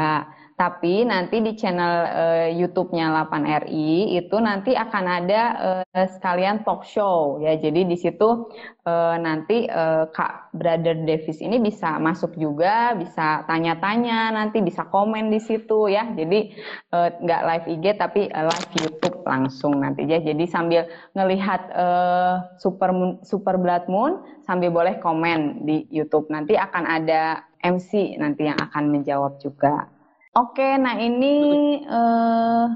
Tapi 0.57 1.05
nanti 1.05 1.45
di 1.45 1.53
channel 1.53 1.95
uh, 2.09 2.49
YouTube-nya 2.49 3.13
8RI 3.29 4.17
itu 4.17 4.37
nanti 4.41 4.73
akan 4.73 5.05
ada 5.05 5.43
uh, 5.85 6.09
sekalian 6.09 6.65
talk 6.65 6.81
show 6.81 7.37
ya. 7.45 7.61
Jadi 7.61 7.85
di 7.85 7.93
situ 7.93 8.49
uh, 8.89 9.17
nanti 9.21 9.69
uh, 9.69 10.09
Kak 10.09 10.57
Brother 10.57 10.97
Davis 11.05 11.45
ini 11.45 11.61
bisa 11.61 12.01
masuk 12.01 12.41
juga, 12.41 12.97
bisa 12.97 13.45
tanya-tanya, 13.45 14.33
nanti 14.33 14.65
bisa 14.65 14.89
komen 14.89 15.29
di 15.29 15.45
situ 15.45 15.93
ya. 15.93 16.09
Jadi 16.17 16.57
nggak 16.97 17.43
uh, 17.45 17.47
live 17.53 17.67
IG 17.77 17.85
tapi 18.01 18.33
uh, 18.33 18.49
live 18.49 18.73
YouTube 18.81 19.21
langsung 19.29 19.85
nanti 19.85 20.09
ya. 20.09 20.25
Jadi 20.25 20.49
sambil 20.49 20.89
ngelihat 21.13 21.69
uh, 21.77 22.57
Super 22.57 22.97
Moon, 22.97 23.21
Super 23.21 23.61
Blood 23.61 23.93
Moon 23.93 24.25
sambil 24.49 24.73
boleh 24.73 24.97
komen 25.05 25.69
di 25.69 25.85
YouTube. 25.93 26.33
Nanti 26.33 26.57
akan 26.57 26.89
ada 26.89 27.45
MC 27.61 28.17
nanti 28.17 28.49
yang 28.49 28.57
akan 28.57 28.89
menjawab 28.89 29.37
juga. 29.37 29.96
Oke, 30.37 30.76
nah 30.76 31.01
ini 31.01 31.80
uh, 31.89 32.68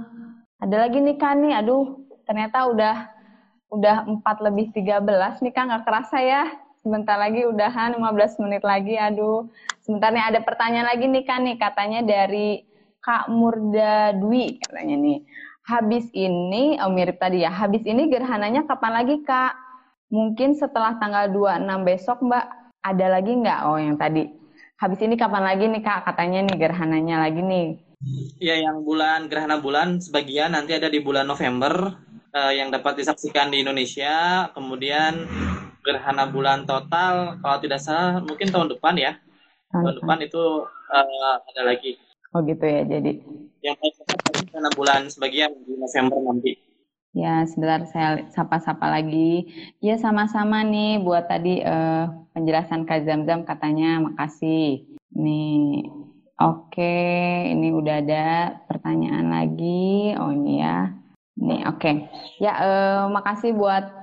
ada 0.64 0.76
lagi 0.80 0.96
nih 0.96 1.20
kan 1.20 1.44
nih, 1.44 1.60
aduh 1.60 2.08
ternyata 2.24 2.64
udah 2.72 2.96
udah 3.68 4.08
4 4.08 4.48
lebih 4.48 4.72
13 4.72 5.44
nih 5.44 5.52
kan 5.52 5.68
nggak 5.68 5.84
kerasa 5.84 6.24
ya. 6.24 6.48
Sebentar 6.80 7.20
lagi 7.20 7.44
udahan 7.44 8.00
15 8.00 8.40
menit 8.40 8.64
lagi, 8.64 8.96
aduh. 8.96 9.52
Sebentar 9.84 10.08
nih 10.08 10.24
ada 10.32 10.40
pertanyaan 10.40 10.88
lagi 10.88 11.04
nih 11.04 11.24
kan 11.28 11.44
nih, 11.44 11.60
katanya 11.60 12.00
dari 12.00 12.64
Kak 13.04 13.28
Murda 13.28 14.16
Dwi 14.16 14.56
katanya 14.64 14.96
nih. 14.96 15.18
Habis 15.68 16.08
ini, 16.16 16.80
oh 16.80 16.88
mirip 16.88 17.20
tadi 17.20 17.44
ya, 17.44 17.52
habis 17.52 17.84
ini 17.84 18.08
gerhananya 18.08 18.64
kapan 18.64 19.04
lagi 19.04 19.20
Kak? 19.20 19.52
Mungkin 20.08 20.56
setelah 20.56 20.96
tanggal 20.96 21.28
26 21.28 21.84
besok 21.84 22.24
Mbak, 22.24 22.46
ada 22.88 23.06
lagi 23.20 23.32
nggak? 23.36 23.60
Oh 23.68 23.76
yang 23.76 24.00
tadi 24.00 24.39
habis 24.80 25.00
ini 25.04 25.14
kapan 25.20 25.44
lagi 25.44 25.68
nih 25.68 25.84
kak? 25.84 26.08
Katanya 26.08 26.48
nih 26.48 26.56
gerhananya 26.56 27.16
lagi 27.20 27.44
nih. 27.44 27.66
Iya 28.40 28.64
yang 28.64 28.80
bulan 28.80 29.28
gerhana 29.28 29.60
bulan 29.60 30.00
sebagian 30.00 30.56
nanti 30.56 30.72
ada 30.72 30.88
di 30.88 31.04
bulan 31.04 31.28
November 31.28 32.00
uh, 32.32 32.52
yang 32.56 32.72
dapat 32.72 33.04
disaksikan 33.04 33.52
di 33.52 33.60
Indonesia. 33.60 34.48
Kemudian 34.56 35.28
gerhana 35.84 36.24
bulan 36.32 36.64
total 36.64 37.36
kalau 37.44 37.58
tidak 37.60 37.84
salah 37.84 38.24
mungkin 38.24 38.48
tahun 38.48 38.72
depan 38.72 38.96
ya. 38.96 39.12
Tahun 39.68 40.00
depan 40.00 40.18
itu 40.24 40.64
uh, 40.64 41.34
ada 41.44 41.62
lagi. 41.62 42.00
Oh 42.32 42.40
gitu 42.40 42.64
ya 42.64 42.80
jadi. 42.88 43.20
Yang 43.60 43.76
gerhana 44.48 44.72
bulan 44.72 45.12
sebagian 45.12 45.52
di 45.68 45.76
November 45.76 46.24
nanti 46.24 46.69
Ya, 47.10 47.42
sebentar 47.42 47.82
saya 47.90 48.22
sapa-sapa 48.30 48.86
lagi. 48.86 49.50
Ya, 49.82 49.98
sama-sama 49.98 50.62
nih 50.62 51.02
buat 51.02 51.26
tadi 51.26 51.58
uh, 51.58 52.06
penjelasan 52.30 52.86
Kak 52.86 53.02
Zamzam 53.02 53.42
katanya 53.42 53.98
makasih. 53.98 54.86
Nih, 55.18 55.90
oke, 56.38 56.96
ini 57.50 57.74
udah 57.74 57.98
ada 57.98 58.26
pertanyaan 58.70 59.26
lagi. 59.26 60.14
Oh, 60.22 60.30
ini 60.30 60.62
ya. 60.62 60.94
Nih, 61.34 61.66
oke. 61.66 61.90
Ya, 62.38 62.52
uh, 62.62 63.02
makasih 63.10 63.58
buat 63.58 63.99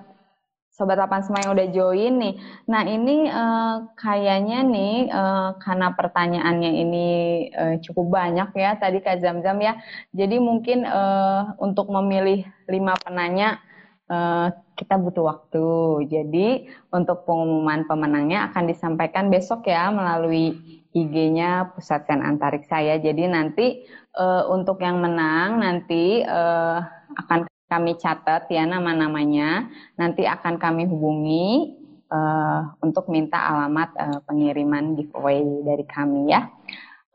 Sobat 0.77 1.01
Lapan 1.01 1.25
semua 1.25 1.41
yang 1.41 1.57
udah 1.57 1.67
join 1.73 2.13
nih. 2.21 2.37
Nah 2.69 2.85
ini 2.85 3.25
uh, 3.25 3.89
kayaknya 3.97 4.61
nih 4.61 5.09
uh, 5.09 5.57
karena 5.57 5.89
pertanyaannya 5.97 6.71
ini 6.85 7.07
uh, 7.49 7.75
cukup 7.81 8.13
banyak 8.13 8.53
ya 8.53 8.77
tadi 8.77 9.01
Kak 9.01 9.17
Zam-Zam 9.17 9.57
ya. 9.57 9.73
Jadi 10.13 10.37
mungkin 10.37 10.85
uh, 10.85 11.57
untuk 11.57 11.89
memilih 11.89 12.45
lima 12.69 12.93
penanya 13.01 13.57
uh, 14.05 14.53
kita 14.77 15.01
butuh 15.01 15.25
waktu. 15.25 15.67
Jadi 16.13 16.69
untuk 16.93 17.25
pengumuman 17.25 17.89
pemenangnya 17.89 18.53
akan 18.53 18.69
disampaikan 18.69 19.33
besok 19.33 19.65
ya 19.65 19.89
melalui 19.89 20.53
IG-nya 20.93 21.73
Pusat 21.73 22.01
Sen 22.05 22.21
Antariksa 22.21 22.85
ya. 22.85 23.01
Jadi 23.01 23.25
nanti 23.25 23.81
uh, 24.13 24.45
untuk 24.53 24.77
yang 24.85 25.01
menang 25.01 25.57
nanti 25.57 26.21
uh, 26.21 26.85
akan 27.17 27.49
kami 27.67 27.99
catat 27.99 28.47
ya 28.47 28.63
nama-namanya. 28.63 29.67
Nanti 29.99 30.23
akan 30.23 30.55
kami 30.55 30.87
hubungi 30.87 31.75
uh, 32.11 32.73
untuk 32.79 33.11
minta 33.11 33.37
alamat 33.37 33.89
uh, 33.99 34.19
pengiriman 34.23 34.95
giveaway 34.95 35.43
dari 35.63 35.85
kami 35.87 36.31
ya. 36.31 36.47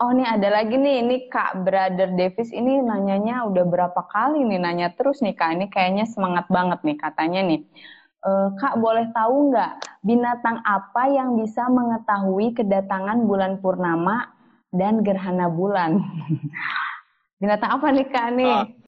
Oh 0.02 0.10
ini 0.10 0.26
ada 0.26 0.50
lagi 0.50 0.74
nih, 0.74 1.06
ini 1.06 1.16
Kak 1.30 1.62
Brother 1.62 2.10
Davis 2.18 2.50
ini 2.50 2.82
nanyanya 2.82 3.46
udah 3.46 3.62
berapa 3.62 4.02
kali 4.10 4.42
nih 4.42 4.58
nanya 4.58 4.88
terus 4.98 5.22
nih 5.22 5.32
Kak. 5.38 5.54
Ini 5.54 5.66
kayaknya 5.70 6.10
semangat 6.10 6.50
banget 6.50 6.82
nih 6.82 6.98
katanya 6.98 7.40
nih. 7.46 7.60
E, 8.18 8.30
Kak 8.58 8.82
boleh 8.82 9.14
tahu 9.14 9.54
nggak 9.54 10.02
binatang 10.02 10.58
apa 10.66 11.06
yang 11.06 11.38
bisa 11.38 11.70
mengetahui 11.70 12.50
kedatangan 12.50 13.30
bulan 13.30 13.62
purnama 13.62 14.26
dan 14.74 15.06
gerhana 15.06 15.46
bulan? 15.46 16.02
binatang 17.40 17.70
apa 17.70 17.86
nih 17.94 18.08
Kak 18.10 18.28
nih? 18.34 18.58
Oh 18.58 18.81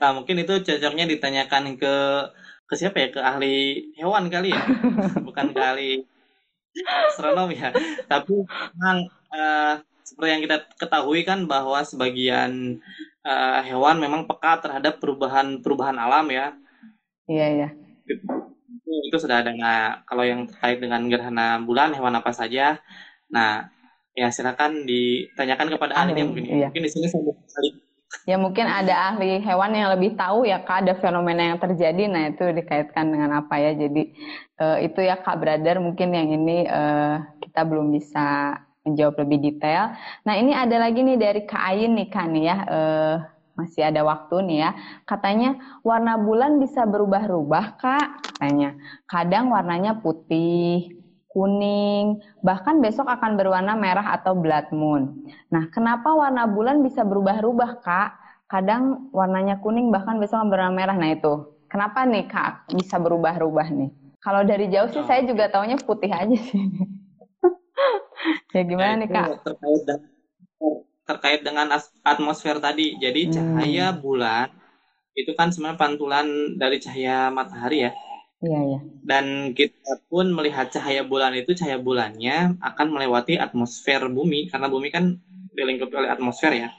Nah, 0.00 0.10
mungkin 0.16 0.40
itu 0.40 0.54
cocoknya 0.64 1.04
ditanyakan 1.04 1.76
ke 1.76 1.94
ke 2.68 2.74
siapa 2.76 2.96
ya? 3.00 3.08
Ke 3.12 3.20
ahli 3.20 3.56
hewan 3.96 4.28
kali 4.32 4.52
ya, 4.52 4.62
bukan 5.26 5.52
ke 5.52 5.60
ahli 5.60 5.90
astronom 7.12 7.48
ya. 7.52 7.72
Tapi 8.08 8.32
memang 8.76 8.98
uh, 9.32 9.74
seperti 10.04 10.30
yang 10.32 10.42
kita 10.44 10.56
ketahui 10.80 11.20
kan 11.24 11.44
bahwa 11.44 11.84
sebagian 11.84 12.80
uh, 13.24 13.60
hewan 13.60 14.00
memang 14.00 14.24
peka 14.24 14.64
terhadap 14.64 15.00
perubahan-perubahan 15.00 15.96
alam 16.00 16.26
ya. 16.32 16.56
Iya, 17.28 17.46
iya. 17.60 17.68
Itu, 18.08 18.24
itu 19.12 19.16
sudah 19.20 19.44
ada. 19.44 19.52
Nah, 19.52 20.00
kalau 20.08 20.24
yang 20.24 20.48
terkait 20.48 20.80
dengan 20.80 21.04
gerhana 21.12 21.60
bulan, 21.60 21.92
hewan 21.92 22.16
apa 22.16 22.32
saja? 22.32 22.80
Nah, 23.28 23.68
ya 24.16 24.32
silakan 24.32 24.88
ditanyakan 24.88 25.76
kepada 25.76 25.92
ahli 25.92 26.16
mungkin. 26.24 26.44
Iya. 26.48 26.72
Mungkin 26.72 26.84
di 26.88 26.90
sini 26.90 27.06
saya 27.12 27.68
Ya 28.24 28.40
mungkin 28.40 28.64
ada 28.64 29.12
ahli 29.12 29.40
hewan 29.44 29.76
yang 29.76 29.92
lebih 29.92 30.16
tahu 30.16 30.48
ya 30.48 30.64
kak 30.64 30.84
ada 30.84 30.96
fenomena 30.96 31.52
yang 31.52 31.58
terjadi, 31.60 32.08
nah 32.08 32.32
itu 32.32 32.44
dikaitkan 32.56 33.12
dengan 33.12 33.44
apa 33.44 33.60
ya. 33.60 33.76
Jadi 33.76 34.16
uh, 34.60 34.80
itu 34.80 35.00
ya 35.04 35.20
kak 35.20 35.36
brother 35.36 35.76
mungkin 35.80 36.16
yang 36.16 36.28
ini 36.32 36.64
uh, 36.64 37.20
kita 37.44 37.68
belum 37.68 37.92
bisa 37.92 38.56
menjawab 38.88 39.20
lebih 39.28 39.38
detail. 39.44 39.92
Nah 40.24 40.34
ini 40.40 40.56
ada 40.56 40.80
lagi 40.80 41.04
nih 41.04 41.20
dari 41.20 41.44
Kak 41.44 41.60
Ayin 41.60 41.92
nih 41.92 42.08
kan 42.08 42.32
ya. 42.32 42.56
Uh, 42.64 43.16
masih 43.58 43.82
ada 43.90 44.06
waktu 44.06 44.36
nih 44.46 44.58
ya. 44.64 44.70
Katanya 45.02 45.58
warna 45.82 46.14
bulan 46.16 46.62
bisa 46.62 46.86
berubah-ubah 46.86 47.66
kak. 47.76 48.06
Katanya 48.22 48.78
kadang 49.10 49.50
warnanya 49.50 49.98
putih, 49.98 50.97
kuning, 51.28 52.24
bahkan 52.40 52.80
besok 52.80 53.06
akan 53.06 53.36
berwarna 53.36 53.76
merah 53.76 54.16
atau 54.16 54.32
blood 54.32 54.72
moon. 54.72 55.28
Nah, 55.52 55.68
kenapa 55.68 56.12
warna 56.16 56.48
bulan 56.48 56.80
bisa 56.80 57.04
berubah-ubah, 57.04 57.84
Kak? 57.84 58.10
Kadang 58.48 59.12
warnanya 59.12 59.60
kuning, 59.60 59.92
bahkan 59.92 60.16
besok 60.16 60.40
akan 60.40 60.50
berwarna 60.50 60.74
merah. 60.74 60.96
Nah, 60.96 61.12
itu. 61.12 61.52
Kenapa 61.68 62.08
nih, 62.08 62.24
Kak, 62.26 62.72
bisa 62.72 62.96
berubah-ubah 62.96 63.68
nih? 63.76 63.90
Kalau 64.18 64.42
dari 64.42 64.66
jauh 64.66 64.90
sih 64.90 65.04
saya 65.06 65.22
juga 65.22 65.46
taunya 65.46 65.78
putih 65.78 66.10
aja 66.10 66.34
sih. 66.34 66.58
ya 68.54 68.62
gimana 68.66 68.92
nah, 68.92 69.00
nih 69.00 69.08
kak? 69.08 69.28
Terkait 69.46 69.82
dengan, 69.86 70.10
terkait 71.06 71.40
dengan 71.46 71.66
atmosfer 72.02 72.58
tadi. 72.58 72.98
Jadi 72.98 73.20
hmm. 73.24 73.32
cahaya 73.32 73.86
bulan 73.94 74.50
itu 75.14 75.34
kan 75.34 75.50
sebenarnya 75.50 75.78
pantulan 75.78 76.26
dari 76.58 76.78
cahaya 76.82 77.30
matahari 77.30 77.86
ya. 77.86 77.92
Iya, 78.38 78.58
iya. 78.70 78.78
Dan 79.02 79.50
kita 79.50 79.98
pun 80.06 80.30
melihat 80.30 80.70
cahaya 80.70 81.02
bulan 81.02 81.34
itu, 81.34 81.58
cahaya 81.58 81.82
bulannya 81.82 82.54
akan 82.62 82.86
melewati 82.94 83.34
atmosfer 83.34 84.06
bumi, 84.06 84.46
karena 84.46 84.70
bumi 84.70 84.94
kan 84.94 85.18
dilingkupi 85.58 85.94
oleh 85.98 86.10
atmosfer 86.14 86.54
ya. 86.54 86.70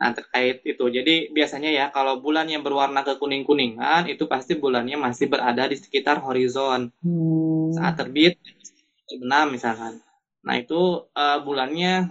Nah, 0.00 0.16
terkait 0.16 0.64
itu. 0.64 0.84
Jadi, 0.88 1.28
biasanya 1.28 1.68
ya, 1.68 1.84
kalau 1.92 2.24
bulan 2.24 2.48
yang 2.48 2.64
berwarna 2.64 3.04
kekuning-kuningan, 3.04 4.08
itu 4.08 4.24
pasti 4.24 4.56
bulannya 4.56 4.96
masih 4.96 5.28
berada 5.28 5.68
di 5.68 5.76
sekitar 5.76 6.24
horizon. 6.24 6.88
Hmm. 7.04 7.68
Saat 7.76 8.00
terbit, 8.00 8.40
terbenam 9.04 9.52
misalkan. 9.52 10.00
Nah, 10.40 10.56
itu 10.56 11.04
uh, 11.12 11.38
bulannya 11.44 12.08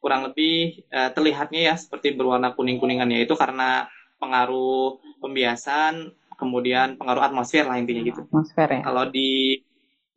kurang 0.00 0.32
lebih 0.32 0.88
uh, 0.88 1.12
terlihatnya 1.12 1.72
ya 1.72 1.74
seperti 1.76 2.16
berwarna 2.16 2.56
kuning-kuningan, 2.56 3.12
ya. 3.12 3.28
Itu 3.28 3.36
karena 3.36 3.92
pengaruh 4.16 4.98
pembiasan 5.20 6.16
kemudian 6.42 6.98
pengaruh 6.98 7.22
atmosfer 7.30 7.62
lah 7.62 7.78
intinya 7.78 8.02
gitu. 8.02 8.26
Atmosfer 8.26 8.66
ya. 8.66 8.80
Kalau 8.82 9.06
di 9.06 9.62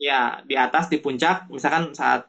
ya 0.02 0.42
di 0.42 0.58
atas 0.58 0.90
di 0.90 0.98
puncak 0.98 1.48
misalkan 1.54 1.94
saat 1.94 2.26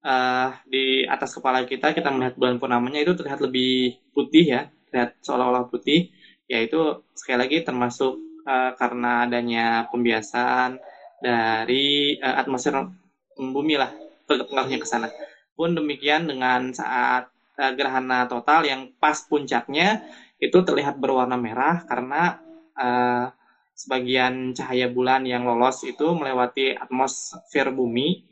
uh, 0.00 0.56
di 0.64 1.04
atas 1.04 1.36
kepala 1.36 1.68
kita 1.68 1.92
kita 1.92 2.08
melihat 2.08 2.34
bulan 2.40 2.56
purnamanya 2.56 3.04
itu 3.04 3.12
terlihat 3.12 3.44
lebih 3.44 4.00
putih 4.16 4.44
ya, 4.48 4.62
terlihat 4.88 5.20
seolah-olah 5.20 5.68
putih. 5.68 6.08
Ya 6.48 6.64
itu 6.64 7.04
sekali 7.12 7.38
lagi 7.44 7.58
termasuk 7.60 8.16
uh, 8.48 8.72
karena 8.80 9.28
adanya 9.28 9.84
pembiasan 9.92 10.80
dari 11.20 12.16
uh, 12.22 12.40
atmosfer 12.40 12.88
bumi 13.36 13.76
lah 13.76 13.92
pengaruhnya 14.24 14.80
ke 14.80 14.88
sana. 14.88 15.12
Pun 15.52 15.76
demikian 15.76 16.30
dengan 16.30 16.72
saat 16.72 17.28
uh, 17.58 17.72
gerhana 17.74 18.24
total 18.30 18.64
yang 18.64 18.94
pas 18.96 19.20
puncaknya 19.26 20.06
itu 20.36 20.58
terlihat 20.60 21.00
berwarna 21.00 21.40
merah 21.40 21.82
karena 21.88 22.40
uh, 22.76 23.32
sebagian 23.76 24.56
cahaya 24.56 24.88
bulan 24.88 25.28
yang 25.28 25.44
lolos 25.44 25.84
itu 25.84 26.16
melewati 26.16 26.72
atmosfer 26.76 27.68
bumi 27.72 28.24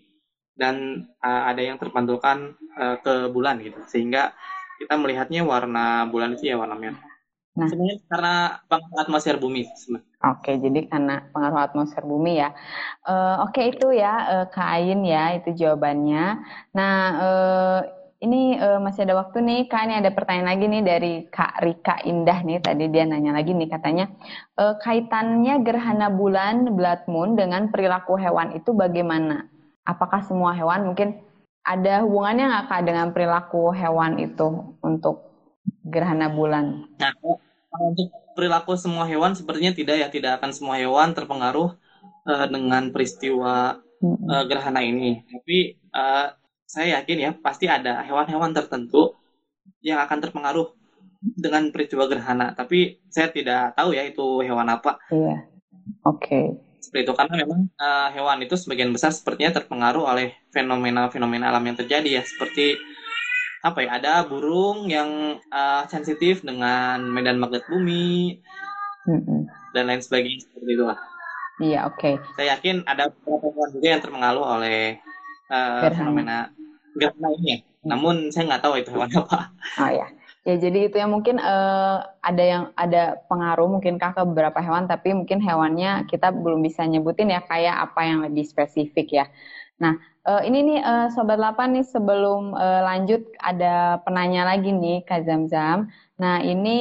dan 0.56 1.04
uh, 1.20 1.50
ada 1.50 1.60
yang 1.60 1.76
terpantulkan 1.76 2.56
uh, 2.78 2.96
ke 3.02 3.28
bulan 3.28 3.60
gitu 3.60 3.82
sehingga 3.90 4.32
kita 4.80 4.94
melihatnya 4.96 5.44
warna 5.44 6.08
bulan 6.08 6.34
itu 6.38 6.50
ya 6.50 6.56
warna 6.56 6.78
merah. 6.78 7.02
Nah, 7.54 7.70
sebenarnya 7.70 8.02
karena 8.10 8.34
pengaruh 8.66 8.98
atmosfer 9.06 9.38
bumi. 9.38 9.62
Oke, 10.26 10.58
jadi 10.58 10.90
karena 10.90 11.30
pengaruh 11.30 11.70
atmosfer 11.70 12.02
bumi 12.02 12.42
ya. 12.42 12.50
Uh, 13.06 13.46
Oke 13.46 13.70
itu 13.70 13.94
ya 13.94 14.14
uh, 14.26 14.46
Kain 14.50 15.06
ya 15.06 15.38
itu 15.38 15.54
jawabannya. 15.54 16.42
Nah 16.74 16.94
uh, 17.14 17.80
ini 18.24 18.56
uh, 18.56 18.80
masih 18.80 19.04
ada 19.04 19.20
waktu 19.20 19.44
nih, 19.44 19.60
Kak. 19.68 19.84
Ini 19.84 19.94
ada 20.00 20.10
pertanyaan 20.16 20.48
lagi 20.56 20.64
nih 20.64 20.82
dari 20.82 21.12
Kak 21.28 21.60
Rika 21.60 22.00
Indah 22.08 22.40
nih. 22.40 22.58
Tadi 22.64 22.88
dia 22.88 23.04
nanya 23.04 23.36
lagi 23.36 23.52
nih 23.52 23.68
katanya, 23.68 24.08
uh, 24.56 24.80
kaitannya 24.80 25.60
gerhana 25.60 26.08
bulan 26.08 26.72
blood 26.72 27.04
moon 27.04 27.36
dengan 27.36 27.68
perilaku 27.68 28.16
hewan 28.16 28.56
itu 28.56 28.72
bagaimana? 28.72 29.52
Apakah 29.84 30.24
semua 30.24 30.56
hewan 30.56 30.88
mungkin 30.88 31.20
ada 31.60 32.00
hubungannya 32.08 32.48
nggak 32.48 32.66
Kak 32.72 32.82
dengan 32.88 33.06
perilaku 33.12 33.76
hewan 33.76 34.16
itu 34.16 34.72
untuk 34.80 35.28
gerhana 35.84 36.32
bulan? 36.32 36.88
Nah, 36.96 37.12
untuk 37.76 38.08
perilaku 38.32 38.80
semua 38.80 39.04
hewan 39.04 39.36
sepertinya 39.36 39.76
tidak 39.76 39.96
ya, 40.00 40.08
tidak 40.08 40.40
akan 40.40 40.50
semua 40.56 40.80
hewan 40.80 41.12
terpengaruh 41.12 41.76
uh, 42.24 42.46
dengan 42.48 42.88
peristiwa 42.88 43.84
uh, 44.00 44.44
gerhana 44.48 44.80
ini. 44.80 45.20
Tapi 45.28 45.76
uh, 45.92 46.32
saya 46.64 47.00
yakin 47.00 47.18
ya 47.20 47.30
pasti 47.38 47.68
ada 47.68 48.02
hewan-hewan 48.02 48.56
tertentu 48.56 49.14
yang 49.84 50.00
akan 50.00 50.18
terpengaruh 50.24 50.72
dengan 51.20 51.72
peristiwa 51.72 52.04
gerhana. 52.04 52.52
Tapi 52.52 53.00
saya 53.08 53.32
tidak 53.32 53.72
tahu 53.76 53.96
ya 53.96 54.04
itu 54.04 54.44
hewan 54.44 54.68
apa. 54.68 55.00
Iya. 55.08 55.48
Oke. 56.04 56.20
Okay. 56.20 56.46
Seperti 56.84 57.08
itu 57.08 57.14
karena 57.16 57.34
memang 57.40 57.60
uh, 57.80 58.08
hewan 58.12 58.44
itu 58.44 58.54
sebagian 58.60 58.92
besar 58.92 59.08
sepertinya 59.08 59.56
terpengaruh 59.56 60.04
oleh 60.04 60.36
fenomena-fenomena 60.52 61.48
alam 61.48 61.64
yang 61.64 61.80
terjadi 61.80 62.20
ya 62.20 62.22
seperti 62.22 62.76
apa 63.64 63.80
ya 63.80 63.96
ada 63.96 64.28
burung 64.28 64.92
yang 64.92 65.40
uh, 65.48 65.88
sensitif 65.88 66.44
dengan 66.44 67.00
medan 67.08 67.40
magnet 67.40 67.64
bumi 67.64 68.44
mm-hmm. 69.08 69.72
dan 69.72 69.88
lain 69.88 70.04
sebagainya 70.04 70.44
seperti 70.44 70.70
itu 70.76 70.84
lah. 70.84 71.00
Iya 71.56 71.88
oke. 71.88 71.96
Okay. 71.96 72.14
Saya 72.36 72.60
yakin 72.60 72.84
ada 72.84 73.08
beberapa 73.08 73.48
hewan 73.48 73.70
juga 73.72 73.86
yang 73.88 74.02
terpengaruh 74.04 74.44
oleh 74.60 75.00
uh, 75.50 75.90
fenomena 75.92 76.52
gerhana 76.96 77.28
ini 77.40 77.46
ya. 77.46 77.58
Namun 77.84 78.32
saya 78.32 78.48
nggak 78.48 78.62
tahu 78.64 78.74
itu 78.80 78.90
hewan 78.94 79.10
apa. 79.12 79.52
Oh 79.80 79.90
ya. 79.90 80.08
Ya 80.44 80.60
jadi 80.60 80.92
itu 80.92 81.00
yang 81.00 81.08
mungkin 81.08 81.40
uh, 81.40 82.04
ada 82.20 82.44
yang 82.44 82.64
ada 82.76 83.16
pengaruh 83.32 83.64
mungkin 83.64 83.96
ke 83.96 84.22
beberapa 84.28 84.60
hewan 84.60 84.84
tapi 84.84 85.16
mungkin 85.16 85.40
hewannya 85.40 86.04
kita 86.04 86.36
belum 86.36 86.60
bisa 86.60 86.84
nyebutin 86.84 87.32
ya 87.32 87.40
kayak 87.40 87.88
apa 87.88 88.00
yang 88.04 88.18
lebih 88.28 88.44
spesifik 88.44 89.24
ya. 89.24 89.26
Nah, 89.80 89.96
uh, 90.28 90.44
ini 90.44 90.60
nih 90.62 90.80
uh, 90.84 91.08
sobat 91.16 91.40
8 91.40 91.80
nih 91.80 91.86
sebelum 91.88 92.52
uh, 92.52 92.80
lanjut 92.84 93.24
ada 93.40 94.04
penanya 94.04 94.44
lagi 94.44 94.68
nih 94.70 95.00
Kak 95.08 95.24
Zamzam. 95.24 95.88
Nah, 96.20 96.44
ini 96.44 96.78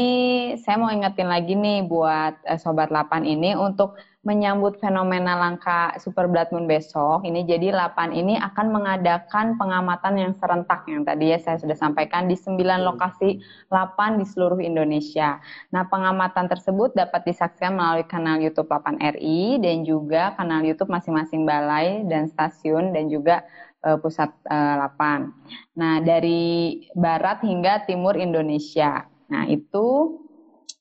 saya 0.62 0.78
mau 0.78 0.92
ingetin 0.92 1.32
lagi 1.32 1.56
nih 1.56 1.88
buat 1.88 2.38
uh, 2.44 2.60
sobat 2.60 2.92
8 2.92 3.24
ini 3.24 3.56
untuk 3.56 3.96
menyambut 4.24 4.80
fenomena 4.80 5.36
langka 5.36 6.00
super 6.00 6.32
blood 6.32 6.48
moon 6.56 6.64
besok, 6.64 7.28
ini 7.28 7.44
jadi 7.44 7.76
8 7.76 8.16
ini 8.16 8.40
akan 8.40 8.72
mengadakan 8.72 9.60
pengamatan 9.60 10.16
yang 10.16 10.32
serentak 10.40 10.88
yang 10.88 11.04
tadi 11.04 11.36
ya 11.36 11.40
saya 11.44 11.60
sudah 11.60 11.76
sampaikan 11.76 12.32
di 12.32 12.40
9 12.40 12.56
lokasi 12.88 13.44
8 13.68 14.24
di 14.24 14.26
seluruh 14.26 14.64
Indonesia. 14.64 15.44
Nah, 15.76 15.84
pengamatan 15.92 16.48
tersebut 16.48 16.96
dapat 16.96 17.28
disaksikan 17.28 17.76
melalui 17.76 18.08
kanal 18.08 18.40
YouTube 18.40 18.72
8 18.72 19.04
RI 19.20 19.60
dan 19.60 19.84
juga 19.84 20.32
kanal 20.40 20.64
YouTube 20.64 20.88
masing-masing 20.88 21.44
balai 21.44 22.08
dan 22.08 22.32
stasiun 22.32 22.96
dan 22.96 23.12
juga 23.12 23.44
uh, 23.84 24.00
pusat 24.00 24.32
uh, 24.48 24.88
8. 24.96 25.76
Nah, 25.76 26.00
dari 26.00 26.80
barat 26.96 27.44
hingga 27.44 27.84
timur 27.84 28.16
Indonesia. 28.16 29.04
Nah, 29.28 29.52
itu 29.52 30.20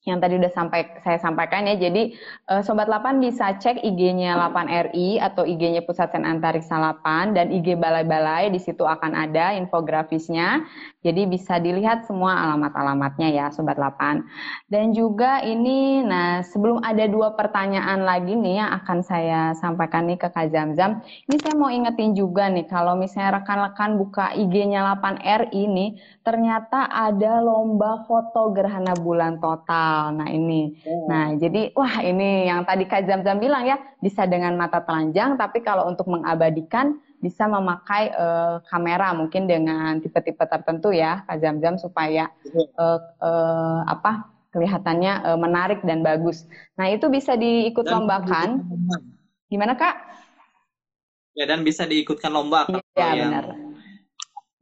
yang 0.02 0.18
tadi 0.18 0.34
udah 0.34 0.50
sampai 0.50 0.98
saya 1.06 1.18
sampaikan 1.22 1.62
ya. 1.70 1.78
Jadi 1.78 2.18
uh, 2.50 2.58
sobat 2.66 2.90
8 2.90 3.22
bisa 3.22 3.54
cek 3.54 3.86
IG-nya 3.86 4.34
8 4.34 4.90
RI 4.90 5.22
atau 5.22 5.46
IG-nya 5.46 5.86
Pusat 5.86 6.18
Sen 6.18 6.24
Antariksa 6.26 6.74
8 6.74 7.38
dan 7.38 7.54
IG 7.54 7.78
balai-balai 7.78 8.50
di 8.50 8.58
situ 8.58 8.82
akan 8.82 9.14
ada 9.14 9.54
infografisnya. 9.54 10.66
Jadi 11.06 11.30
bisa 11.30 11.62
dilihat 11.62 12.02
semua 12.10 12.34
alamat-alamatnya 12.34 13.30
ya 13.30 13.46
sobat 13.54 13.78
8. 13.78 14.26
Dan 14.66 14.90
juga 14.90 15.38
ini 15.46 16.02
nah 16.02 16.42
sebelum 16.42 16.82
ada 16.82 17.06
dua 17.06 17.38
pertanyaan 17.38 18.02
lagi 18.02 18.34
nih 18.34 18.58
yang 18.58 18.70
akan 18.82 19.06
saya 19.06 19.54
sampaikan 19.54 20.10
nih 20.10 20.18
ke 20.18 20.34
Kak 20.34 20.50
Zamzam. 20.50 20.98
Ini 21.30 21.36
saya 21.38 21.54
mau 21.54 21.70
ingetin 21.70 22.18
juga 22.18 22.50
nih 22.50 22.66
kalau 22.66 22.98
misalnya 22.98 23.38
rekan-rekan 23.38 23.94
buka 24.02 24.34
IG-nya 24.34 24.82
8 24.98 25.22
RI 25.46 25.62
nih 25.70 25.90
ternyata 26.26 26.90
ada 26.90 27.38
lomba 27.38 28.02
foto 28.10 28.50
gerhana 28.50 28.98
bulan 28.98 29.38
total. 29.38 29.91
Nah 30.12 30.28
ini, 30.30 30.76
oh. 30.86 31.06
nah 31.10 31.34
jadi 31.36 31.74
wah 31.76 32.00
ini 32.00 32.48
yang 32.48 32.64
tadi 32.64 32.84
Kak 32.88 33.04
Zam-Zam 33.04 33.42
bilang 33.42 33.66
ya 33.66 33.76
bisa 33.98 34.24
dengan 34.24 34.54
mata 34.54 34.80
telanjang, 34.80 35.36
tapi 35.36 35.60
kalau 35.60 35.88
untuk 35.88 36.08
mengabadikan 36.08 37.00
bisa 37.22 37.46
memakai 37.46 38.10
uh, 38.14 38.58
kamera 38.66 39.14
mungkin 39.14 39.46
dengan 39.46 40.02
tipe-tipe 40.02 40.42
tertentu 40.46 40.90
ya 40.90 41.22
Kak 41.28 41.38
Zam-Zam 41.38 41.76
supaya 41.76 42.30
uh, 42.78 42.98
uh, 43.22 43.80
apa 43.86 44.28
kelihatannya 44.52 45.12
uh, 45.26 45.38
menarik 45.38 45.80
dan 45.82 46.00
bagus. 46.00 46.44
Nah 46.76 46.88
itu 46.92 47.08
bisa 47.08 47.34
diikut 47.34 47.88
lombakan. 47.88 48.64
Gimana 49.48 49.76
Kak? 49.76 49.94
Ya 51.32 51.48
dan 51.48 51.64
bisa 51.64 51.88
diikutkan 51.88 52.28
lomba. 52.28 52.68
Iya 52.96 53.28
benar 53.28 53.71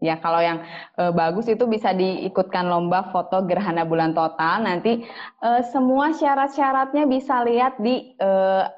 Ya, 0.01 0.17
kalau 0.17 0.41
yang 0.41 0.65
e, 0.97 1.13
bagus 1.13 1.45
itu 1.45 1.69
bisa 1.69 1.93
diikutkan 1.93 2.73
lomba 2.73 3.13
foto 3.13 3.45
gerhana 3.45 3.85
bulan 3.85 4.17
total. 4.17 4.65
Nanti 4.65 5.05
e, 5.45 5.49
semua 5.69 6.17
syarat-syaratnya 6.17 7.05
bisa 7.05 7.45
lihat 7.45 7.77
di 7.77 8.17
e, 8.17 8.31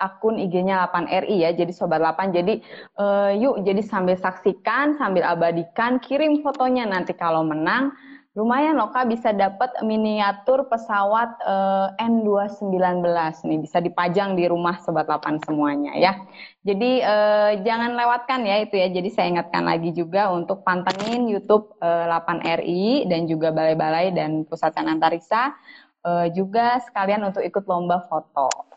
akun 0.03 0.43
IG-nya 0.43 0.83
8RI 0.91 1.37
ya. 1.47 1.51
Jadi 1.55 1.71
sobat 1.71 2.03
8. 2.03 2.35
Jadi 2.35 2.59
e, 2.99 3.07
yuk 3.39 3.63
jadi 3.63 3.83
sambil 3.87 4.19
saksikan, 4.19 4.99
sambil 4.99 5.23
abadikan, 5.23 6.03
kirim 6.03 6.43
fotonya 6.43 6.91
nanti 6.91 7.15
kalau 7.15 7.47
menang 7.47 7.95
lumayan 8.33 8.81
loh 8.81 8.89
Kak 8.89 9.13
bisa 9.13 9.29
dapat 9.37 9.69
miniatur 9.85 10.65
pesawat 10.73 11.37
uh, 11.45 11.93
N219 12.01 13.05
nih 13.45 13.61
bisa 13.61 13.77
dipajang 13.85 14.33
di 14.41 14.49
rumah 14.49 14.81
sobat 14.81 15.05
8 15.05 15.45
semuanya 15.45 15.93
ya. 16.01 16.17
Jadi 16.65 17.05
uh, 17.05 17.61
jangan 17.61 17.93
lewatkan 17.93 18.41
ya 18.49 18.65
itu 18.65 18.81
ya. 18.81 18.89
Jadi 18.89 19.13
saya 19.13 19.29
ingatkan 19.37 19.69
lagi 19.69 19.93
juga 19.93 20.33
untuk 20.33 20.65
pantengin 20.65 21.29
YouTube 21.29 21.77
uh, 21.85 22.09
eh, 22.09 22.57
8RI 22.65 23.05
dan 23.13 23.29
juga 23.29 23.53
balai-balai 23.53 24.17
dan 24.17 24.49
pusat 24.49 24.73
antariksa 24.81 25.53
uh, 26.01 26.25
juga 26.33 26.81
sekalian 26.89 27.29
untuk 27.29 27.45
ikut 27.45 27.69
lomba 27.69 28.01
foto. 28.09 28.72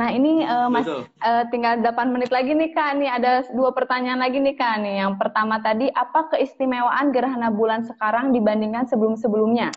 Nah 0.00 0.08
ini 0.16 0.48
uh, 0.48 0.72
mas 0.72 0.88
uh, 0.88 1.44
tinggal 1.52 1.76
8 1.84 2.08
menit 2.08 2.32
lagi 2.32 2.56
nih 2.56 2.72
kak. 2.72 2.96
Nih 2.96 3.12
ada 3.12 3.44
dua 3.52 3.76
pertanyaan 3.76 4.24
lagi 4.24 4.40
nih 4.40 4.56
kak. 4.56 4.80
Nih 4.80 5.04
yang 5.04 5.20
pertama 5.20 5.60
tadi 5.60 5.92
apa 5.92 6.32
keistimewaan 6.32 7.12
gerhana 7.12 7.52
bulan 7.52 7.84
sekarang 7.84 8.32
dibandingkan 8.32 8.88
sebelum-sebelumnya 8.88 9.68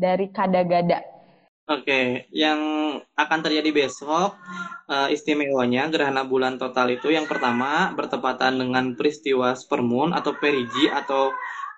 dari 0.00 0.32
Kadagada? 0.32 1.04
Oke, 1.68 2.26
yang 2.32 2.58
akan 3.14 3.40
terjadi 3.44 3.70
besok 3.70 4.34
uh, 4.90 5.06
istimewanya 5.12 5.86
gerhana 5.92 6.24
bulan 6.24 6.56
total 6.56 6.90
itu 6.90 7.12
yang 7.12 7.28
pertama 7.28 7.92
bertepatan 7.94 8.58
dengan 8.58 8.96
peristiwa 8.96 9.54
supermoon 9.54 10.16
atau 10.16 10.34
perigi 10.34 10.88
atau 10.90 11.30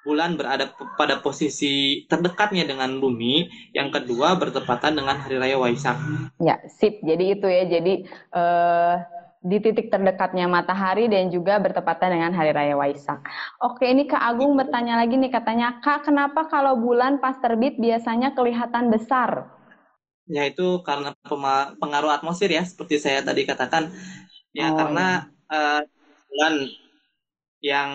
bulan 0.02 0.34
berada 0.34 0.74
pada 0.98 1.22
posisi 1.22 2.04
terdekatnya 2.10 2.66
dengan 2.66 2.98
bumi, 2.98 3.46
yang 3.74 3.94
kedua 3.94 4.34
bertepatan 4.34 4.98
dengan 4.98 5.22
hari 5.22 5.38
raya 5.38 5.56
Waisak. 5.58 5.94
Ya, 6.42 6.58
sip. 6.66 6.98
Jadi 7.06 7.38
itu 7.38 7.46
ya. 7.46 7.64
Jadi 7.70 8.06
uh, 8.34 8.98
di 9.42 9.58
titik 9.58 9.90
terdekatnya 9.90 10.46
matahari 10.46 11.10
dan 11.10 11.30
juga 11.30 11.58
bertepatan 11.58 12.14
dengan 12.14 12.30
hari 12.34 12.54
raya 12.54 12.74
Waisak. 12.78 13.22
Oke, 13.62 13.90
ini 13.90 14.06
Kak 14.06 14.22
Agung 14.22 14.54
bertanya 14.54 14.98
lagi 14.98 15.18
nih 15.18 15.30
katanya, 15.30 15.82
Kak, 15.82 16.06
kenapa 16.06 16.46
kalau 16.46 16.78
bulan 16.78 17.18
pas 17.22 17.38
terbit 17.42 17.78
biasanya 17.78 18.34
kelihatan 18.34 18.90
besar? 18.90 19.50
Ya 20.30 20.46
itu 20.46 20.82
karena 20.86 21.14
pengaruh 21.78 22.14
atmosfer 22.14 22.50
ya, 22.50 22.62
seperti 22.62 23.02
saya 23.02 23.22
tadi 23.26 23.42
katakan. 23.42 23.90
Ya 24.54 24.70
oh, 24.70 24.78
karena 24.78 25.30
ya. 25.50 25.52
Uh, 25.52 25.80
bulan 26.32 26.54
yang 27.62 27.90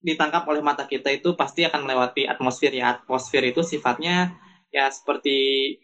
ditangkap 0.00 0.48
oleh 0.48 0.64
mata 0.64 0.88
kita 0.88 1.12
itu 1.12 1.36
pasti 1.36 1.64
akan 1.64 1.84
melewati 1.84 2.24
atmosfer 2.24 2.72
ya. 2.72 3.00
Atmosfer 3.00 3.44
itu 3.44 3.60
sifatnya 3.60 4.34
ya 4.72 4.88
seperti 4.88 5.36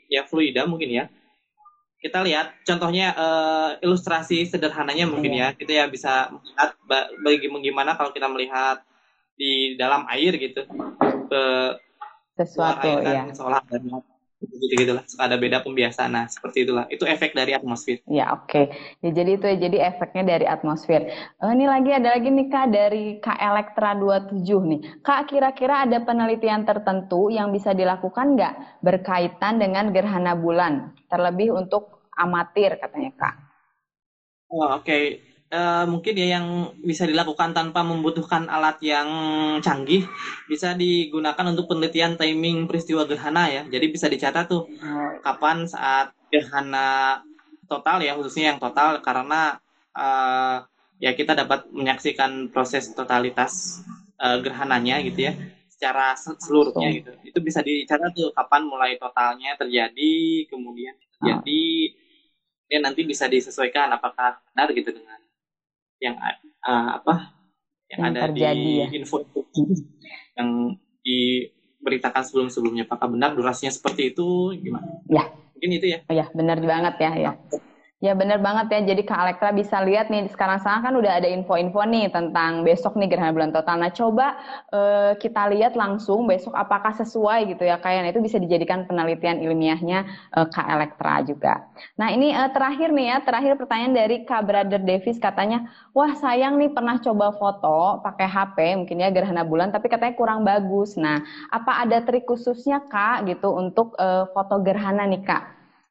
ya 0.08 0.24
fluida 0.24 0.64
mungkin 0.64 0.90
ya. 0.90 1.04
Kita 1.96 2.22
lihat 2.22 2.62
contohnya 2.64 3.12
uh, 3.16 3.70
ilustrasi 3.80 4.44
sederhananya 4.48 5.08
mungkin 5.08 5.36
ya. 5.36 5.52
Kita 5.52 5.72
ya 5.72 5.84
bisa 5.88 6.32
melihat 6.32 6.70
bagi 7.20 7.46
bagaimana 7.48 7.96
kalau 7.96 8.10
kita 8.12 8.28
melihat 8.28 8.80
di 9.36 9.76
dalam 9.76 10.08
air 10.08 10.32
gitu 10.40 10.64
ke 11.28 11.44
sesuatu 12.36 12.88
air 12.88 13.04
kan, 13.04 13.28
ya. 13.28 13.34
seolah 13.36 13.60
gitu 14.61 14.74
gitulah 14.82 15.04
ada 15.20 15.36
beda 15.36 15.61
pembiasaan. 15.62 16.11
Nah 16.12 16.24
seperti 16.26 16.64
itulah. 16.64 16.88
Itu 16.88 17.04
efek 17.04 17.36
dari 17.36 17.52
atmosfer. 17.52 18.00
Ya 18.09 18.32
oke. 18.32 18.48
Okay. 18.48 18.64
ya 19.04 19.11
jadi 19.12 19.30
itu 19.36 19.46
ya 19.46 19.57
jadi 19.61 19.78
efeknya 19.92 20.24
dari 20.24 20.46
atmosfer. 20.48 21.02
Uh, 21.42 21.52
ini 21.52 21.66
lagi 21.68 21.90
ada 21.92 22.16
lagi 22.16 22.28
nih 22.32 22.46
kak 22.48 22.66
dari 22.72 23.04
kak 23.20 23.38
Elektra 23.38 23.90
27 23.98 24.42
nih. 24.42 24.80
Kak 25.02 25.20
kira-kira 25.28 25.84
ada 25.84 25.98
penelitian 26.00 26.64
tertentu 26.64 27.28
yang 27.28 27.50
bisa 27.50 27.76
dilakukan 27.76 28.36
nggak 28.38 28.54
berkaitan 28.80 29.61
dengan 29.61 29.92
gerhana 29.92 30.32
bulan? 30.38 30.96
Terlebih 31.12 31.52
untuk 31.52 32.11
amatir 32.16 32.80
katanya 32.80 33.12
kak. 33.18 33.34
Oh, 34.46 34.78
oke. 34.78 34.86
okay 34.86 35.26
uh, 35.53 35.84
mungkin 35.86 36.14
ya 36.16 36.38
yang 36.38 36.76
bisa 36.82 37.07
dilakukan 37.07 37.55
tanpa 37.55 37.82
membutuhkan 37.86 38.51
alat 38.51 38.80
yang 38.82 39.09
canggih 39.62 40.07
bisa 40.51 40.74
digunakan 40.74 41.44
untuk 41.51 41.70
penelitian 41.70 42.18
timing 42.18 42.66
peristiwa 42.66 43.07
gerhana 43.07 43.51
ya. 43.51 43.62
Jadi 43.66 43.86
bisa 43.90 44.07
dicatat 44.11 44.47
tuh 44.47 44.66
kapan 45.22 45.66
saat 45.66 46.14
gerhana 46.30 47.20
total 47.66 48.03
ya 48.03 48.14
khususnya 48.14 48.55
yang 48.55 48.61
total 48.62 49.03
karena 49.03 49.59
uh, 49.94 50.62
ya 51.03 51.12
kita 51.12 51.36
dapat 51.36 51.68
menyaksikan 51.74 52.49
proses 52.55 52.94
totalitas 52.94 53.82
uh, 54.22 54.38
gerhananya 54.40 55.03
gitu 55.03 55.30
ya 55.30 55.32
secara 55.76 56.16
seluruhnya 56.16 56.88
gitu. 56.88 57.12
Itu 57.20 57.38
bisa 57.44 57.61
dicatat 57.61 58.16
tuh 58.16 58.32
kapan 58.32 58.64
mulai 58.64 58.97
totalnya 58.97 59.53
terjadi, 59.61 60.49
kemudian 60.49 60.97
terjadi, 60.97 61.92
ya 62.72 62.78
nanti 62.80 63.05
bisa 63.05 63.28
disesuaikan 63.28 63.92
apakah 63.92 64.40
benar 64.57 64.72
gitu 64.72 64.97
dengan 64.97 65.20
yang 66.03 66.16
uh, 66.66 67.01
apa 67.01 67.32
yang, 67.88 67.99
yang 67.99 68.01
ada 68.12 68.20
terjadi, 68.30 68.55
di 68.55 68.72
ya? 68.82 68.88
info 68.92 69.22
yang 70.36 70.49
diberitakan 71.07 72.22
sebelum-sebelumnya 72.26 72.84
apakah 72.90 73.09
benar 73.09 73.32
durasinya 73.32 73.72
seperti 73.72 74.12
itu 74.12 74.53
gimana? 74.61 75.01
Ya. 75.09 75.24
Mungkin 75.57 75.70
itu 75.72 75.86
ya. 75.88 75.99
Oh, 76.05 76.12
ya, 76.12 76.26
benar 76.36 76.61
banget 76.61 76.94
ya, 77.01 77.12
ya. 77.16 77.32
Ya 77.97 78.12
benar 78.12 78.44
banget 78.44 78.68
ya. 78.76 78.92
Jadi 78.92 79.09
Kak 79.09 79.24
Elektra 79.24 79.57
bisa 79.57 79.80
lihat 79.80 80.12
nih 80.12 80.28
sekarang 80.28 80.61
sekarang 80.61 80.84
kan 80.84 80.94
udah 81.01 81.16
ada 81.16 81.28
info-info 81.32 81.80
nih 81.88 82.12
tentang 82.12 82.61
besok 82.61 82.92
nih 82.92 83.09
gerhana 83.09 83.32
bulan 83.32 83.57
total. 83.57 83.80
Nah 83.80 83.88
coba 83.88 84.36
uh, 84.68 85.16
kita 85.16 85.49
lihat 85.57 85.72
langsung 85.80 86.28
besok 86.28 86.53
apakah 86.53 86.92
sesuai 86.92 87.57
gitu 87.57 87.64
ya. 87.64 87.80
Kayak 87.80 88.12
itu 88.12 88.20
bisa 88.20 88.36
dijadikan 88.36 88.84
penelitian 88.84 89.40
ilmiahnya 89.40 90.28
uh, 90.36 90.44
Kak 90.44 90.68
Elektra 90.68 91.24
juga. 91.24 91.72
Nah 91.97 92.12
ini 92.12 92.36
uh, 92.36 92.53
terakhir 92.53 92.92
nih 92.92 93.16
ya, 93.16 93.18
terakhir 93.24 93.57
pertanyaan 93.57 93.94
dari 93.97 94.16
Kak 94.28 94.44
Brother 94.44 94.82
Davis 94.84 95.16
katanya, 95.16 95.64
wah 95.97 96.12
sayang 96.20 96.61
nih 96.61 96.76
pernah 96.76 97.01
coba 97.01 97.32
foto 97.32 98.05
pakai 98.05 98.28
HP 98.28 98.57
mungkin 98.76 99.01
ya 99.01 99.09
gerhana 99.09 99.40
bulan 99.40 99.72
tapi 99.72 99.88
katanya 99.88 100.12
kurang 100.20 100.44
bagus. 100.44 101.01
Nah 101.01 101.24
apa 101.49 101.80
ada 101.80 102.05
trik 102.05 102.28
khususnya 102.28 102.84
Kak 102.92 103.24
gitu 103.24 103.57
untuk 103.57 103.97
uh, 103.97 104.28
foto 104.36 104.61
gerhana 104.61 105.09
nih 105.09 105.24
Kak? 105.24 105.42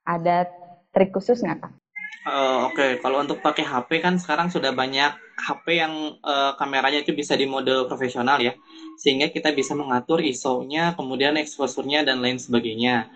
Ada 0.06 0.46
trik 0.94 1.10
khusus 1.10 1.42
nggak 1.42 1.66
Kak? 1.66 1.85
Uh, 2.26 2.66
Oke, 2.66 2.82
okay. 2.82 2.92
kalau 3.06 3.22
untuk 3.22 3.38
pakai 3.38 3.62
HP 3.62 4.02
kan 4.02 4.18
sekarang 4.18 4.50
sudah 4.50 4.74
banyak 4.74 5.14
HP 5.38 5.78
yang 5.78 6.18
uh, 6.26 6.58
kameranya 6.58 7.06
itu 7.06 7.14
bisa 7.14 7.38
di 7.38 7.46
mode 7.46 7.86
profesional 7.86 8.42
ya, 8.42 8.58
sehingga 8.98 9.30
kita 9.30 9.54
bisa 9.54 9.78
mengatur 9.78 10.26
ISO-nya, 10.26 10.98
kemudian 10.98 11.38
exposure-nya 11.38 12.02
dan 12.02 12.26
lain 12.26 12.42
sebagainya. 12.42 13.14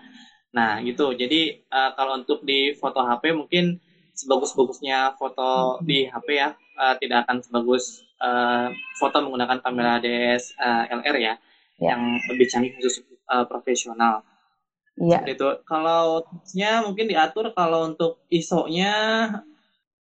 Nah, 0.54 0.78
gitu. 0.86 1.10
Jadi 1.18 1.58
uh, 1.74 1.90
kalau 1.98 2.22
untuk 2.22 2.46
di 2.46 2.70
foto 2.78 3.02
HP 3.02 3.34
mungkin 3.34 3.82
sebagus-bagusnya 4.14 5.18
foto 5.18 5.82
di 5.82 6.06
HP 6.06 6.28
ya, 6.30 6.54
uh, 6.78 6.94
tidak 7.02 7.26
akan 7.26 7.42
sebagus 7.42 8.06
uh, 8.22 8.70
foto 8.94 9.26
menggunakan 9.26 9.58
kamera 9.58 9.98
DSLR 9.98 11.16
ya, 11.18 11.34
ya, 11.34 11.34
yang 11.82 12.14
lebih 12.30 12.46
canggih 12.46 12.78
khusus 12.78 13.02
uh, 13.26 13.42
profesional. 13.42 14.22
Iya. 14.98 15.22
itu. 15.28 15.48
Kalau 15.68 16.26
nya 16.56 16.82
mungkin 16.82 17.06
diatur 17.06 17.52
kalau 17.54 17.92
untuk 17.92 18.24
ISO-nya 18.32 18.94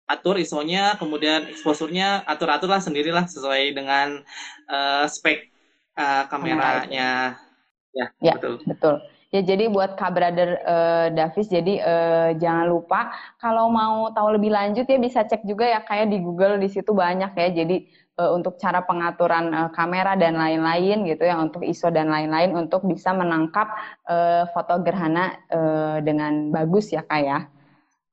atur 0.03 0.35
ISO-nya, 0.37 0.99
kemudian 0.99 1.47
exposure-nya 1.49 2.27
atur-atur 2.27 2.69
lah 2.69 2.83
sendirilah 2.83 3.25
sesuai 3.25 3.73
dengan 3.73 4.21
uh, 4.67 5.05
spek 5.07 5.49
uh, 5.95 6.27
kameranya. 6.27 7.39
Ya, 7.93 8.05
ya, 8.19 8.33
betul. 8.35 8.61
Betul. 8.67 8.95
Ya 9.33 9.41
jadi 9.41 9.65
buat 9.65 9.97
Kak 9.97 10.13
Brother 10.13 10.61
uh, 10.61 11.07
Davis, 11.09 11.49
jadi 11.49 11.81
uh, 11.81 12.29
jangan 12.37 12.69
lupa 12.69 13.09
kalau 13.41 13.65
mau 13.65 14.13
tahu 14.13 14.37
lebih 14.37 14.53
lanjut 14.53 14.85
ya 14.85 15.01
bisa 15.01 15.25
cek 15.25 15.41
juga 15.49 15.65
ya 15.65 15.81
kayak 15.81 16.13
di 16.13 16.21
Google 16.21 16.61
di 16.61 16.69
situ 16.69 16.93
banyak 16.93 17.33
ya. 17.33 17.49
Jadi 17.49 17.89
uh, 18.19 18.31
untuk 18.33 18.61
cara 18.61 18.85
pengaturan 18.85 19.49
uh, 19.53 19.69
kamera 19.73 20.13
dan 20.13 20.37
lain-lain 20.37 21.05
gitu 21.07 21.23
ya 21.25 21.39
untuk 21.39 21.65
ISO 21.65 21.89
dan 21.89 22.09
lain-lain 22.09 22.53
untuk 22.53 22.85
bisa 22.85 23.13
menangkap 23.13 23.73
uh, 24.09 24.45
foto 24.53 24.81
gerhana 24.81 25.37
uh, 25.49 25.97
dengan 26.03 26.53
bagus 26.53 26.93
ya 26.93 27.01
kak 27.05 27.21
ya. 27.23 27.39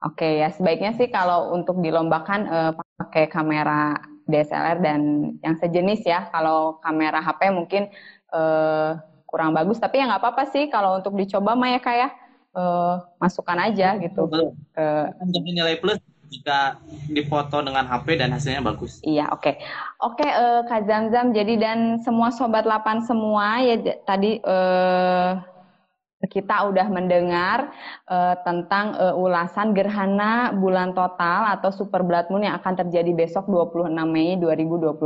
Oke 0.00 0.24
okay, 0.24 0.32
ya 0.40 0.48
sebaiknya 0.48 0.96
sih 0.96 1.12
kalau 1.12 1.52
untuk 1.52 1.76
dilombakan 1.84 2.40
uh, 2.48 2.72
pakai 2.96 3.28
kamera 3.28 4.00
DSLR 4.24 4.78
dan 4.80 5.00
yang 5.44 5.56
sejenis 5.60 6.00
ya. 6.08 6.32
Kalau 6.32 6.80
kamera 6.80 7.20
HP 7.20 7.52
mungkin 7.52 7.92
uh, 8.32 8.96
kurang 9.28 9.52
bagus 9.52 9.76
tapi 9.76 10.00
ya 10.00 10.08
nggak 10.08 10.22
apa-apa 10.24 10.48
sih 10.50 10.72
kalau 10.72 10.98
untuk 10.98 11.14
dicoba 11.20 11.52
mah 11.52 11.76
ya 11.76 11.80
kak 11.84 11.96
ya. 11.96 12.08
Uh, 12.50 12.98
masukkan 13.22 13.54
aja 13.62 13.94
gitu. 14.02 14.26
Ke, 14.74 15.14
nilai 15.46 15.78
plus 15.78 16.02
jika 16.30 16.78
difoto 17.10 17.58
dengan 17.60 17.84
HP 17.90 18.22
dan 18.22 18.30
hasilnya 18.30 18.62
bagus. 18.62 19.02
Iya, 19.02 19.28
oke. 19.34 19.42
Okay. 19.42 19.54
Oke, 20.00 20.22
okay, 20.22 20.30
uh, 20.30 20.62
eh, 20.62 20.70
Kak 20.70 20.86
Zamzam, 20.86 21.34
jadi 21.34 21.54
dan 21.58 21.78
semua 22.06 22.30
sobat 22.30 22.64
8 22.64 23.02
semua 23.04 23.60
ya 23.60 23.76
tadi 24.06 24.38
uh, 24.46 25.42
kita 26.28 26.68
udah 26.68 26.84
mendengar 26.92 27.72
uh, 28.04 28.36
tentang 28.44 28.92
uh, 28.92 29.16
ulasan 29.16 29.72
gerhana 29.72 30.52
bulan 30.52 30.92
total 30.92 31.48
atau 31.56 31.72
super 31.72 32.04
blood 32.04 32.28
moon 32.28 32.44
yang 32.44 32.60
akan 32.60 32.76
terjadi 32.84 33.08
besok 33.16 33.48
26 33.48 33.88
Mei 34.04 34.36
2021. 34.36 35.00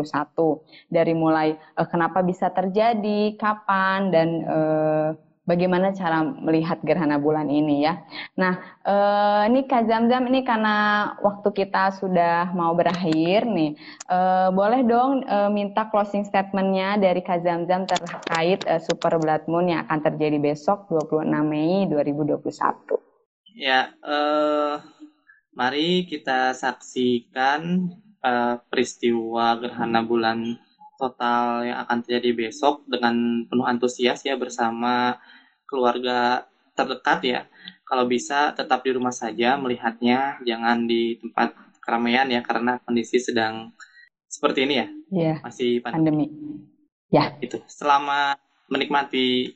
Dari 0.90 1.14
mulai 1.14 1.54
uh, 1.78 1.86
kenapa 1.86 2.18
bisa 2.26 2.50
terjadi, 2.50 3.38
kapan 3.38 4.10
dan 4.10 4.28
uh, 4.42 5.08
bagaimana 5.44 5.92
cara 5.92 6.24
melihat 6.24 6.80
gerhana 6.82 7.20
bulan 7.20 7.52
ini 7.52 7.84
ya. 7.84 8.04
Nah, 8.36 8.58
eh, 8.84 9.42
ini 9.52 9.68
Kak 9.68 9.86
Zamzam 9.86 10.28
ini 10.28 10.40
karena 10.42 11.08
waktu 11.20 11.48
kita 11.52 11.92
sudah 12.00 12.50
mau 12.56 12.72
berakhir 12.72 13.44
nih, 13.44 13.76
eh, 14.10 14.48
boleh 14.50 14.80
dong 14.84 15.24
eh, 15.24 15.50
minta 15.52 15.88
closing 15.92 16.24
statementnya 16.24 16.96
dari 16.98 17.20
Kak 17.20 17.44
Zamzam 17.44 17.84
terkait 17.84 18.64
eh, 18.64 18.80
Super 18.80 19.20
Blood 19.20 19.46
Moon 19.46 19.70
yang 19.70 19.84
akan 19.86 20.00
terjadi 20.00 20.40
besok 20.40 20.88
26 20.90 21.28
Mei 21.44 21.86
2021. 21.86 22.98
Ya, 23.54 23.94
eh, 24.02 24.76
mari 25.54 26.08
kita 26.08 26.56
saksikan 26.56 27.92
eh, 28.24 28.56
peristiwa 28.72 29.60
gerhana 29.60 30.00
bulan 30.02 30.58
total 30.96 31.66
yang 31.66 31.78
akan 31.84 32.02
terjadi 32.02 32.48
besok 32.48 32.86
dengan 32.86 33.46
penuh 33.46 33.66
antusias 33.66 34.22
ya 34.22 34.34
bersama 34.38 35.18
keluarga 35.66 36.46
terdekat 36.74 37.20
ya 37.22 37.40
kalau 37.84 38.08
bisa 38.08 38.56
tetap 38.56 38.80
di 38.80 38.90
rumah 38.96 39.12
saja 39.12 39.60
melihatnya, 39.60 40.40
jangan 40.42 40.88
di 40.88 41.20
tempat 41.20 41.52
keramaian 41.84 42.24
ya 42.32 42.40
karena 42.40 42.80
kondisi 42.80 43.20
sedang 43.20 43.76
seperti 44.24 44.64
ini 44.64 44.74
ya. 44.80 44.88
Iya. 45.12 45.34
Masih 45.44 45.84
pandemi. 45.84 46.26
pandemi. 46.26 46.26
Ya. 47.12 47.36
Itu. 47.44 47.60
Selama 47.68 48.34
menikmati 48.72 49.52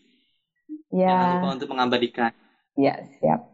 ya. 0.93 1.09
jangan 1.09 1.29
lupa 1.41 1.49
untuk 1.57 1.69
mengabadikan. 1.73 2.31
Ya, 2.77 3.01
siap. 3.19 3.48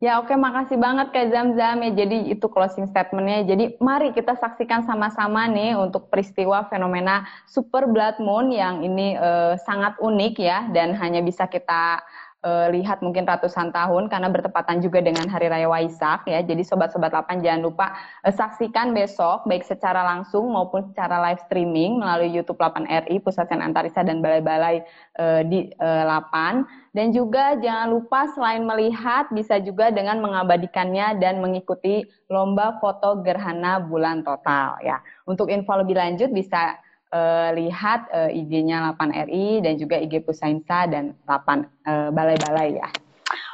Ya 0.00 0.16
oke 0.16 0.32
makasih 0.32 0.80
banget 0.80 1.12
Kak 1.12 1.28
Zam-Zam. 1.28 1.84
Ya 1.84 1.92
jadi 1.92 2.32
itu 2.32 2.48
closing 2.48 2.88
statementnya. 2.88 3.44
Jadi 3.44 3.76
mari 3.84 4.16
kita 4.16 4.32
saksikan 4.32 4.88
sama-sama 4.88 5.44
nih 5.44 5.76
untuk 5.76 6.08
peristiwa 6.08 6.64
fenomena 6.72 7.28
super 7.44 7.84
blood 7.84 8.16
moon 8.16 8.48
yang 8.48 8.80
ini 8.80 9.20
uh, 9.20 9.60
sangat 9.60 10.00
unik 10.00 10.34
ya 10.40 10.72
dan 10.72 10.96
hanya 10.96 11.20
bisa 11.20 11.44
kita 11.44 12.00
uh, 12.44 12.66
lihat 12.72 13.04
mungkin 13.04 13.28
ratusan 13.28 13.72
tahun 13.72 14.08
karena 14.08 14.28
bertepatan 14.32 14.80
juga 14.80 15.04
dengan 15.04 15.28
Hari 15.28 15.48
Raya 15.48 15.68
Waisak 15.68 16.24
ya. 16.28 16.40
Jadi 16.40 16.64
sobat-sobat 16.64 17.12
8 17.12 17.44
jangan 17.44 17.62
lupa 17.64 17.92
uh, 18.24 18.32
saksikan 18.32 18.96
besok 18.96 19.44
baik 19.44 19.64
secara 19.64 20.04
langsung 20.04 20.48
maupun 20.48 20.84
secara 20.92 21.20
live 21.30 21.40
streaming 21.46 22.00
melalui 22.00 22.32
YouTube 22.32 22.60
8 22.60 22.88
RI 23.08 23.20
Pusat 23.20 23.46
Sen 23.52 23.60
Antarisa 23.60 24.00
dan 24.00 24.24
balai-balai 24.24 24.84
uh, 25.20 25.42
di 25.44 25.68
uh, 25.80 26.04
8 26.08 26.96
dan 26.96 27.14
juga 27.14 27.54
jangan 27.60 27.86
lupa 27.94 28.26
selain 28.34 28.66
melihat 28.66 29.30
bisa 29.30 29.62
juga 29.62 29.94
dengan 29.94 30.18
mengabadikannya 30.18 31.22
dan 31.22 31.38
mengikuti 31.38 32.02
lomba 32.26 32.82
foto 32.82 33.22
gerhana 33.22 33.78
bulan 33.78 34.26
total 34.26 34.80
ya. 34.82 34.98
Untuk 35.28 35.52
info 35.52 35.78
lebih 35.78 35.94
lanjut 35.94 36.34
bisa 36.34 36.74
uh, 37.10 37.50
lihat 37.54 38.06
uh, 38.10 38.30
IG-nya 38.30 38.94
8RI 38.94 39.62
dan 39.62 39.74
juga 39.78 39.98
IG 39.98 40.22
Pusainsa 40.24 40.86
dan 40.86 41.14
8 41.26 41.26
uh, 41.26 41.64
eh, 41.86 42.08
balai-balai 42.14 42.78
ya. 42.78 42.88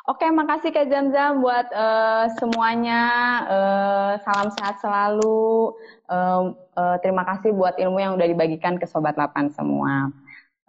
Oke, 0.06 0.22
makasih 0.30 0.70
Kak 0.70 0.86
Zam-Zam 0.86 1.42
buat 1.42 1.66
uh, 1.74 2.30
semuanya. 2.38 3.02
Uh, 3.50 4.12
salam 4.22 4.54
sehat 4.54 4.78
selalu. 4.78 5.74
Uh, 6.06 6.54
uh, 6.78 6.96
terima 7.02 7.26
kasih 7.26 7.50
buat 7.50 7.74
ilmu 7.74 7.98
yang 7.98 8.14
udah 8.14 8.28
dibagikan 8.30 8.78
ke 8.78 8.86
Sobat 8.86 9.18
8 9.18 9.50
semua. 9.50 10.14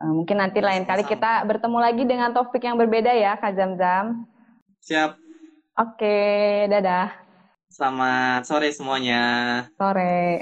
Uh, 0.02 0.14
mungkin 0.18 0.42
nanti 0.42 0.58
lain 0.58 0.90
kali 0.90 1.06
kita 1.06 1.46
bertemu 1.46 1.78
lagi 1.78 2.04
dengan 2.10 2.34
topik 2.34 2.66
yang 2.66 2.82
berbeda 2.82 3.14
ya, 3.14 3.38
Kak 3.38 3.54
Zam-Zam. 3.54 4.26
Siap. 4.82 5.22
Oke, 5.78 6.66
dadah. 6.66 7.14
Selamat 7.70 8.42
sore 8.50 8.74
semuanya. 8.74 9.22
Sore. 9.78 10.42